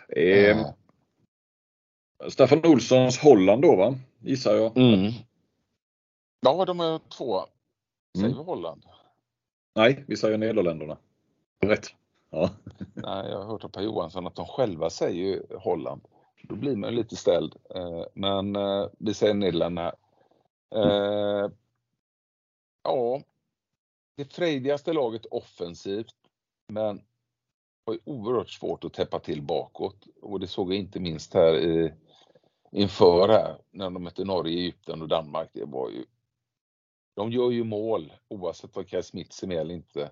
[0.09, 0.66] Eh,
[2.20, 3.94] Eh, Staffan Olssons Holland då va?
[4.18, 4.76] Gissar jag.
[4.76, 5.12] mm.
[6.40, 7.47] Ja, de är två.
[8.16, 8.38] Säger Mm.
[8.38, 8.84] vi Holland?
[9.74, 10.98] Nej, vi säger Nederländerna.
[11.60, 11.86] Rätt.
[12.30, 12.50] Ja.
[12.94, 16.02] Nej, jag har hört av Per Johansson att de själva säger ju Holland.
[16.42, 17.56] Då blir man lite ställd.
[17.74, 19.92] Eh, Men eh, vi säger Nederländerna.
[20.74, 21.50] Eh,
[22.82, 23.22] Ja,
[24.16, 26.14] det frejdigaste laget offensivt,
[26.68, 27.02] men
[27.86, 30.06] har ju oerhört svårt att täppa till bakåt.
[30.22, 31.92] Och det såg jag inte minst här i,
[32.72, 35.50] inför här när de mötte Norge, Egypten och Danmark.
[35.52, 36.04] Det var ju,
[37.20, 40.10] de gör ju mål oavsett vad Kaj Smits är med eller inte.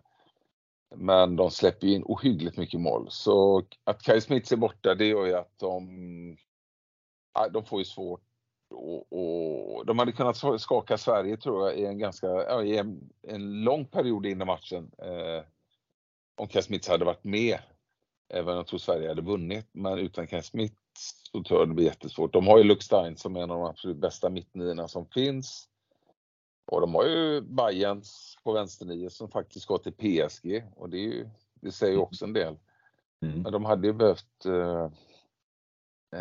[0.96, 3.06] Men de släpper in ohyggligt mycket mål.
[3.10, 6.36] Så att Kaj Smits är borta, det gör ju att de,
[7.52, 8.22] de får ju svårt.
[8.70, 13.10] Och, och de hade kunnat skaka Sverige tror jag i en ganska, ja, i en,
[13.22, 14.90] en lång period innan matchen.
[14.98, 15.44] Eh,
[16.36, 17.58] om Kaj Smits hade varit med.
[18.34, 19.68] Även om jag tror Sverige hade vunnit.
[19.72, 20.74] Men utan Kaj Smits
[21.32, 22.32] så tror jag det blir jättesvårt.
[22.32, 25.68] De har ju Luke Stein som är en av de absolut bästa mittniorna som finns.
[26.68, 31.02] Och de har ju Bayerns på vänsternio som faktiskt går till PSG och det, är
[31.02, 32.56] ju, det säger ju också en del.
[33.22, 33.42] Mm.
[33.42, 34.90] Men de hade ju behövt eh,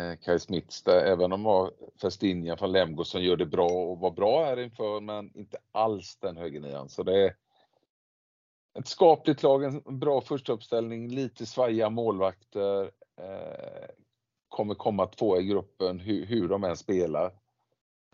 [0.00, 3.98] eh Kai Smits där, även om har Festinja från Lemgo som gör det bra och
[3.98, 6.88] var bra här inför, men inte alls den högernian.
[6.88, 7.34] Så det är
[8.78, 12.90] ett skapligt lag, en bra första uppställning, lite svajiga målvakter.
[13.16, 13.88] Eh,
[14.48, 17.32] kommer komma två i gruppen hur, hur de än spelar.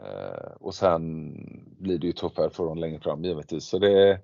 [0.02, 1.32] Eh, och sen
[1.78, 3.64] blir det ju tuffare för dem längre fram givetvis.
[3.64, 4.20] Så det,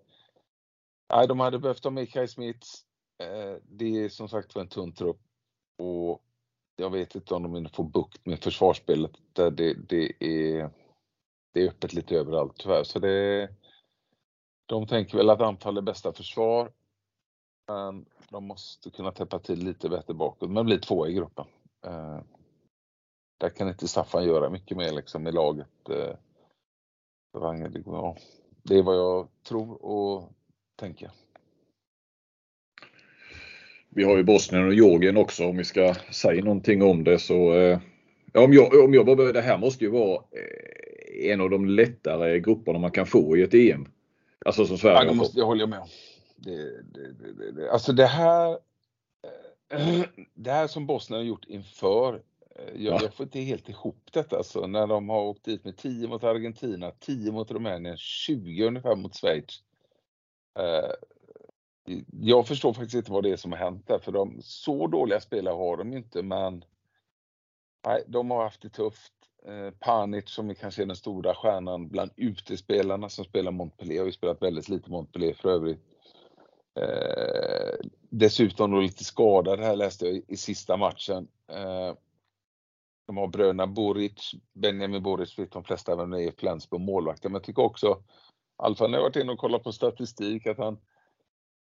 [1.12, 2.84] nej, de hade behövt ha med Kai Smits.
[3.22, 5.20] Eh, det är som sagt för en tunn trupp
[5.78, 6.22] och
[6.76, 10.70] jag vet inte om de får bukt med försvarsspelet där det, det, är,
[11.52, 12.84] det är öppet lite överallt tyvärr.
[12.84, 13.48] Så det,
[14.66, 16.72] de tänker väl att anfall är bästa försvar.
[17.68, 21.46] Men de måste kunna täppa till lite bättre bakåt, men blir två i gruppen.
[21.86, 22.20] Eh,
[23.40, 25.88] där kan inte Staffan göra mycket mer liksom i laget.
[25.88, 26.14] Eh,
[28.62, 30.32] det är vad jag tror och
[30.76, 31.10] tänker.
[33.88, 37.54] Vi har ju Bosnien och Georgien också om vi ska säga någonting om det så
[37.54, 37.78] eh,
[38.34, 42.40] om jag, om jag bara, det här måste ju vara eh, en av de lättare
[42.40, 43.88] grupperna man kan få i ett EM.
[44.46, 45.88] Alltså som Sverige ja, det måste jag hålla med om.
[46.36, 48.58] Det, det, det, det, alltså det här
[50.34, 52.22] det här som Bosnien har gjort inför
[52.76, 56.08] jag, jag, får inte helt ihop detta alltså, när de har åkt dit med 10
[56.08, 59.62] mot Argentina, 10 mot Rumänien, 20 ungefär mot Schweiz.
[60.58, 60.90] Eh,
[62.12, 65.20] jag förstår faktiskt inte vad det är som har hänt där, för de, så dåliga
[65.20, 66.64] spelare har de inte, men
[67.86, 69.12] nej, de har haft det tufft.
[69.46, 74.06] Eh, Panic som är kanske är den stora stjärnan bland utespelarna som spelar Montpellier, har
[74.06, 75.80] ju spelat väldigt lite Montpellier för övrigt.
[76.80, 81.28] Eh, dessutom då lite skadad här läste jag i, i sista matchen.
[81.48, 81.94] Eh,
[83.10, 87.28] de har bröderna Boric, Benjamin Boric de flesta även det är, Flensburg målvakter.
[87.28, 90.46] Men jag tycker också, i alla fall när jag varit inne och kollat på statistik,
[90.46, 90.78] att han,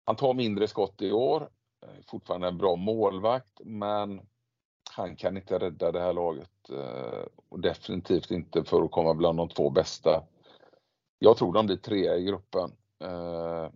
[0.05, 1.49] han tar mindre skott i år.
[1.83, 4.21] Eh, fortfarande en bra målvakt, men
[4.91, 6.71] han kan inte rädda det här laget.
[6.71, 10.23] Eh, och definitivt inte för att komma bland de två bästa.
[11.19, 12.73] Jag tror de blir trea i gruppen.
[13.05, 13.71] Eh,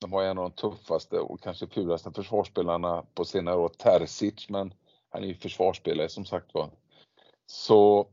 [0.00, 4.74] de har en av de tuffaste och kanske fulaste försvarsspelarna på senare år, Terzic, men
[5.08, 6.70] han är ju försvarsspelare som sagt var.
[7.52, 8.08] Så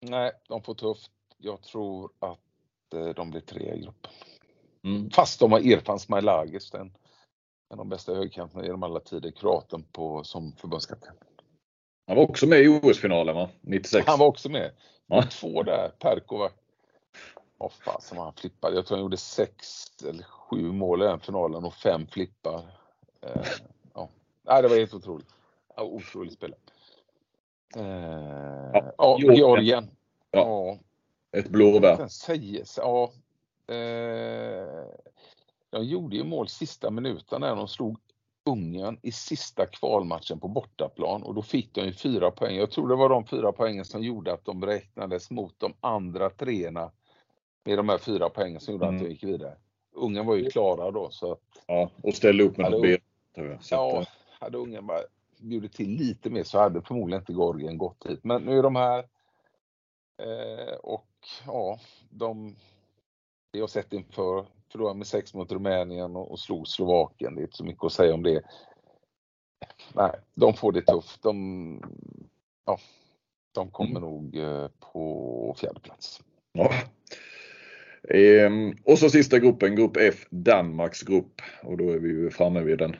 [0.00, 1.10] nej, de får tufft.
[1.38, 2.38] Jag tror att
[2.94, 4.12] eh, de blir tre i gruppen.
[4.84, 5.10] Mm.
[5.10, 6.90] Fast de har Irfan Smailagic, den, en
[7.70, 11.12] av de bästa högerkanterna genom alla tider, kroaten på, som förbundskapten.
[12.06, 13.48] Han var också med i OS-finalen va?
[13.60, 14.06] 96?
[14.06, 14.70] Han var också med.
[15.06, 15.22] Ja.
[15.22, 16.50] Två där, Perkova.
[17.58, 18.76] Åh fasen vad han flippade.
[18.76, 22.78] Jag tror han gjorde sex eller sju mål i den finalen och fem flippar.
[23.20, 23.46] Eh,
[23.94, 24.08] ja.
[24.42, 25.34] Nej, det var helt otroligt.
[25.76, 26.61] Otroligt spelare.
[27.76, 29.90] Eh, ja, Georgien.
[30.30, 30.40] Ja.
[30.40, 30.78] ja.
[31.38, 32.08] Ett blåbär.
[32.08, 33.12] Säges, ja.
[33.74, 34.84] Eh,
[35.70, 37.98] de gjorde ju mål sista minuten när de slog
[38.44, 42.56] Ungern i sista kvalmatchen på bortaplan och då fick de ju fyra poäng.
[42.56, 46.30] Jag tror det var de fyra poängen som gjorde att de räknades mot de andra
[46.30, 46.90] treorna
[47.64, 48.96] med de här fyra poängen som gjorde mm.
[48.96, 49.56] att de gick vidare.
[49.94, 53.58] Ungern var ju klara då så att, Ja, och ställde upp med något ben.
[53.70, 54.06] Ja, eh.
[54.40, 55.00] hade Ungern bara
[55.42, 58.20] bjudit till lite mer så hade förmodligen inte Gorgien gått hit.
[58.22, 58.98] Men nu är de här.
[60.22, 61.08] Eh, och
[61.46, 61.78] ja,
[62.10, 62.56] de,
[63.52, 67.34] det jag sett inför, förlorade med 6 mot Rumänien och, och slog Slovakien.
[67.34, 68.42] Det är inte så mycket att säga om det.
[69.94, 71.22] Nej, de får det tufft.
[71.22, 71.82] De,
[72.64, 72.78] ja,
[73.52, 74.02] de kommer mm.
[74.02, 76.20] nog eh, på fjärde plats.
[76.52, 76.72] Ja.
[78.08, 81.42] Ehm, och så sista gruppen, grupp F, Danmarks grupp.
[81.62, 82.96] Och då är vi ju framme vid den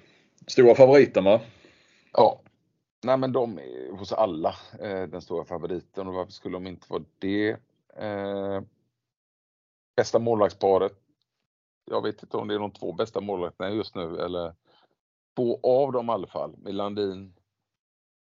[0.47, 1.40] stora favoriten va?
[2.13, 2.41] Ja.
[3.05, 6.87] Nej men de är hos alla eh, den stora favoriten och varför skulle de inte
[6.91, 7.57] vara det?
[7.97, 8.61] Eh,
[9.97, 10.93] bästa målvaktsparet.
[11.85, 14.55] Jag vet inte om det är de två bästa målvakterna just nu eller
[15.37, 16.57] två av dem i alla fall.
[16.57, 17.35] Med Landin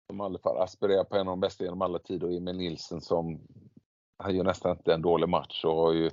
[0.06, 2.56] som i alla fall aspirerar på en av de bästa genom alla tider och Emil
[2.56, 3.40] Nilsen som
[4.16, 6.10] han gör nästan inte en dålig match och har ju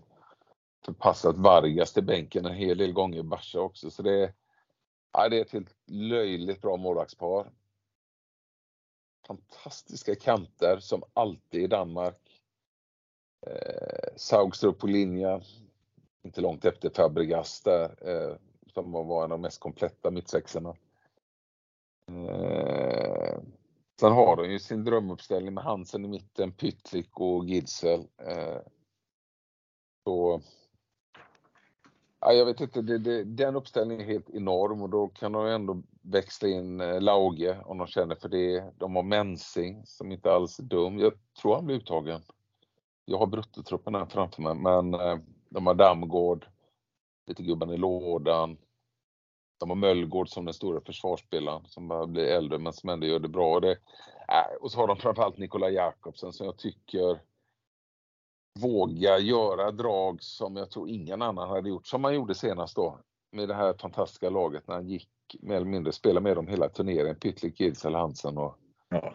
[0.86, 3.92] förpassat Vargas till bänken en hel del gånger i Barca också.
[3.92, 4.34] Så det är,
[5.14, 7.52] ja, det är ett helt löjligt bra målvaktspar
[9.28, 12.42] fantastiska kanter som alltid i Danmark.
[13.48, 15.42] Eh, Saugstrup på linjen,
[16.24, 18.36] inte långt efter Fabregas där, eh,
[18.74, 20.76] som var en av de mest kompletta mittsexorna.
[22.12, 23.40] Eh,
[24.00, 28.08] sen har de ju sin drömuppställning med Hansen i mitten, Pytlik och Gidsel.
[28.18, 28.60] Eh,
[30.04, 30.42] så
[32.28, 35.46] Ja, jag vet inte, det, det, den uppställningen är helt enorm och då kan de
[35.48, 38.74] ändå växla in eh, Lauge om de känner för det.
[38.78, 41.00] De har Mensing som inte alls är dum.
[41.00, 42.22] Jag tror han blir uttagen.
[43.06, 45.18] Jag har bruttotruppen här framför mig, men eh,
[45.50, 46.48] de har Damgård,
[47.28, 48.58] lite gubben i lådan.
[49.60, 53.20] De har Möllgård som den stora försvarsspelaren som börjar bli äldre men som ändå gör
[53.20, 53.56] det bra.
[53.56, 57.22] Och, det, eh, och så har de framförallt Nikola Jakobsen som jag tycker
[58.60, 62.99] vågar göra drag som jag tror ingen annan hade gjort, som han gjorde senast då
[63.32, 65.10] med det här fantastiska laget när han gick
[65.41, 68.57] mer eller mindre spela med dem hela turneringen, Pytlik, Gidsel, Hansen och
[68.90, 69.14] ja.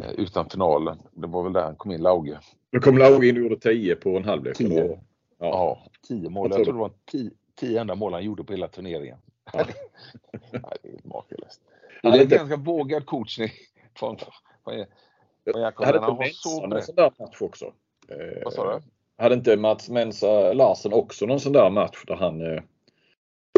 [0.00, 0.98] eh, utan finalen.
[1.12, 2.40] Det var väl där han kom in, Lauge.
[2.70, 4.56] Då kom Lauge in och gjorde 10 på en halvlek.
[4.56, 4.84] 10.
[4.84, 4.98] Ja.
[5.38, 6.50] ja, 10 mål.
[6.50, 9.18] Jag tror, jag tror det var 10 enda mål han gjorde på hela turneringen.
[9.52, 9.64] Ja.
[10.82, 11.60] det är makalöst.
[12.02, 13.50] Det är en ganska vågad coachning
[13.94, 14.26] från, från,
[14.64, 17.72] från Mensa någon sån där match också?
[18.08, 18.82] Eh, Vad sa du?
[19.22, 22.62] Hade inte Mats Mensa Larsen också någon sån där match där han eh,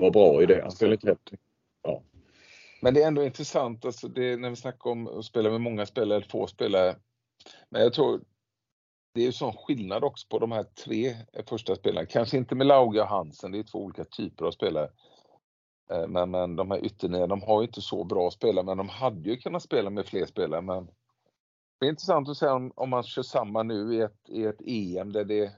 [0.01, 0.63] var bra i det?
[0.63, 1.17] Han spelade inte
[1.83, 2.03] Ja.
[2.83, 5.87] Men det är ändå intressant alltså det, när vi snackar om att spela med många
[5.87, 6.97] spelare eller få spelare.
[7.69, 8.21] Men jag tror
[9.15, 11.15] det är sån skillnad också på de här tre
[11.47, 12.07] första spelarna.
[12.07, 14.91] Kanske inte med Lauga och Hansen, det är två olika typer av spelare.
[15.93, 18.89] Eh, men, men de här ytternio, de har ju inte så bra spelare, men de
[18.89, 20.61] hade ju kunnat spela med fler spelare.
[20.61, 20.89] Men
[21.81, 24.61] det är intressant att se om, om man kör samma nu i ett, i ett
[24.61, 25.53] EM där det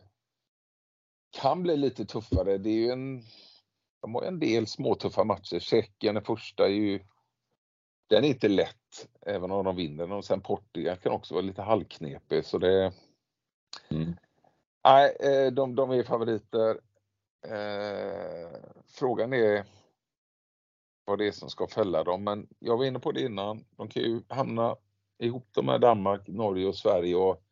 [1.31, 2.59] kan bli lite tuffare.
[2.59, 3.23] Det är ju en
[4.03, 5.59] de har en del småtuffa matcher.
[5.59, 7.01] Tjeckien, den första, är ju
[8.07, 10.13] den är inte lätt, även om de vinner.
[10.13, 12.45] Och sen Portugal kan också vara lite halvknepig.
[12.45, 12.93] Så det...
[13.89, 14.17] Mm.
[14.85, 16.81] Nej, eh, de, de är favoriter.
[17.47, 19.65] Eh, frågan är
[21.05, 22.25] vad det är som ska fälla dem.
[22.25, 23.65] Men jag var inne på det innan.
[23.77, 24.77] De kan ju hamna
[25.23, 27.17] ihop de här Danmark, Norge och Sverige.
[27.17, 27.43] Och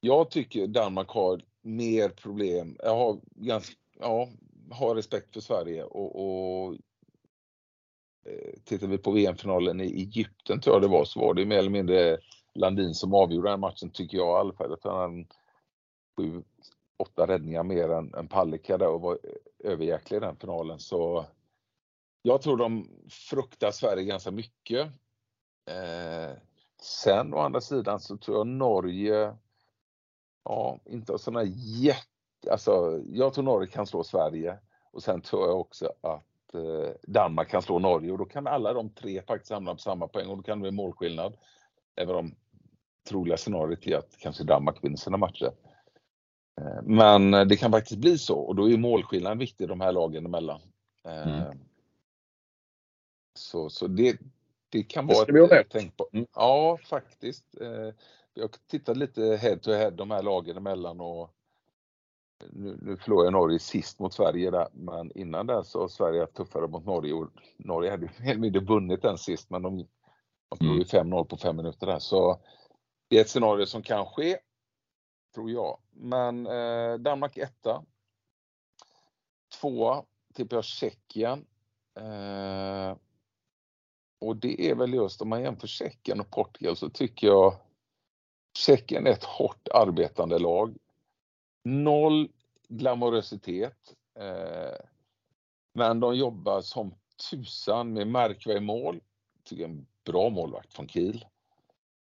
[0.00, 2.76] jag tycker Danmark har mer problem.
[2.82, 4.28] Jag har ganska, ja,
[4.70, 6.74] har respekt för Sverige och, och
[8.26, 11.58] eh, tittar vi på VM-finalen i Egypten tror jag det var så var det mer
[11.58, 12.18] eller mindre
[12.54, 14.76] Landin som avgjorde den matchen tycker jag i alla fall.
[14.82, 15.26] Han
[16.16, 16.42] sju,
[16.96, 19.18] åtta räddningar mer än, än Palicka där och var
[19.64, 20.78] överjäklig i den finalen.
[20.78, 21.26] Så
[22.22, 24.86] jag tror de fruktar Sverige ganska mycket.
[25.70, 26.36] Eh,
[26.86, 29.34] sen å andra sidan så tror jag Norge,
[30.44, 32.16] ja, inte har sådana jätte
[32.50, 34.58] alltså, jag tror Norge kan slå Sverige
[34.90, 38.72] och sen tror jag också att eh, Danmark kan slå Norge och då kan alla
[38.72, 41.36] de tre faktiskt hamna på samma poäng och då kan det bli målskillnad.
[41.96, 42.34] Även om
[43.08, 45.52] troliga scenariot är att kanske Danmark vinner sina matcher.
[46.60, 50.26] Eh, men det kan faktiskt bli så och då är målskillnaden viktig de här lagen
[50.26, 50.60] emellan.
[51.04, 51.58] Eh, mm.
[53.34, 54.18] Så, så det,
[54.68, 56.08] det kan vara det ett, ett tänk på.
[56.12, 56.26] Mm.
[56.34, 57.44] Ja, faktiskt.
[58.34, 61.30] Jag tittat lite head to head de här lagen emellan och
[62.50, 66.34] nu, nu förlorade Norge sist mot Sverige där, men innan det så har Sverige haft
[66.34, 69.76] tuffare mot Norge och Norge hade mer eller mindre vunnit den sist men de,
[70.48, 71.12] de förlorade mm.
[71.12, 72.40] 5-0 på fem minuter där så
[73.08, 74.38] det är ett scenario som kan ske,
[75.34, 75.78] tror jag.
[75.90, 77.84] Men eh, Danmark etta.
[79.60, 81.46] Tvåa tippar jag Tjeckien.
[81.98, 82.96] Eh,
[84.18, 87.54] och det är väl just om man jämför Tjeckien och Portugal så tycker jag
[88.58, 90.76] Tjeckien är ett hårt arbetande lag
[91.66, 92.28] Noll
[92.68, 93.94] glamorositet.
[94.18, 94.86] Eh,
[95.72, 96.94] men de jobbar som
[97.30, 99.00] tusan med Markva i mål.
[99.44, 101.24] Tycker en bra målvakt från Kiel.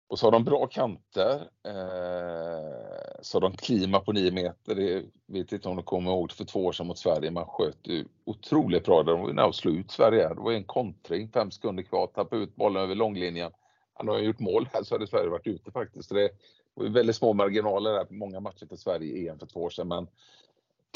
[0.08, 1.48] Och så har de bra kanter.
[1.66, 4.74] Eh, så de klimat på 9 meter.
[4.74, 7.30] Det vet inte om de kommer ihåg för två år sedan mot Sverige.
[7.30, 9.02] Man sköt ju otroligt bra.
[9.02, 10.28] De var nära att slå ut Sverige.
[10.28, 13.52] Det var en kontring, fem sekunder kvar, tappade ut bollen över långlinjen.
[13.94, 16.08] Han har ju gjort mål här så hade Sverige varit ute faktiskt.
[16.08, 16.30] Så det,
[16.74, 19.70] var väldigt små marginaler där på många matcher för Sverige i EM för två år
[19.70, 19.88] sedan.
[19.88, 20.08] Men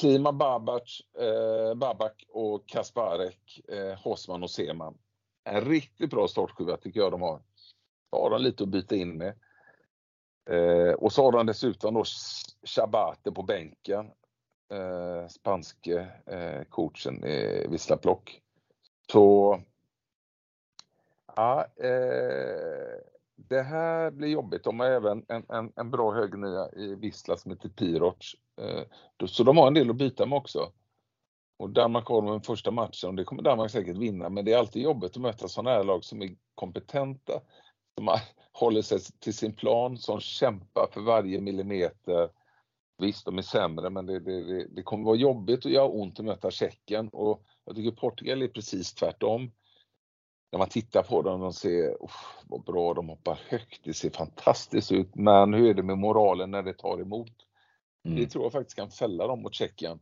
[0.00, 4.98] Klima, Babac, eh, Babak och Kasparek, eh, Hosman och Seman.
[5.44, 7.40] En riktigt bra startsjua tycker jag de har.
[8.12, 9.34] Då har de lite att byta in med.
[10.50, 12.04] Eh, och så har de dessutom då
[12.66, 14.10] Chabate på bänken.
[14.72, 18.40] Eh, spanske eh, coachen i Wisla Plock.
[19.12, 19.60] Så
[21.36, 23.00] ja, eh,
[23.36, 24.64] det här blir jobbigt.
[24.64, 28.36] De har även en, en, en bra högernia i Wisla som heter Piroc.
[28.60, 28.82] Eh,
[29.26, 30.72] så de har en del att byta med också.
[31.56, 34.28] Och Danmark har den första matchen och det kommer Danmark säkert vinna.
[34.28, 37.40] Men det är alltid jobbigt att möta sådana här lag som är kompetenta,
[37.94, 38.18] som
[38.52, 42.30] håller sig till sin plan, som kämpar för varje millimeter.
[42.98, 46.24] Visst, de är sämre, men det, det, det kommer vara jobbigt och göra ont att
[46.24, 47.08] möta Tjeckien.
[47.08, 49.50] Och jag tycker Portugal är precis tvärtom
[50.52, 51.96] när man tittar på dem och ser
[52.48, 55.14] vad bra de hoppar högt, det ser fantastiskt ut.
[55.14, 57.32] Men hur är det med moralen när det tar emot?
[58.04, 58.18] Mm.
[58.18, 60.00] Det tror jag faktiskt kan fälla dem mot Tjeckien.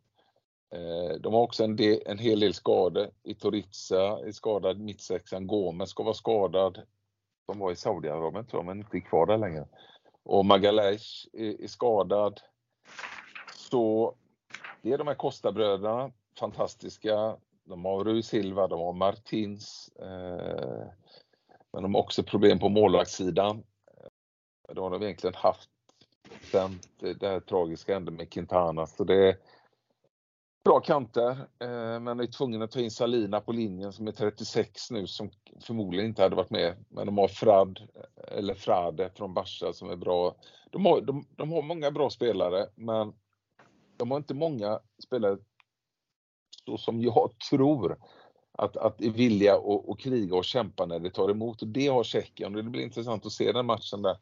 [0.74, 3.10] Eh, de har också en, del, en hel del skador.
[3.22, 6.82] Itoritsa är skadad, mittsexan Gomes ska vara skadad.
[7.50, 9.66] De var i Saudiarabien tror jag, men inte kvar där längre.
[10.22, 12.40] Och Magalhaes är, är skadad.
[13.54, 14.14] Så
[14.82, 17.36] det är de här Costa-bröderna, fantastiska
[17.70, 19.90] de har Rui Silva, de har Martins.
[19.98, 20.86] Eh,
[21.72, 23.64] men de har också problem på målvaktssidan.
[23.96, 25.70] Eh, det har de egentligen haft
[26.52, 28.86] sen eh, det här tragiska hände med Quintana.
[28.86, 29.36] Så det är
[30.64, 34.90] bra kanter, eh, men är tvungen att ta in Salina på linjen som är 36
[34.90, 35.30] nu som
[35.62, 36.84] förmodligen inte hade varit med.
[36.88, 37.80] Men de har Frad,
[38.28, 40.34] eller Frade från Barca som är bra.
[40.70, 43.12] De har, de, de har många bra spelare, men
[43.96, 45.38] de har inte många spelare
[46.64, 47.98] så som jag tror
[48.52, 51.62] att, att är villiga att, kriga och kämpa när det tar emot.
[51.62, 54.16] Och det har Tjeckien och det blir intressant att se den matchen där.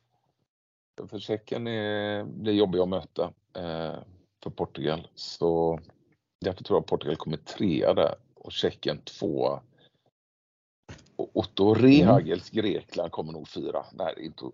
[1.09, 3.99] För Tjeckien är, blir jobbig att möta eh,
[4.43, 5.09] för Portugal.
[5.15, 5.81] Så
[6.41, 9.61] därför tror jag Portugal kommer trea där och Tjeckien tvåa.
[11.17, 13.87] Och Otto Rehagels Grekland kommer nog fyra.
[13.93, 14.45] Nej, inte,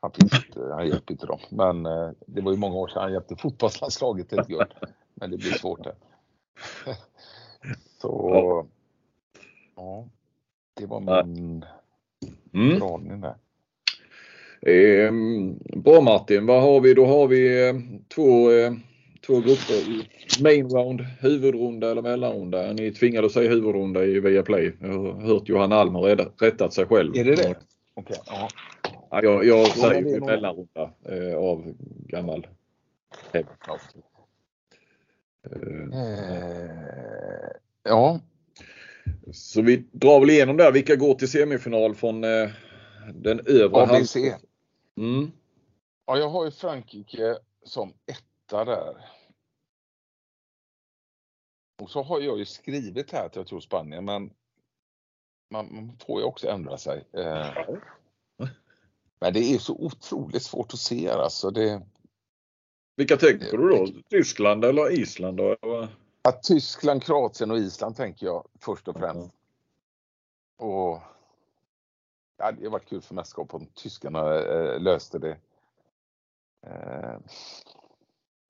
[0.00, 1.40] han, finns inte, han hjälper inte dem.
[1.50, 4.72] Men eh, det var ju många år sedan han hjälpte fotbollslandslaget till ett guld.
[5.14, 5.94] Men det blir svårt det.
[8.00, 8.66] Så
[9.76, 10.08] ja,
[10.74, 11.64] det var min
[12.54, 12.78] mm.
[12.78, 13.36] dragning där.
[14.60, 15.12] Eh,
[15.76, 16.94] bra Martin, vad har vi?
[16.94, 17.74] Då har vi eh,
[18.14, 18.72] två, eh,
[19.26, 20.08] två grupper.
[20.42, 22.72] Main round, huvudrunda eller mellanrunda.
[22.72, 24.76] Ni tvingade att säga huvudrunda i Viaplay.
[24.80, 27.16] Jag har hört Johan Alm har rättat sig själv.
[27.16, 27.54] Är det det?
[27.94, 28.16] Okej.
[28.26, 28.48] Ja.
[29.10, 31.74] Ja, jag, jag säger ju mellanrunda eh, av
[32.08, 32.46] gammal
[33.32, 33.46] hävd.
[35.92, 36.00] Eh,
[37.82, 38.20] ja.
[39.32, 40.72] Så vi drar väl igenom där.
[40.72, 42.50] Vilka går till semifinal från eh,
[43.14, 44.16] den övre ABC.
[44.96, 45.30] Mm.
[46.06, 48.94] Ja, jag har ju Frankrike som etta där.
[51.76, 54.30] Och så har jag ju skrivit här att jag tror Spanien, men
[55.50, 57.04] man, man får ju också ändra sig.
[57.12, 57.48] Eh,
[59.20, 61.50] men det är så otroligt svårt att se alltså.
[61.50, 61.82] Det,
[62.96, 63.86] Vilka tänker du då?
[64.10, 65.36] Tyskland eller Island?
[65.36, 65.56] Då?
[66.22, 69.30] Ja, Tyskland, Kroatien och Island tänker jag först och främst.
[70.56, 71.00] Och
[72.36, 75.38] ja, det har varit kul för mästerskap om tyskarna äh, löste det.
[76.66, 77.18] Äh,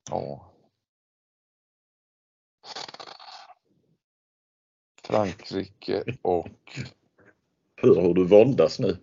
[0.09, 0.51] ja.
[5.07, 6.47] Frankrike och...
[7.75, 8.97] Hur har du våndas nu?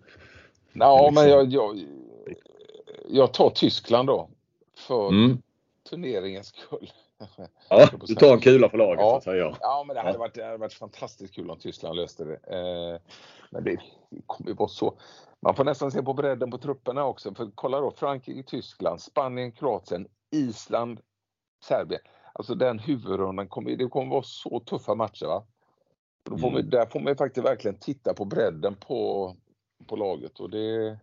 [0.73, 1.79] Ja, men jag, jag,
[3.09, 4.29] jag tar Tyskland då.
[4.77, 5.41] För mm.
[5.89, 6.91] turneringens skull.
[7.69, 9.09] Ja, du tar en kula för laget ja.
[9.09, 9.57] så att säga.
[9.61, 10.19] Ja, men det hade, ja.
[10.19, 12.33] varit, det hade varit fantastiskt kul om Tyskland löste det.
[12.33, 12.99] Eh,
[13.51, 13.77] men det
[14.25, 14.97] kommer ju vara så.
[15.39, 17.33] Man får nästan se på bredden på trupperna också.
[17.33, 20.99] För kolla då, Frankrike, Tyskland, Spanien, Kroatien, Island,
[21.63, 22.01] Serbien.
[22.33, 25.25] Alltså den huvudrundan kommer, det kommer vara så tuffa matcher.
[25.25, 25.45] Va?
[26.29, 26.53] Får mm.
[26.53, 29.35] man, där får man faktiskt verkligen titta på bredden på,
[29.87, 30.99] på laget och det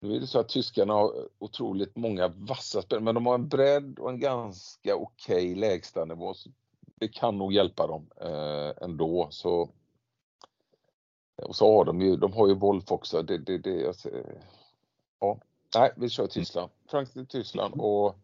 [0.00, 3.48] nu är det så att tyskarna har otroligt många vassa spelare, men de har en
[3.48, 6.34] bredd och en ganska okej okay lägstanivå.
[6.34, 6.50] Så
[6.94, 9.28] det kan nog hjälpa dem eh, ändå.
[9.30, 9.70] Så,
[11.42, 13.22] och så har de ju, de har ju Wolf också.
[13.22, 14.10] Det, det, det, alltså,
[15.20, 15.38] ja.
[15.74, 16.70] Nej, vi kör Tyskland.
[16.86, 18.16] Frankrike, Tyskland och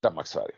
[0.00, 0.54] Danmark, Sverige.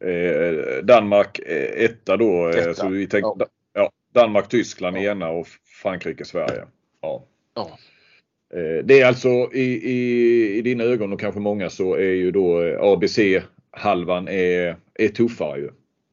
[0.00, 2.48] Eh, Danmark eh, etta då.
[2.48, 2.74] Eh, etta.
[2.74, 3.46] Så vi tänkte, ja.
[3.72, 5.10] ja Danmark, Tyskland ja.
[5.10, 5.46] ena och
[5.82, 6.64] Frankrike, Sverige.
[7.00, 7.24] Ja.
[7.54, 7.78] ja.
[8.54, 12.30] Eh, det är alltså i, i, i dina ögon och kanske många så är ju
[12.30, 15.70] då ABC-halvan är, är tuffare ju.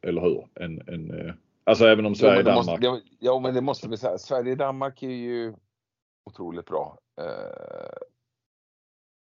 [0.08, 0.48] Eller hur?
[0.56, 1.34] En, en,
[1.64, 2.80] alltså även om Sverige och Danmark.
[2.84, 4.18] Ja, ja men det måste vi säga.
[4.18, 5.54] Sverige Danmark är ju
[6.26, 6.98] otroligt bra.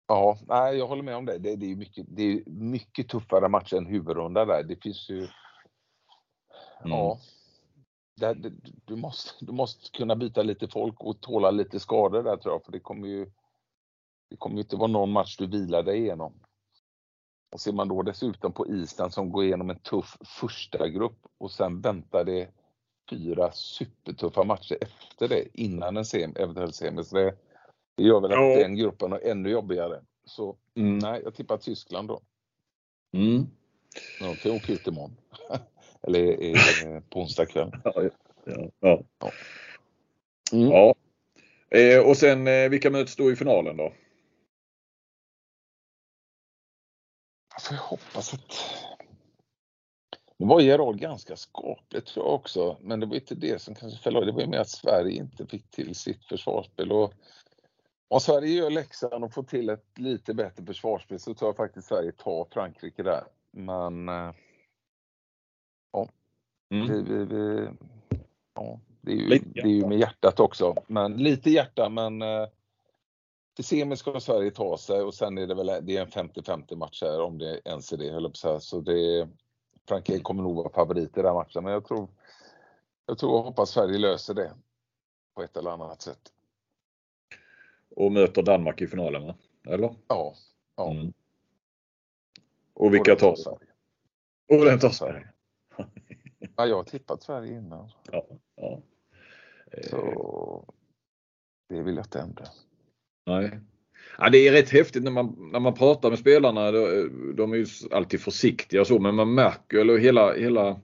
[0.08, 1.38] Ja, nej, jag håller med om det.
[1.38, 4.64] Det, det är mycket, det är mycket tuffare matcher än huvudrunda där.
[4.64, 5.18] Det finns ju.
[5.18, 5.30] Mm.
[6.84, 7.20] Ja.
[8.16, 8.52] Det, det,
[8.86, 12.64] du, måste, du måste kunna byta lite folk och tåla lite skador där tror jag,
[12.64, 13.32] för det kommer ju.
[14.30, 16.34] Det kommer ju inte vara någon match du vilar dig igenom.
[17.52, 21.52] Och ser man då dessutom på Island som går igenom en tuff första grupp och
[21.52, 22.50] sen väntar det
[23.10, 27.04] fyra supertuffa matcher efter det innan en sem, eventuell semi.
[27.04, 27.36] Så det,
[28.02, 28.56] det gör väl att ja.
[28.56, 30.02] den gruppen är ännu jobbigare.
[30.26, 30.98] Så mm.
[30.98, 32.22] nej, jag tippar Tyskland då.
[33.14, 33.48] Mm.
[34.20, 35.18] De kan åka ut imorgon.
[36.02, 37.72] Eller eh, på onsdag kväll.
[37.84, 38.04] Ja,
[38.46, 39.04] ja, ja.
[39.20, 39.32] ja.
[40.54, 40.72] Mm.
[40.72, 40.96] ja.
[41.78, 43.94] Eh, och sen eh, vilka möts då i finalen då?
[47.62, 48.76] Får jag hoppas att...
[50.38, 54.00] Nu var Gerard ganska skapligt tror jag också, men det var inte det som kanske
[54.04, 56.92] föll Det var ju mer att Sverige inte fick till sitt försvarsspel.
[56.92, 57.14] Och
[58.12, 61.88] om Sverige gör läxan och får till ett lite bättre försvarsspel så tror jag faktiskt
[61.88, 63.24] Sverige tar Frankrike där.
[63.52, 64.32] Men eh,
[65.92, 66.10] ja,
[66.70, 66.88] mm.
[66.88, 67.68] vi, vi, vi,
[68.56, 70.76] ja det, är ju, det är ju med hjärtat också.
[70.88, 72.48] Men lite hjärta men eh,
[73.56, 76.76] till semi ska Sverige ta sig och sen är det väl det är en 50-50
[76.76, 78.60] match här om det ens är det, höll på så här.
[78.60, 79.30] Så det,
[79.88, 82.08] Frankrike kommer nog vara favorit i den matchen, men jag tror,
[83.06, 84.54] jag tror och hoppas Sverige löser det
[85.36, 86.32] på ett eller annat sätt.
[87.96, 89.36] Och möter Danmark i finalen, va?
[89.68, 89.96] eller?
[90.08, 90.34] Ja.
[90.76, 90.92] ja.
[90.92, 91.14] Mm.
[92.74, 93.72] Och vilka tar Sverige?
[94.50, 95.28] Och den tar Sverige?
[96.56, 97.92] ja, jag har tippat Sverige innan.
[98.12, 98.82] Ja, ja.
[99.90, 100.74] Så
[101.70, 102.46] det vill jag inte ändra.
[103.26, 103.60] Nej.
[104.18, 106.72] Ja, det är rätt häftigt när man, när man pratar med spelarna.
[107.36, 110.80] De är ju alltid försiktiga och så men man märker eller hela, hela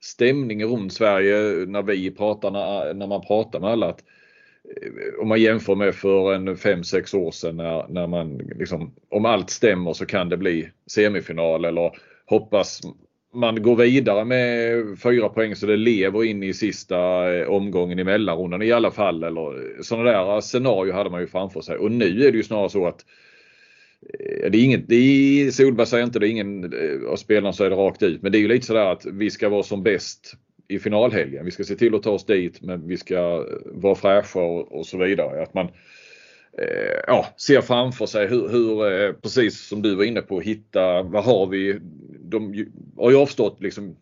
[0.00, 3.88] stämningen runt Sverige när vi pratar, när, när man pratar med alla.
[3.88, 4.04] Att,
[4.64, 9.24] Eh, om man jämför med för en 5-6 år sedan när, när man liksom, om
[9.24, 11.92] allt stämmer så kan det bli semifinal eller
[12.26, 12.80] hoppas
[13.34, 18.04] man går vidare med fyra poäng så det lever in i sista eh, omgången i
[18.04, 19.22] mellanrundan i alla fall.
[19.22, 21.76] Eller eh, sådana där scenarier hade man ju framför sig.
[21.76, 23.04] Och nu är det ju snarare så att
[24.50, 26.72] det är inget, det är, Solberg säger inte det, är ingen
[27.08, 28.22] av spelarna säger det rakt ut.
[28.22, 30.34] Men det är ju lite sådär att vi ska vara som bäst
[30.68, 31.44] i finalhelgen.
[31.44, 34.78] Vi ska se till att ta oss dit men vi ska eh, vara fräscha och,
[34.78, 35.42] och så vidare.
[35.42, 35.66] Att man
[36.58, 41.02] eh, ja, ser framför sig hur, hur eh, precis som du var inne på, hitta
[41.02, 41.78] vad har vi?
[42.20, 42.66] De
[42.96, 43.96] har ju avstått liksom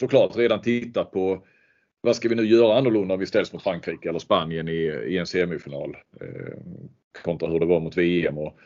[0.00, 1.44] såklart redan tittat på
[2.00, 5.18] vad ska vi nu göra annorlunda om vi ställs mot Frankrike eller Spanien i, i
[5.18, 6.56] en semifinal eh,
[7.22, 8.38] kontra hur det var mot VM.
[8.38, 8.58] Och,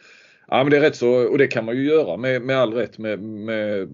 [0.48, 2.74] ja, men det är rätt så, och det kan man ju göra med, med all
[2.74, 3.88] rätt med, med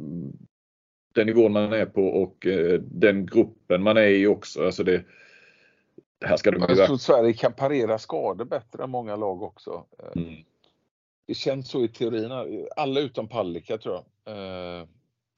[1.15, 4.65] den nivån man är på och eh, den gruppen man är i också.
[4.65, 5.05] Alltså det,
[6.25, 9.87] här ska de jag tror Sverige kan parera skador bättre än många lag också.
[9.99, 10.45] Eh, mm.
[11.27, 12.67] Det känns så i teorin.
[12.77, 14.87] Alla utom Palicka tror jag eh,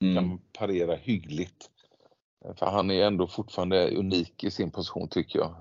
[0.03, 0.15] mm.
[0.15, 1.71] kan parera hyggligt.
[2.55, 5.55] För han är ändå fortfarande unik i sin position tycker jag.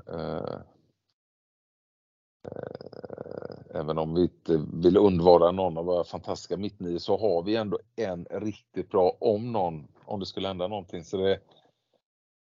[3.73, 7.79] Även om vi inte vill undvara någon av våra fantastiska mittnio så har vi ändå
[7.95, 11.03] en riktigt bra om någon, om det skulle hända någonting.
[11.03, 11.39] Så det,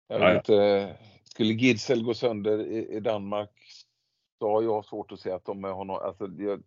[0.08, 3.52] jag vet inte, skulle Gidsel gå sönder i, i, Danmark
[4.40, 6.60] så har jag svårt att se att de har någon, alltså det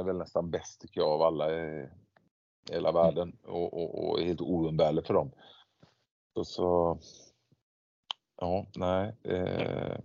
[0.00, 1.88] är väl nästan bäst tycker jag av alla i
[2.70, 3.02] hela mm.
[3.02, 5.30] världen och, och, och är helt oumbärlig för dem.
[6.34, 6.98] Så, så
[8.40, 9.14] ja, nej.
[9.24, 9.98] Eh,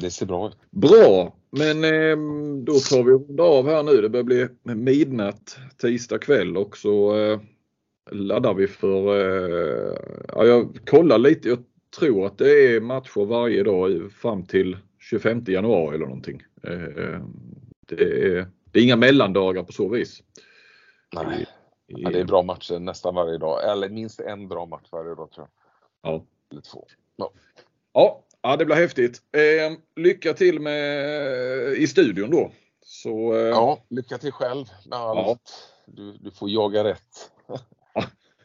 [0.00, 0.56] det ser bra ut.
[0.70, 2.16] Bra, men eh,
[2.64, 4.00] då tar vi runda av här nu.
[4.00, 7.40] Det börjar bli midnatt tisdag kväll och så eh,
[8.10, 9.96] laddar vi för, eh,
[10.28, 11.48] ja, jag kollar lite.
[11.48, 11.64] Jag
[11.98, 16.42] tror att det är matcher varje dag fram till 25 januari eller någonting.
[16.62, 17.20] Eh,
[17.86, 20.22] det är, det är inga mellandagar på så vis.
[21.14, 21.46] Nej,
[21.86, 23.72] ja, det är bra matcher nästan varje dag.
[23.72, 25.48] Eller minst en bra match varje dag tror
[26.02, 26.12] jag.
[26.12, 26.24] Ja.
[26.50, 26.86] Eller två.
[27.92, 28.22] Ja.
[28.42, 29.22] Ja, det blir häftigt.
[29.32, 32.52] Eh, lycka till med, i studion då.
[32.80, 33.40] Så, eh...
[33.40, 35.18] Ja, lycka till själv med allt.
[35.26, 35.38] Ja.
[35.86, 37.30] Du, du får jaga rätt.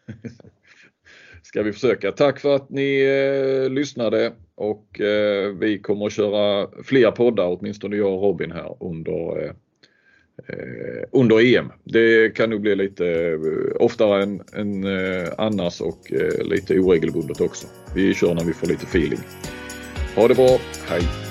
[1.44, 2.12] ska vi försöka.
[2.12, 7.96] Tack för att ni eh, lyssnade och eh, vi kommer att köra fler poddar, åtminstone
[7.96, 9.52] jag och Robin här under eh,
[10.48, 11.72] eh under EM.
[11.84, 13.40] Det kan nog bli lite eh,
[13.80, 17.68] oftare än, än eh, annars och eh, lite oregelbundet också.
[17.96, 19.20] Vi kör när vi får lite feeling.
[20.16, 21.31] Ha det bra, hej!